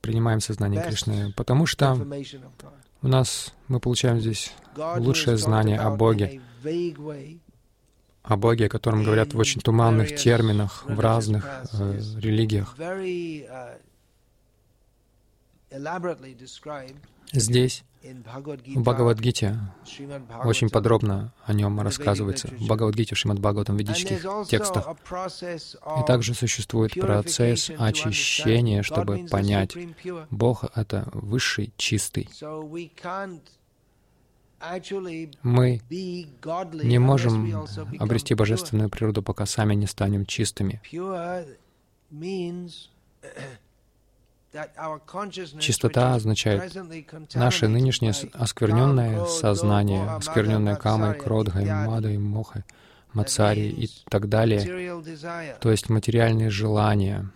принимаем 0.00 0.40
сознание 0.40 0.82
Кришны, 0.82 1.32
потому 1.36 1.66
что 1.66 1.98
у 3.02 3.08
нас 3.08 3.52
мы 3.68 3.80
получаем 3.80 4.20
здесь 4.20 4.52
лучшее 4.76 5.36
знание 5.36 5.78
о 5.78 5.90
Боге, 5.90 6.40
о 8.22 8.36
Боге, 8.36 8.66
о 8.66 8.68
котором 8.68 9.04
говорят 9.04 9.34
в 9.34 9.38
очень 9.38 9.60
туманных 9.60 10.16
терминах 10.16 10.84
в 10.86 10.98
разных 11.00 11.46
э, 11.72 12.00
религиях. 12.18 12.76
Здесь 17.32 17.84
в 18.02 18.80
Бхагавадгите 18.82 19.58
очень 20.44 20.70
подробно 20.70 21.32
о 21.44 21.52
нем 21.52 21.80
рассказывается. 21.80 22.48
В 22.48 22.66
Бхагавадгите, 22.66 23.14
в 23.14 23.18
Шримад 23.18 23.38
Бхагаватам, 23.38 23.76
ведических 23.76 24.22
текстах. 24.48 24.88
И 24.88 26.06
также 26.06 26.34
существует 26.34 26.94
процесс 26.94 27.70
очищения, 27.78 28.82
чтобы 28.82 29.26
понять, 29.30 29.76
Бог— 30.30 30.64
это 30.74 31.08
высший, 31.12 31.72
чистый. 31.76 32.28
Мы 35.42 35.80
не 35.90 36.98
можем 36.98 37.66
обрести 37.98 38.34
божественную 38.34 38.90
природу, 38.90 39.22
пока 39.22 39.46
сами 39.46 39.74
не 39.74 39.86
станем 39.86 40.26
чистыми. 40.26 40.80
Чистота 45.60 46.14
означает 46.14 46.76
наше 47.34 47.68
нынешнее 47.68 48.12
оскверненное 48.32 49.24
сознание, 49.26 50.10
оскверненное 50.10 50.76
камой, 50.76 51.14
кродхой, 51.14 51.66
мадой, 51.66 52.18
мохой, 52.18 52.64
мацари 53.12 53.68
и 53.68 53.88
так 54.08 54.28
далее, 54.28 55.02
то 55.60 55.70
есть 55.70 55.88
материальные 55.88 56.50
желания, 56.50 57.30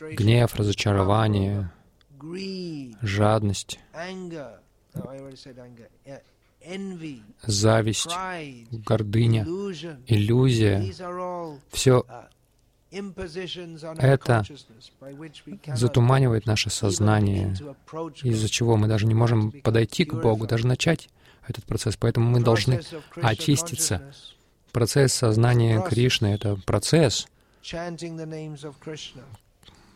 гнев, 0.00 0.54
разочарование, 0.54 1.70
жадность, 3.00 3.80
зависть, 7.42 8.16
гордыня, 8.70 9.44
иллюзия, 10.06 10.84
все 11.72 12.04
это 13.98 14.44
затуманивает 15.66 16.46
наше 16.46 16.70
сознание, 16.70 17.54
из-за 18.22 18.48
чего 18.48 18.76
мы 18.76 18.86
даже 18.86 19.06
не 19.06 19.14
можем 19.14 19.50
подойти 19.50 20.04
к 20.04 20.14
Богу, 20.14 20.46
даже 20.46 20.66
начать 20.66 21.08
этот 21.46 21.64
процесс. 21.64 21.96
Поэтому 21.96 22.28
мы 22.30 22.40
должны 22.40 22.80
очиститься. 23.16 24.12
Процесс 24.72 25.12
сознания 25.12 25.82
Кришны— 25.82 26.26
это 26.34 26.56
процесс, 26.56 27.26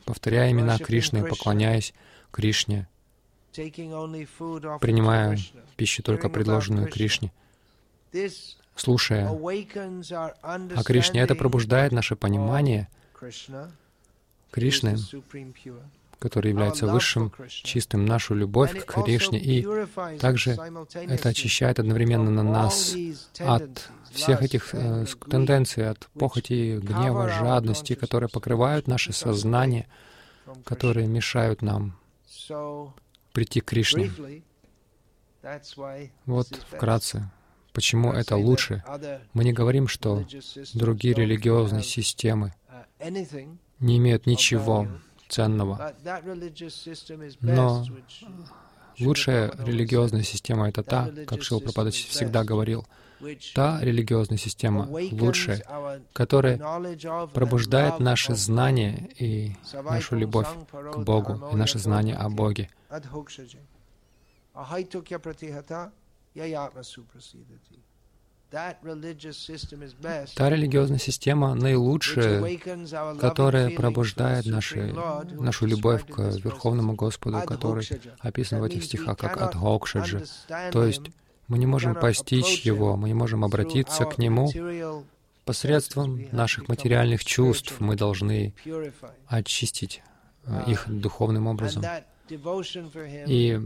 повторяя 0.05 0.51
имена 0.51 0.79
Кришны, 0.79 1.25
поклоняясь 1.25 1.95
Кришне, 2.31 2.89
принимая 3.55 5.39
пищу 5.77 6.03
только 6.03 6.29
предложенную 6.29 6.89
Кришне 6.89 7.33
слушая 8.77 9.29
о 9.29 10.83
Кришне, 10.85 11.21
это 11.21 11.35
пробуждает 11.35 11.93
наше 11.93 12.17
понимание 12.17 12.89
Кришны, 14.51 14.97
который 16.19 16.51
является 16.51 16.87
высшим, 16.87 17.33
чистым, 17.49 18.07
нашу 18.07 18.35
любовь 18.35 18.85
к 18.85 19.03
Кришне, 19.05 19.39
и 19.39 19.67
также 20.19 20.53
это 20.95 21.29
очищает 21.29 21.79
одновременно 21.79 22.31
на 22.31 22.43
нас 22.43 22.95
от 23.39 23.91
всех 24.13 24.43
этих 24.43 24.75
э, 24.75 25.05
тенденций, 25.29 25.91
от 25.91 26.09
похоти, 26.19 26.79
гнева, 26.79 27.29
жадности, 27.29 27.95
которые 27.95 28.31
покрывают 28.31 28.89
наше 28.89 29.13
сознание, 29.13 29.87
которые 30.65 31.07
мешают 31.07 31.61
нам 31.61 31.99
прийти 33.33 33.61
к 33.61 33.67
Кришне. 33.67 34.11
Вот 36.25 36.49
вкратце, 36.71 37.31
Почему 37.77 38.11
это 38.11 38.39
лучше? 38.39 38.83
Мы 39.35 39.45
не 39.45 39.53
говорим, 39.53 39.87
что 39.87 40.25
другие 40.73 41.13
религиозные 41.13 41.83
системы 41.83 42.55
не 43.81 43.99
имеют 43.99 44.25
ничего 44.25 44.89
ценного. 45.29 45.93
Но 47.43 47.85
лучшая 48.99 49.53
религиозная 49.59 50.23
система— 50.23 50.69
это 50.71 50.83
та, 50.83 51.11
как 51.27 51.43
Шил 51.43 51.61
Пропадыч 51.61 52.09
всегда 52.09 52.45
говорил, 52.45 52.87
та 53.55 53.79
религиозная 53.83 54.39
система 54.39 54.89
лучшая, 55.13 55.63
которая 56.15 56.57
пробуждает 57.35 58.01
наше 58.01 58.35
знание 58.37 59.11
и 59.19 59.55
нашу 59.85 60.17
любовь 60.17 60.49
к 60.73 60.97
Богу, 60.97 61.51
и 61.53 61.57
наше 61.57 61.79
знание 61.79 62.17
о 62.17 62.31
Боге. 62.31 62.71
Та 68.51 68.77
религиозная 70.51 70.99
система 70.99 71.55
наилучшая, 71.55 72.59
которая 73.21 73.71
пробуждает 73.71 74.47
наши, 74.47 74.95
нашу 75.33 75.67
любовь 75.67 76.07
к 76.07 76.19
Верховному 76.19 76.95
Господу, 76.95 77.41
который 77.45 77.89
описан 78.21 78.61
в 78.61 78.65
этих 78.65 78.85
стихах 78.85 79.19
как 79.19 79.43
Адхокшаджа. 79.43 80.23
То 80.71 80.85
есть 80.85 81.03
мы 81.49 81.59
не 81.59 81.67
можем 81.67 81.95
постичь 81.95 82.61
Его, 82.61 82.97
мы 82.97 83.09
не 83.09 83.15
можем 83.15 83.45
обратиться 83.45 84.05
к 84.05 84.19
Нему 84.19 84.51
посредством 85.45 86.21
наших 86.33 86.69
материальных 86.69 87.25
чувств. 87.25 87.75
Мы 87.79 87.97
должны 87.97 88.53
очистить 89.29 90.03
э, 90.45 90.65
их 90.67 90.89
духовным 90.89 91.47
образом. 91.47 91.85
И 93.27 93.61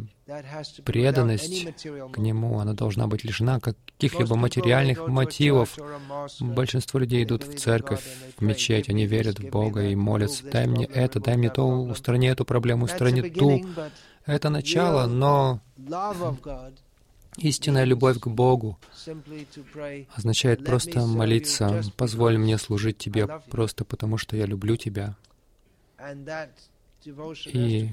преданность 0.84 1.66
к 2.12 2.18
Нему, 2.18 2.58
она 2.60 2.74
должна 2.74 3.06
быть 3.06 3.24
лишена 3.24 3.60
каких-либо 3.60 4.36
материальных 4.36 5.06
мотивов. 5.08 5.78
Большинство 6.40 7.00
людей 7.00 7.24
идут 7.24 7.44
в 7.44 7.58
церковь, 7.58 8.02
в 8.36 8.42
мечеть, 8.42 8.88
они 8.88 9.06
верят 9.06 9.38
в 9.38 9.48
Бога 9.50 9.84
и 9.84 9.94
молятся, 9.94 10.44
«Дай 10.50 10.66
мне 10.66 10.84
это, 10.84 11.20
дай 11.20 11.36
мне 11.36 11.50
то, 11.50 11.66
устрани 11.66 12.28
эту 12.28 12.44
проблему, 12.44 12.84
устрани 12.84 13.22
ту». 13.22 13.64
Это 14.26 14.50
начало, 14.50 15.06
но 15.06 15.60
Истинная 17.36 17.84
любовь 17.84 18.18
к 18.18 18.26
Богу 18.26 18.78
означает 20.14 20.64
просто 20.64 21.06
молиться, 21.06 21.82
«Позволь 21.96 22.38
мне 22.38 22.58
служить 22.58 22.98
Тебе 22.98 23.28
просто 23.50 23.84
потому, 23.84 24.18
что 24.18 24.36
я 24.36 24.46
люблю 24.46 24.76
Тебя». 24.76 25.16
И 27.04 27.90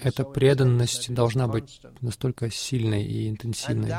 эта 0.00 0.24
преданность 0.24 1.12
должна 1.12 1.48
быть 1.48 1.80
настолько 2.00 2.50
сильной 2.50 3.04
и 3.04 3.28
интенсивной 3.28 3.90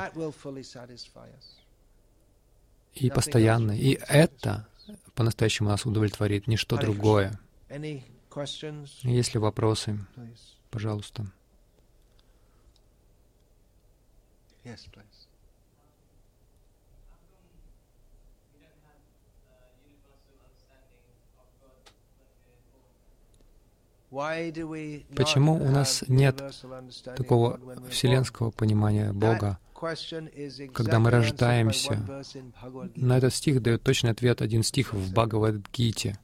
и 2.94 3.10
постоянной. 3.10 3.78
И 3.78 4.00
это 4.08 4.68
по-настоящему 5.14 5.70
нас 5.70 5.86
удовлетворит, 5.86 6.48
ничто 6.48 6.78
другое. 6.78 7.40
Есть 9.04 9.34
ли 9.34 9.40
вопросы? 9.40 10.00
Пожалуйста. 10.72 11.32
Yes, 14.66 14.88
please. 14.92 15.14
Почему 24.10 25.56
у 25.56 25.70
нас 25.70 26.03
нет 26.08 26.41
такого 27.16 27.60
вселенского 27.89 28.51
понимания 28.51 29.12
Бога, 29.12 29.60
когда 30.74 30.99
мы 30.99 31.10
рождаемся? 31.10 31.99
На 32.95 33.18
этот 33.18 33.34
стих 33.34 33.62
дает 33.62 33.84
точный 33.84 34.12
ответ 34.12 34.41
один 34.41 34.64
стих 34.64 34.93
в 34.93 35.12
Бхагавадгите. 35.12 36.18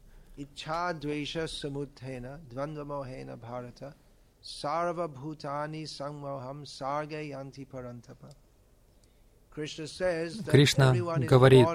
Кришна 10.47 10.93
говорит, 11.17 11.67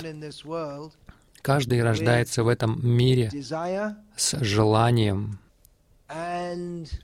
каждый 1.42 1.82
рождается 1.82 2.42
в 2.44 2.48
этом 2.48 2.86
мире 2.86 3.30
с 4.16 4.38
желанием 4.40 5.38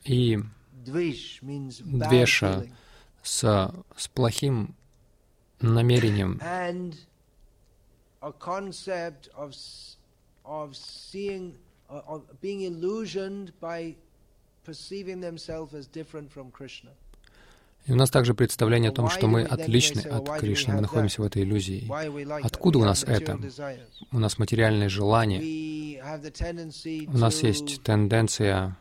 и 0.04 0.38
двеша 1.80 2.64
с, 3.22 3.72
с 3.96 4.08
плохим 4.08 4.74
намерением 5.60 6.40
и 17.84 17.92
у 17.92 17.96
нас 17.96 18.10
также 18.10 18.32
представление 18.32 18.90
о 18.90 18.94
том, 18.94 19.10
что 19.10 19.26
мы 19.26 19.42
отличны 19.42 20.00
от 20.02 20.38
Кришны, 20.38 20.74
мы 20.74 20.82
находимся 20.82 21.20
в 21.20 21.24
этой 21.24 21.42
иллюзии. 21.42 21.90
Откуда 22.44 22.78
у 22.78 22.84
нас 22.84 23.02
это? 23.02 23.38
У 24.12 24.18
нас 24.18 24.38
материальные 24.38 24.88
желания. 24.88 25.40
У 27.08 27.18
нас 27.18 27.42
есть 27.42 27.82
тенденция 27.82 28.76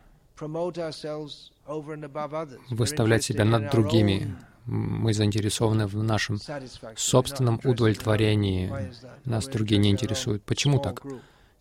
выставлять 2.70 3.24
себя 3.24 3.46
над 3.46 3.72
другими. 3.72 4.36
Мы 4.66 5.14
заинтересованы 5.14 5.88
в 5.88 6.04
нашем 6.04 6.40
собственном 6.96 7.60
удовлетворении. 7.64 8.72
Нас 9.26 9.48
другие 9.48 9.80
не 9.80 9.90
интересуют. 9.90 10.44
Почему 10.44 10.80
так? 10.80 11.04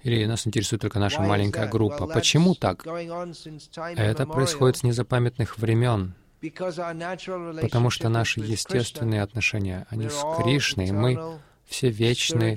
Или 0.03 0.25
нас 0.25 0.47
интересует 0.47 0.83
только 0.83 0.99
наша 0.99 1.21
маленькая 1.21 1.69
группа. 1.69 2.07
Почему 2.07 2.55
так? 2.55 2.87
Это 2.87 4.27
происходит 4.27 4.79
с 4.79 4.83
незапамятных 4.83 5.59
времен. 5.59 6.15
Потому 6.41 7.91
что 7.91 8.09
наши 8.09 8.41
естественные 8.41 9.23
отношения, 9.23 9.87
они 9.91 10.09
с 10.09 10.25
Кришной, 10.39 10.91
мы 10.91 11.39
все 11.67 11.91
вечные, 11.91 12.57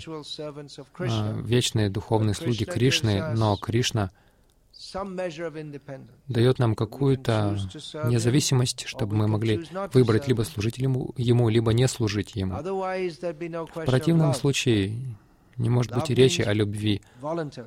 а, 0.99 1.41
вечные 1.41 1.89
духовные 1.89 2.34
слуги 2.34 2.63
Кришны, 2.63 3.34
но 3.36 3.57
Кришна— 3.57 4.11
дает 6.28 6.60
нам 6.60 6.76
какую-то 6.76 7.58
независимость, 8.06 8.86
чтобы 8.88 9.16
мы 9.16 9.28
могли 9.28 9.66
выбрать 9.94 10.28
либо 10.28 10.44
служить 10.44 10.78
ему, 10.78 11.14
ему, 11.18 11.50
либо 11.50 11.74
не 11.74 11.88
служить 11.88 12.36
ему. 12.36 12.56
В 12.56 13.86
противном 13.86 14.34
случае 14.34 15.18
не 15.58 15.70
может 15.70 15.94
быть 15.94 16.10
и 16.10 16.16
речи 16.16 16.41
о 16.41 16.54
любви. 16.54 17.02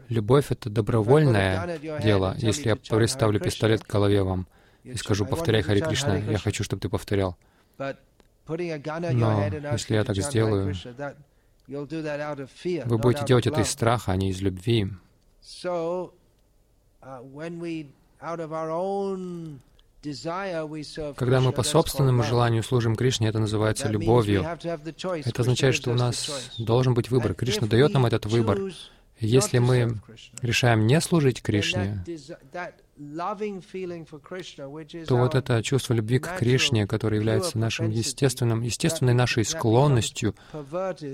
Любовь— 0.08 0.46
это 0.50 0.70
добровольное 0.70 1.78
дело. 1.78 2.34
Если 2.38 2.68
я 2.68 2.76
приставлю 2.76 3.40
пистолет 3.40 3.84
к 3.84 3.90
голове 3.90 4.22
вам 4.22 4.46
и 4.84 4.94
скажу, 4.94 5.26
повторяй 5.26 5.62
Хари 5.62 5.80
Кришна, 5.80 6.16
я 6.16 6.38
хочу, 6.38 6.64
чтобы 6.64 6.80
ты 6.80 6.88
повторял. 6.88 7.36
Но 7.78 9.44
если 9.72 9.94
я 9.94 10.04
так 10.04 10.16
сделаю, 10.16 10.74
вы 11.66 12.98
будете 12.98 13.24
делать 13.24 13.46
это 13.46 13.60
из 13.60 13.70
страха, 13.70 14.12
а 14.12 14.16
не 14.16 14.30
из 14.30 14.40
любви. 14.40 14.88
Когда 21.16 21.40
мы 21.40 21.52
по 21.52 21.62
собственному 21.62 22.22
желанию 22.22 22.62
служим 22.62 22.96
Кришне, 22.96 23.28
это 23.28 23.38
называется 23.38 23.88
любовью. 23.88 24.44
Это 24.44 25.42
означает, 25.42 25.74
что 25.74 25.90
у 25.90 25.94
нас 25.94 26.52
должен 26.58 26.94
быть 26.94 27.10
выбор. 27.10 27.34
Кришна 27.34 27.66
дает 27.66 27.92
нам 27.92 28.06
этот 28.06 28.26
выбор. 28.26 28.58
Если 29.18 29.58
мы 29.58 29.98
решаем 30.42 30.86
не 30.86 31.00
служить 31.00 31.40
Кришне, 31.42 32.04
то 35.08 35.16
вот 35.16 35.34
это 35.34 35.62
чувство 35.62 35.94
любви 35.94 36.18
к 36.18 36.36
Кришне, 36.36 36.86
которое 36.86 37.16
является 37.16 37.58
нашим 37.58 37.88
естественным, 37.88 38.60
естественной 38.60 39.14
нашей 39.14 39.44
склонностью, 39.44 40.34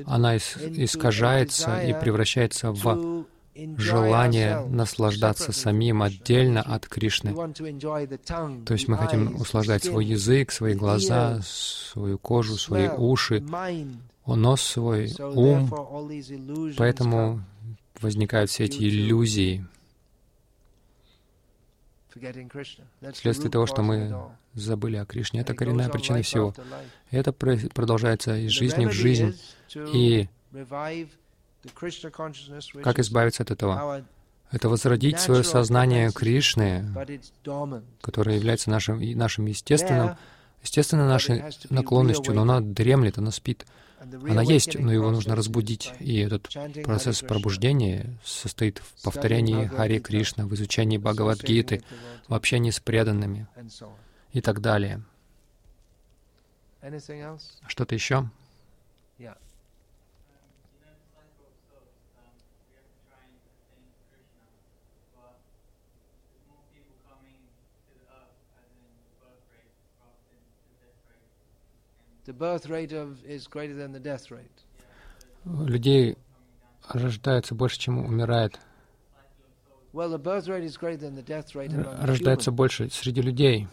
она 0.07 0.37
искажается 0.37 1.81
и 1.81 1.93
превращается 1.93 2.73
в 2.73 3.25
желание 3.55 4.65
наслаждаться 4.67 5.53
самим 5.53 6.03
отдельно 6.03 6.63
от 6.63 6.87
Кришны. 6.87 7.35
То 7.35 8.73
есть 8.75 8.89
мы 8.89 8.97
хотим 8.97 9.37
услаждать 9.37 9.85
свой 9.85 10.05
язык, 10.05 10.53
свои 10.53 10.75
глаза, 10.75 11.41
свою 11.43 12.19
кожу, 12.19 12.57
свои 12.57 12.89
уши, 12.89 13.45
нос 14.27 14.63
свой, 14.63 15.13
ум. 15.19 15.71
Поэтому 16.77 17.43
возникают 18.01 18.51
все 18.51 18.65
эти 18.65 18.83
иллюзии. 18.83 19.65
Вследствие 23.13 23.51
того, 23.51 23.67
что 23.67 23.83
мы 23.83 24.15
забыли 24.55 24.97
о 24.97 25.07
Кришне. 25.07 25.41
Это 25.41 25.55
коренная 25.55 25.89
причина 25.89 26.23
всего. 26.23 26.55
Это 27.11 27.33
продолжается 27.33 28.37
из 28.37 28.51
жизни 28.51 28.87
в 28.87 28.93
жизнь. 28.93 29.39
И 29.75 30.29
как 32.83 32.99
избавиться 32.99 33.43
от 33.43 33.51
этого? 33.51 34.05
Это 34.51 34.69
возродить 34.69 35.19
свое 35.19 35.43
сознание 35.45 36.11
Кришны, 36.13 36.85
которое 38.01 38.37
является 38.37 38.71
нашим, 38.71 39.01
нашим 39.17 39.47
естественным, 39.47 40.17
естественной 40.63 41.07
нашей 41.07 41.45
наклонностью, 41.71 42.35
но 42.35 42.43
она 42.43 42.61
дремлет, 42.61 43.19
она 43.19 43.31
спит. 43.31 43.67
Она 44.29 44.43
есть, 44.43 44.79
но 44.79 44.93
его 44.93 45.11
нужно 45.11 45.37
разбудить. 45.37 45.93
И 46.01 46.19
этот 46.19 46.51
процесс 46.85 47.21
пробуждения 47.21 48.19
состоит 48.25 48.79
в 48.81 49.05
повторении 49.05 49.67
Хари 49.67 50.01
Кришна, 50.01 50.45
в 50.45 50.55
изучении 50.55 50.99
Бхагавадгиты, 50.99 51.83
в 52.29 52.35
общении 52.35 52.71
с 52.71 52.81
преданными 52.81 53.47
и 54.33 54.41
так 54.41 54.61
далее. 54.61 55.03
Что-то 57.69 57.95
еще? 57.95 58.29
Людей 75.45 76.17
рождается 76.89 77.55
больше, 77.55 77.79
чем 77.79 77.99
умирает. 77.99 78.59
Рождается 82.01 82.51
больше 82.53 82.89
среди 82.91 83.21
людей. 83.21 83.69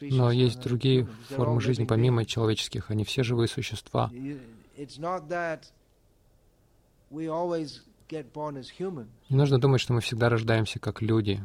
Но 0.00 0.32
есть 0.32 0.60
другие 0.60 1.04
формы 1.28 1.60
жизни, 1.60 1.84
помимо 1.84 2.24
человеческих. 2.24 2.90
Они 2.90 3.04
все 3.04 3.22
живые 3.22 3.48
существа. 3.48 4.10
Не 9.28 9.36
нужно 9.36 9.60
думать, 9.60 9.80
что 9.80 9.92
мы 9.92 10.00
всегда 10.00 10.28
рождаемся 10.28 10.80
как 10.80 11.00
люди. 11.00 11.40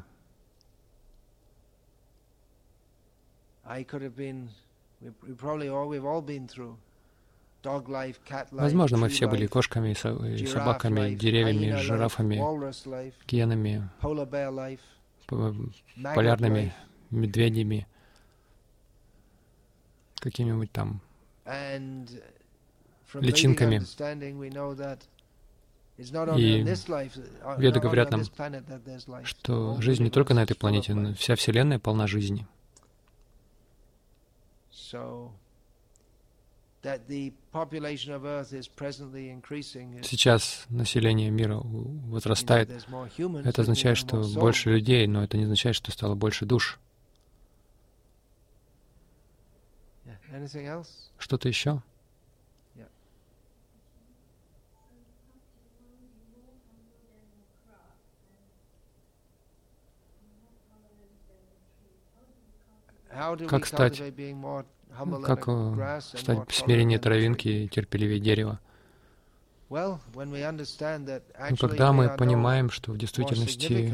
Возможно, 8.51 8.97
мы 8.97 9.09
все 9.09 9.27
были 9.27 9.47
кошками 9.47 9.91
и 9.91 10.45
собаками, 10.45 11.15
деревьями, 11.15 11.75
жирафами, 11.77 12.35
гиенами, 13.25 13.89
полярными 16.15 16.73
медведями, 17.09 17.87
какими-нибудь 20.19 20.71
там 20.71 21.01
личинками. 23.13 23.81
И 26.37 26.63
веды 27.57 27.79
говорят 27.79 28.11
нам, 28.11 28.23
что 29.23 29.79
жизнь 29.79 30.03
не 30.03 30.09
только 30.09 30.33
на 30.33 30.43
этой 30.43 30.55
планете, 30.55 30.95
но 30.95 31.13
вся 31.13 31.35
Вселенная 31.35 31.79
полна 31.79 32.07
жизни. 32.07 32.47
Сейчас 40.03 40.65
население 40.69 41.29
мира 41.31 41.59
возрастает. 41.63 42.69
Это 43.45 43.61
означает, 43.61 43.97
что 43.97 44.21
больше 44.35 44.71
людей, 44.71 45.07
но 45.07 45.23
это 45.23 45.37
не 45.37 45.43
означает, 45.43 45.75
что 45.77 45.91
стало 45.91 46.15
больше 46.15 46.45
душ. 46.45 46.79
Что-то 51.17 51.47
еще? 51.47 51.81
Как 63.47 63.65
стать, 63.65 64.01
как 65.25 65.43
э, 65.47 65.99
стать 66.01 66.51
смирение 66.51 66.99
травинки 66.99 67.47
и 67.47 67.67
терпеливее 67.67 68.19
дерева? 68.19 68.59
Но 69.69 69.99
ну, 70.15 71.57
когда 71.59 71.93
мы 71.93 72.09
понимаем, 72.15 72.69
что 72.69 72.91
в 72.91 72.97
действительности 72.97 73.93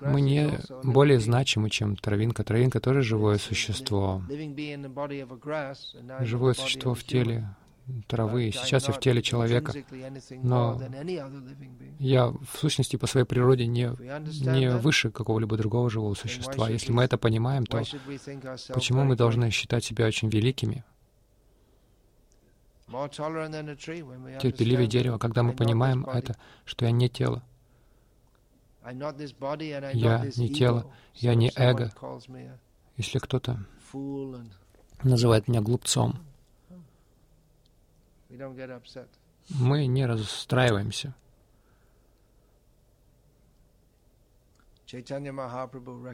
мы 0.00 0.20
не 0.20 0.58
более 0.82 1.20
значимы, 1.20 1.70
чем 1.70 1.96
травинка, 1.96 2.42
травинка 2.42 2.80
тоже 2.80 3.02
живое 3.02 3.38
существо, 3.38 4.22
живое 6.20 6.54
существо 6.54 6.94
в 6.94 7.04
теле 7.04 7.48
травы, 8.06 8.50
сейчас 8.52 8.88
я 8.88 8.94
в 8.94 9.00
теле 9.00 9.22
человека, 9.22 9.72
но 10.42 10.80
я 11.98 12.28
в 12.28 12.58
сущности 12.58 12.96
по 12.96 13.06
своей 13.06 13.26
природе 13.26 13.66
не, 13.66 13.90
не 14.44 14.70
выше 14.70 15.10
какого-либо 15.10 15.56
другого 15.56 15.88
живого 15.90 16.14
существа. 16.14 16.68
Если 16.68 16.92
мы 16.92 17.04
это 17.04 17.16
понимаем, 17.18 17.64
то 17.66 17.82
почему 18.72 19.04
мы 19.04 19.16
должны 19.16 19.50
считать 19.50 19.84
себя 19.84 20.06
очень 20.06 20.28
великими? 20.28 20.84
Терпеливее 22.88 24.86
дерево, 24.86 25.18
когда 25.18 25.42
мы 25.42 25.52
понимаем 25.52 26.04
это, 26.06 26.36
что 26.64 26.84
я 26.84 26.92
не 26.92 27.08
тело. 27.08 27.42
Я 28.84 30.24
не 30.36 30.48
тело, 30.52 30.92
я 31.14 31.34
не 31.34 31.50
эго. 31.56 31.92
Если 32.96 33.18
кто-то 33.18 33.58
называет 35.02 35.48
меня 35.48 35.60
глупцом, 35.60 36.20
мы 39.48 39.86
не 39.86 40.06
расстраиваемся. 40.06 41.14
Чайтанья 44.86 45.32
Махапрабху 45.32 46.04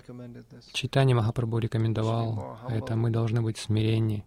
рекомендовал 1.58 2.58
это. 2.68 2.96
Мы 2.96 3.10
должны 3.10 3.42
быть 3.42 3.58
смиреннее, 3.58 4.24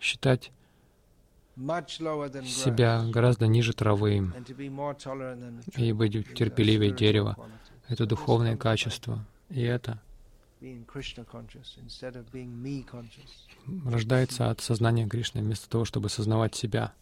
считать 0.00 0.50
себя 2.46 3.04
гораздо 3.10 3.46
ниже 3.46 3.74
травы 3.74 4.32
и 5.76 5.92
быть 5.92 6.34
терпеливее 6.34 6.92
дерева. 6.92 7.36
Это 7.88 8.06
духовные 8.06 8.56
качества. 8.56 9.24
И 9.50 9.62
это 9.62 10.00
рождается 13.84 14.50
от 14.50 14.60
сознания 14.60 15.08
Кришны 15.08 15.40
вместо 15.40 15.68
того, 15.68 15.84
чтобы 15.84 16.08
сознавать 16.08 16.54
себя. 16.54 16.92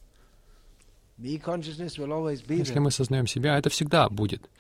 Если 1.19 2.79
мы 2.79 2.91
сознаем 2.91 3.27
себя, 3.27 3.59
это 3.59 3.71
всегда 3.71 4.09
будет. 4.09 4.51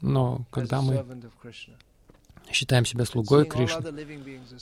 Но 0.00 0.44
когда 0.50 0.82
мы 0.82 1.04
считаем 2.50 2.84
себя 2.84 3.04
слугой 3.04 3.46
Кришны 3.46 3.88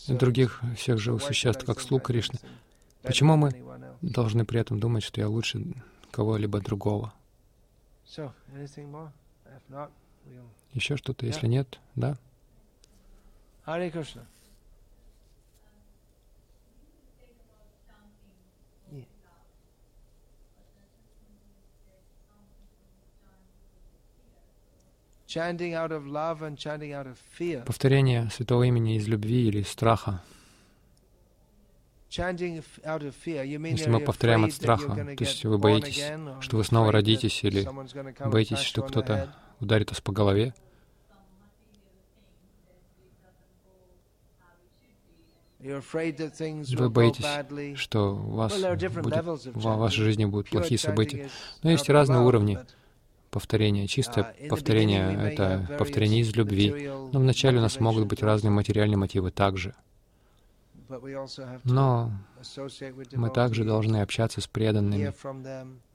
и 0.09 0.13
других 0.15 0.63
всех 0.77 0.99
живых 0.99 1.23
существ 1.23 1.65
как 1.65 1.81
слуг 1.81 2.05
Кришны, 2.07 2.39
почему 3.03 3.37
мы 3.37 3.51
должны 4.03 4.45
при 4.45 4.61
этом 4.61 4.79
думать, 4.79 5.03
что 5.03 5.21
я 5.21 5.29
лучше 5.29 5.65
кого-либо 6.11 6.61
другого? 6.61 7.13
Еще 10.75 10.97
что-то, 10.97 11.27
если 11.27 11.47
нет, 11.47 11.79
да? 11.97 12.17
Харе 13.65 13.91
Кришна. 13.91 14.25
Повторение 27.67 28.31
святого 28.31 28.63
имени 28.63 28.97
из 28.97 29.07
любви 29.09 29.49
или 29.49 29.61
из 29.61 29.69
страха. 29.69 30.23
Если 32.11 33.91
мы 33.91 34.01
повторяем 34.01 34.45
от 34.47 34.53
страха, 34.55 34.95
то 34.95 35.25
есть 35.25 35.45
вы 35.45 35.59
боитесь, 35.59 36.03
что 36.41 36.57
вы 36.57 36.65
снова 36.65 36.91
родитесь, 36.93 37.45
или 37.45 37.69
боитесь, 38.27 38.61
что 38.61 38.81
кто-то 38.83 39.37
ударит 39.61 39.91
вас 39.91 40.01
по 40.01 40.13
голове, 40.13 40.55
Вы 45.61 46.89
боитесь, 46.89 47.79
что 47.79 48.15
у 48.15 48.37
вас 48.37 48.53
будет, 48.53 48.93
в 49.55 49.77
вашей 49.77 50.05
жизни 50.05 50.25
будут 50.25 50.51
плохие 50.51 50.79
события. 50.79 51.29
Но 51.63 51.71
есть 51.71 51.89
разные 51.89 52.21
уровни 52.21 52.59
повторения. 53.31 53.87
Чистое 53.89 54.35
uh, 54.39 54.49
повторение— 54.49 55.19
это 55.33 55.77
повторение 55.79 56.21
из 56.21 56.35
любви. 56.37 56.89
Но 57.13 57.19
вначале 57.21 57.59
у 57.59 57.61
нас 57.61 57.81
могут 57.81 58.07
быть 58.07 58.23
разные 58.23 58.53
материальные 58.53 58.99
мотивы 58.99 59.31
также. 59.31 59.75
Но 61.65 62.13
мы 63.13 63.31
также 63.31 63.65
должны 63.65 64.01
общаться 64.01 64.41
с 64.41 64.47
преданными, 64.47 65.13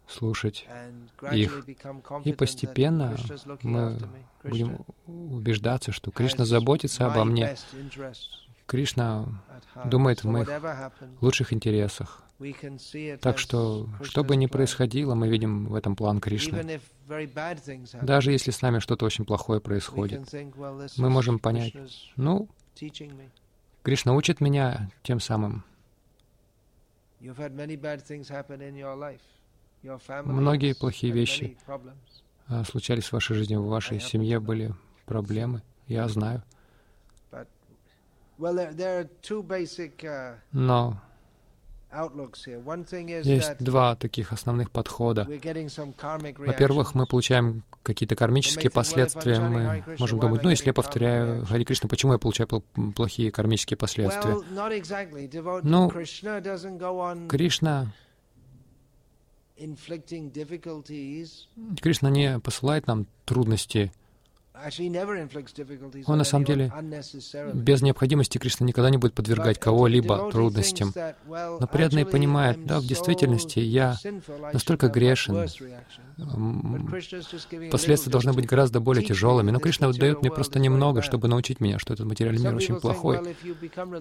слушать 0.08 0.68
их. 1.32 1.66
И 2.24 2.34
постепенно 2.34 3.16
мы 3.62 4.00
будем 4.44 4.86
убеждаться, 5.08 5.92
что 5.92 6.12
Кришна 6.12 6.46
заботится 6.46 7.08
обо 7.08 7.24
мне. 7.24 7.56
Кришна 8.66 9.28
думает 9.86 10.24
в 10.24 10.28
моих 10.28 10.50
лучших 11.22 11.54
интересах. 11.54 12.24
Так 13.22 13.38
что, 13.38 13.88
что 14.02 14.24
бы 14.24 14.36
ни 14.36 14.48
происходило, 14.48 15.16
мы 15.16 15.30
видим 15.30 15.68
в 15.68 15.76
этом 15.76 15.96
план 15.96 16.20
Кришны. 16.20 16.80
Даже 18.02 18.32
если 18.32 18.52
с 18.52 18.62
нами 18.62 18.80
что-то 18.80 19.06
очень 19.06 19.26
плохое 19.26 19.62
происходит, 19.62 20.22
мы 20.98 21.10
можем 21.10 21.40
понять, 21.40 21.74
ну, 22.16 22.50
Кришна 23.84 24.14
учит 24.14 24.42
меня 24.42 24.90
тем 25.04 25.20
самым. 25.20 25.64
Многие 30.26 30.74
плохие 30.74 31.12
вещи 31.14 31.58
а, 32.48 32.64
случались 32.64 33.06
в 33.06 33.14
вашей 33.14 33.36
жизни, 33.36 33.56
в 33.56 33.66
вашей 33.66 34.00
семье 34.00 34.40
были 34.40 34.74
проблемы, 35.06 35.62
я 35.88 36.08
знаю. 36.08 36.42
Uh, 37.32 37.46
Но 40.52 41.02
есть 43.24 43.58
два 43.60 43.96
таких 43.96 44.32
основных 44.34 44.72
подхода. 44.72 45.28
Во-первых, 46.38 46.96
мы 46.96 47.06
получаем 47.06 47.64
какие-то 47.84 48.16
кармические 48.16 48.72
последствия. 48.72 49.40
Мы 49.40 49.84
можем 50.00 50.20
думать, 50.20 50.44
ну, 50.44 50.50
если 50.50 50.68
я 50.68 50.74
повторяю 50.74 51.46
Хари 51.46 51.64
Кришна, 51.64 51.88
почему 51.90 52.14
я 52.14 52.20
получаю 52.20 52.48
плохие 52.96 53.32
кармические 53.32 53.78
последствия? 53.78 54.38
Ну, 55.64 55.90
Кришна 57.30 57.94
Кришна 61.82 62.10
не 62.10 62.40
посылает 62.40 62.88
нам 62.88 63.08
трудности 63.26 63.92
Он 66.06 66.18
на 66.18 66.24
самом 66.24 66.46
деле 66.46 66.72
без 67.54 67.82
необходимости 67.82 68.38
Кришна 68.38 68.68
никогда 68.68 68.92
не 68.92 68.98
будет 68.98 69.14
подвергать 69.14 69.60
кого-либо 69.60 70.30
трудностям. 70.32 70.94
Но 71.28 71.68
преданный 71.68 72.06
понимает, 72.06 72.64
да, 72.66 72.80
в 72.80 72.86
действительности 72.86 73.60
я 73.60 73.98
настолько 74.54 74.90
грешен, 74.90 75.48
последствия 77.72 78.12
должны 78.12 78.34
быть 78.34 78.46
гораздо 78.46 78.80
более 78.80 79.04
тяжелыми. 79.04 79.50
Но 79.50 79.60
Кришна 79.60 79.92
дает 79.92 80.22
мне 80.22 80.30
просто 80.30 80.60
немного, 80.60 81.02
чтобы 81.02 81.28
научить 81.28 81.60
меня, 81.60 81.80
что 81.80 81.94
этот 81.94 82.06
материальный 82.06 82.44
мир 82.44 82.56
очень 82.56 82.80
плохой. 82.80 83.20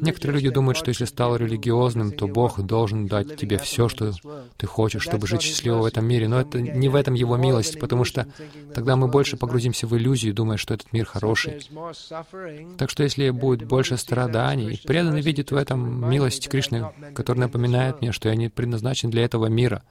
Некоторые 0.00 0.34
люди 0.34 0.50
думают, 0.50 0.76
что 0.76 0.90
если 0.90 1.06
стал 1.06 1.36
религиозным, 1.36 2.12
то 2.12 2.26
Бог 2.26 2.60
должен 2.60 3.06
дать 3.06 3.36
тебе 3.36 3.56
все, 3.58 3.88
что 3.88 4.12
ты 4.58 4.66
хочешь, 4.66 5.02
чтобы 5.02 5.26
жить 5.26 5.42
счастливо 5.42 5.78
в 5.78 5.84
этом 5.86 6.04
мире. 6.04 6.28
Но 6.28 6.40
это 6.40 6.60
не 6.60 6.88
в 6.88 6.94
этом 6.94 7.14
Его 7.14 7.36
милость, 7.36 7.80
потому 7.80 8.04
что 8.04 8.26
тогда 8.74 8.96
мы 8.96 9.08
больше 9.08 9.36
погрузимся 9.38 9.86
в 9.86 9.96
иллюзию, 9.96 10.34
думая, 10.42 10.56
что 10.56 10.74
этот 10.74 10.92
мир 10.92 11.06
хороший. 11.06 11.60
Так 12.76 12.90
что 12.90 13.04
если 13.04 13.30
будет 13.30 13.66
больше 13.66 13.96
страданий, 13.96 14.80
преданный 14.84 15.20
видит 15.20 15.52
в 15.52 15.56
этом 15.56 16.10
милость 16.10 16.48
Кришны, 16.48 16.92
которая 17.14 17.46
напоминает 17.46 18.00
мне, 18.00 18.12
что 18.12 18.28
я 18.28 18.34
не 18.34 18.48
предназначен 18.48 19.10
для 19.10 19.24
этого 19.24 19.46
мира. 19.46 19.82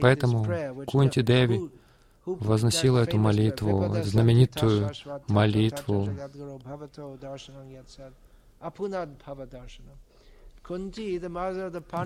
Поэтому 0.00 0.46
Кунти 0.86 1.22
Деви 1.22 1.70
возносила 2.26 2.98
эту 2.98 3.18
молитву, 3.18 3.94
знаменитую 4.02 4.90
молитву 5.28 6.08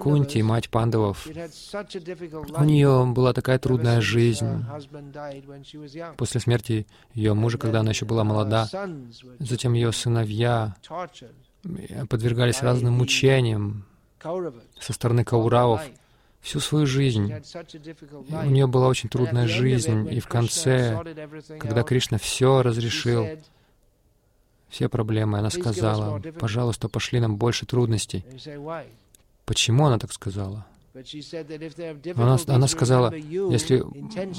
Кунти, 0.00 0.42
мать 0.42 0.70
пандавов, 0.70 1.26
у 1.26 2.64
нее 2.64 3.06
была 3.06 3.32
такая 3.32 3.58
трудная 3.58 4.00
жизнь. 4.00 4.64
После 6.16 6.40
смерти 6.40 6.86
ее 7.14 7.34
мужа, 7.34 7.58
когда 7.58 7.80
она 7.80 7.90
еще 7.90 8.04
была 8.06 8.24
молода, 8.24 8.68
затем 9.38 9.72
ее 9.74 9.92
сыновья 9.92 10.76
подвергались 12.08 12.62
разным 12.62 12.94
мучениям 12.94 13.84
со 14.80 14.92
стороны 14.92 15.24
Кауравов. 15.24 15.82
Всю 16.40 16.60
свою 16.60 16.86
жизнь. 16.86 17.32
у 17.32 18.50
нее 18.50 18.68
была 18.68 18.86
очень 18.86 19.08
трудная 19.08 19.48
жизнь, 19.48 20.08
и 20.12 20.20
в 20.20 20.28
конце, 20.28 20.96
когда 21.58 21.82
Кришна 21.82 22.18
все 22.18 22.62
разрешил, 22.62 23.26
все 24.68 24.88
проблемы. 24.88 25.38
Она 25.38 25.50
сказала, 25.50 26.20
пожалуйста, 26.38 26.88
пошли 26.88 27.20
нам 27.20 27.36
больше 27.36 27.66
трудностей. 27.66 28.24
Почему 29.44 29.86
она 29.86 29.98
так 29.98 30.12
сказала? 30.12 30.66
Она, 32.16 32.38
она 32.46 32.66
сказала, 32.68 33.12
если 33.14 33.84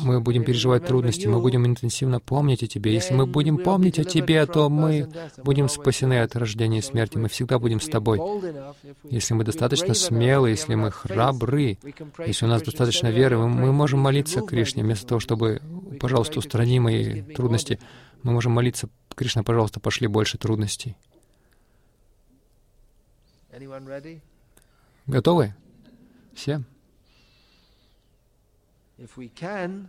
мы 0.04 0.20
будем 0.20 0.44
переживать 0.44 0.88
трудности, 0.88 1.28
мы 1.28 1.40
будем 1.40 1.68
интенсивно 1.68 2.20
помнить 2.20 2.64
о 2.64 2.68
Тебе. 2.68 2.94
Если 2.94 3.14
мы 3.14 3.28
будем 3.28 3.58
помнить 3.60 4.00
о 4.00 4.04
Тебе, 4.04 4.44
то 4.48 4.68
мы 4.68 5.08
будем 5.44 5.70
спасены 5.70 6.22
от 6.22 6.36
рождения 6.36 6.80
и 6.80 6.82
смерти. 6.82 7.18
Мы 7.18 7.30
всегда 7.30 7.60
будем 7.60 7.80
с 7.80 7.88
Тобой. 7.88 8.20
Если 9.04 9.36
мы 9.36 9.44
достаточно 9.44 9.94
смелы, 9.94 10.50
если 10.50 10.74
мы 10.74 10.90
храбры, 10.90 11.78
если 12.26 12.46
у 12.46 12.50
нас 12.50 12.64
достаточно 12.64 13.08
веры, 13.08 13.38
мы, 13.38 13.48
мы 13.50 13.72
можем 13.72 14.00
молиться 14.00 14.42
Кришне 14.42 14.82
вместо 14.82 15.06
того, 15.06 15.20
чтобы, 15.20 15.62
пожалуйста, 16.00 16.40
устрани 16.40 16.80
мои 16.80 17.22
трудности. 17.22 17.80
Мы 18.24 18.32
можем 18.32 18.54
молиться, 18.54 18.90
Кришна, 19.18 19.42
пожалуйста, 19.42 19.80
пошли 19.80 20.06
больше 20.06 20.38
трудностей. 20.38 20.96
Готовы? 25.08 25.56
Все? 26.36 26.62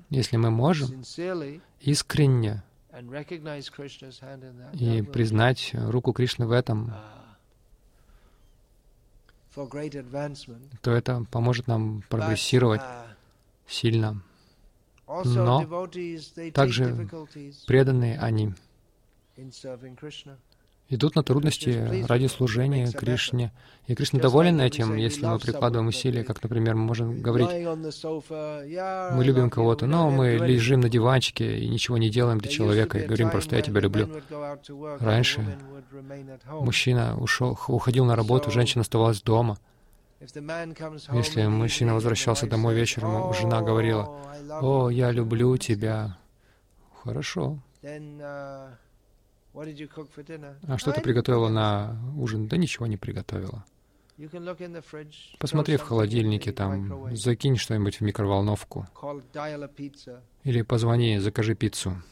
Если 0.09 0.37
мы 0.39 0.51
можем 0.51 1.03
искренне 1.81 2.63
и 4.73 5.03
признать 5.03 5.73
руку 5.75 6.15
Кришны 6.15 6.47
в 6.47 6.53
этом, 6.53 6.95
uh, 9.55 10.39
то 10.81 10.91
это 10.91 11.27
поможет 11.31 11.67
нам 11.67 12.03
прогрессировать 12.09 12.81
uh, 12.81 13.07
сильно. 13.67 14.23
Но 15.07 15.87
также 16.55 17.09
преданные 17.67 18.19
они 18.19 18.55
идут 20.89 21.15
на 21.17 21.23
трудности 21.23 22.05
ради 22.07 22.27
служения 22.27 22.91
Кришне. 22.91 23.53
И 23.87 23.95
Кришна 23.95 24.21
доволен 24.21 24.61
этим, 24.61 24.97
если 24.97 25.27
мы 25.27 25.39
прикладываем 25.39 25.89
усилия, 25.89 26.25
как, 26.25 26.43
например, 26.43 26.75
мы 26.75 26.85
можем 26.85 27.21
говорить, 27.21 27.49
мы 27.51 29.25
любим 29.25 29.51
кого-то, 29.51 29.87
но 29.87 30.11
мы 30.11 30.37
лежим 30.37 30.81
на 30.81 30.89
диванчике 30.89 31.59
и 31.59 31.69
ничего 31.69 31.99
не 31.99 32.11
делаем 32.11 32.39
для 32.39 32.51
человека, 32.51 32.99
и 32.99 33.07
говорим 33.07 33.31
просто 33.31 33.57
«я 33.57 33.63
тебя 33.63 33.81
люблю». 33.81 34.09
Раньше 35.01 35.59
мужчина 36.51 37.17
ушел, 37.19 37.59
уходил 37.69 38.05
на 38.05 38.17
работу, 38.17 38.51
женщина 38.51 38.83
оставалась 38.83 39.23
дома. 39.23 39.59
Если 40.21 41.47
мужчина 41.47 41.95
возвращался 41.95 42.47
домой 42.47 42.75
вечером, 42.75 43.33
жена 43.35 43.63
говорила, 43.63 44.19
«О, 44.61 44.91
я 44.91 45.13
люблю 45.13 45.57
тебя». 45.59 46.19
Хорошо. 47.05 47.59
А 50.67 50.79
что 50.79 50.93
ты 50.93 51.01
приготовила 51.01 51.49
на 51.49 51.99
ужин? 52.17 52.47
Да 52.47 52.57
ничего 52.57 52.87
не 52.87 52.97
приготовила. 52.97 53.65
Посмотри 55.39 55.77
в 55.77 55.83
холодильнике, 55.83 56.53
там, 56.53 57.15
закинь 57.17 57.57
что-нибудь 57.57 58.01
в 58.01 58.01
микроволновку. 58.03 58.87
Или 60.45 60.63
позвони, 60.63 61.19
закажи 61.19 61.55
пиццу. 61.55 62.03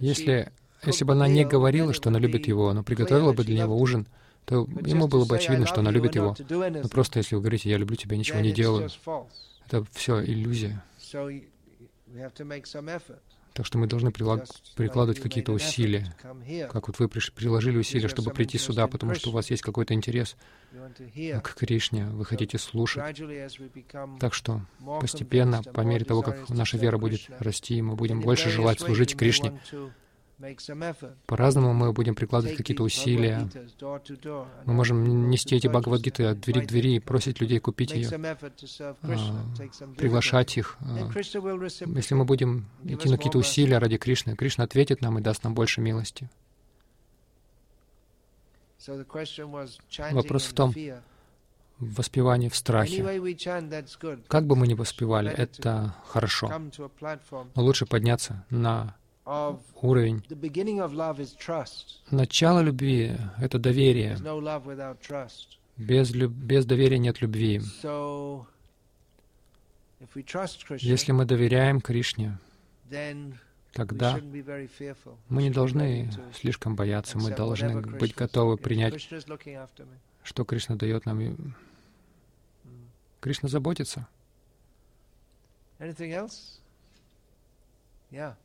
Если, 0.00 0.52
если 0.84 1.04
бы 1.04 1.12
она 1.12 1.28
не 1.28 1.44
говорила, 1.44 1.92
что 1.92 2.08
она 2.10 2.18
любит 2.18 2.46
его, 2.46 2.72
но 2.72 2.82
приготовила 2.82 3.32
бы 3.32 3.44
для 3.44 3.58
него 3.64 3.76
ужин, 3.78 4.06
то 4.44 4.66
ему 4.84 5.08
было 5.08 5.24
бы 5.24 5.36
очевидно, 5.36 5.66
что 5.66 5.80
она 5.80 5.90
любит 5.90 6.14
его. 6.14 6.36
Но 6.48 6.88
просто 6.88 7.18
если 7.20 7.34
вы 7.36 7.40
говорите 7.42 7.70
«я 7.70 7.78
люблю 7.78 7.96
тебя», 7.96 8.16
ничего 8.16 8.40
не 8.40 8.52
делаю, 8.52 8.90
это 9.66 9.84
все 9.92 10.22
иллюзия. 10.22 10.82
Так 13.54 13.66
что 13.66 13.78
мы 13.78 13.86
должны 13.86 14.10
прикладывать 14.10 15.20
какие-то 15.20 15.52
усилия. 15.52 16.12
Как 16.72 16.88
вот 16.88 16.98
вы 16.98 17.08
приложили 17.08 17.78
усилия, 17.78 18.08
чтобы 18.08 18.32
прийти 18.32 18.58
сюда, 18.58 18.88
потому 18.88 19.14
что 19.14 19.30
у 19.30 19.32
вас 19.32 19.48
есть 19.50 19.62
какой-то 19.62 19.94
интерес 19.94 20.36
к 20.72 21.54
Кришне, 21.54 22.06
вы 22.06 22.24
хотите 22.24 22.58
слушать. 22.58 23.16
Так 24.18 24.34
что 24.34 24.66
постепенно, 25.00 25.62
по 25.62 25.82
мере 25.82 26.04
того, 26.04 26.22
как 26.22 26.48
наша 26.48 26.78
вера 26.78 26.98
будет 26.98 27.30
расти, 27.38 27.80
мы 27.80 27.94
будем 27.94 28.20
больше 28.20 28.50
желать 28.50 28.80
служить 28.80 29.16
Кришне. 29.16 29.60
По-разному 31.26 31.72
мы 31.72 31.92
будем 31.92 32.14
прикладывать 32.14 32.56
какие-то 32.56 32.82
усилия. 32.82 33.48
Мы 34.64 34.72
можем 34.72 35.30
нести 35.30 35.56
эти 35.56 35.68
Бхагавадгиты 35.68 36.24
от 36.24 36.40
двери 36.40 36.60
к 36.60 36.68
двери 36.68 36.96
и 36.96 36.98
просить 36.98 37.40
людей 37.40 37.60
купить 37.60 37.92
ее, 37.92 38.10
а, 38.10 38.96
приглашать 39.96 40.56
их. 40.56 40.76
А, 40.80 41.10
если 41.94 42.14
мы 42.14 42.24
будем 42.24 42.66
идти 42.84 43.08
на 43.08 43.16
какие-то 43.16 43.38
усилия 43.38 43.78
ради 43.78 43.96
Кришны, 43.96 44.34
Кришна 44.34 44.64
ответит 44.64 45.00
нам 45.00 45.18
и 45.18 45.22
даст 45.22 45.44
нам 45.44 45.54
больше 45.54 45.80
милости. 45.80 46.28
Вопрос 50.12 50.44
в 50.44 50.52
том, 50.52 50.74
воспевание 51.78 52.50
в 52.50 52.56
страхе. 52.56 53.02
Как 54.28 54.46
бы 54.46 54.56
мы 54.56 54.66
ни 54.66 54.74
воспевали, 54.74 55.30
это 55.30 55.94
хорошо. 56.06 56.52
Но 57.54 57.62
лучше 57.62 57.86
подняться 57.86 58.44
на 58.50 58.96
уровень. 59.24 60.22
Начало 62.10 62.60
любви— 62.60 63.16
это 63.38 63.58
доверие. 63.58 64.16
Без, 65.76 66.10
люб... 66.12 66.32
без 66.32 66.66
доверия 66.66 66.98
нет 66.98 67.20
любви. 67.20 67.60
Если 70.78 71.12
мы 71.12 71.24
доверяем 71.24 71.80
Кришне, 71.80 72.38
тогда 73.72 74.20
мы 75.28 75.42
не 75.42 75.50
должны 75.50 76.10
слишком 76.34 76.76
бояться, 76.76 77.18
мы 77.18 77.34
должны 77.34 77.80
быть 77.80 78.14
готовы 78.14 78.56
принять, 78.56 79.08
что 80.22 80.44
Кришна 80.44 80.76
дает 80.76 81.06
нам. 81.06 81.56
Кришна 83.20 83.48
заботится. 83.48 84.06
Yeah. 88.12 88.36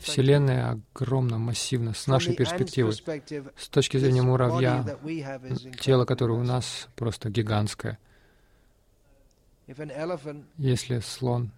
Вселенная 0.00 0.80
огромна, 0.94 1.38
массивна. 1.38 1.92
С 1.92 2.06
нашей 2.06 2.34
перспективы, 2.36 2.92
с 2.92 3.68
точки 3.68 3.96
зрения 3.96 4.22
муравья, 4.22 4.84
тело, 5.80 6.04
которое 6.04 6.38
у 6.38 6.44
нас 6.44 6.88
просто 6.94 7.30
гигантское. 7.30 7.98
Если 10.56 11.00
слон. 11.00 11.50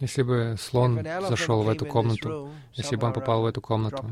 Если 0.00 0.22
бы 0.22 0.56
слон 0.58 1.06
зашел 1.28 1.62
в 1.62 1.68
эту 1.68 1.86
комнату, 1.86 2.50
если 2.74 2.96
бы 2.96 3.06
он 3.06 3.12
попал 3.12 3.42
в 3.42 3.46
эту 3.46 3.60
комнату, 3.60 4.04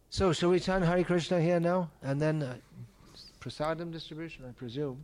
So, 0.09 0.31
shall 0.31 0.49
we 0.49 0.59
chant 0.59 0.85
Hare 0.85 1.03
Krishna 1.03 1.39
here 1.39 1.59
now? 1.59 1.89
And 2.01 2.19
then 2.19 2.41
uh, 2.41 2.55
prasadam 3.39 3.91
distribution, 3.91 4.45
I 4.45 4.53
presume. 4.53 5.03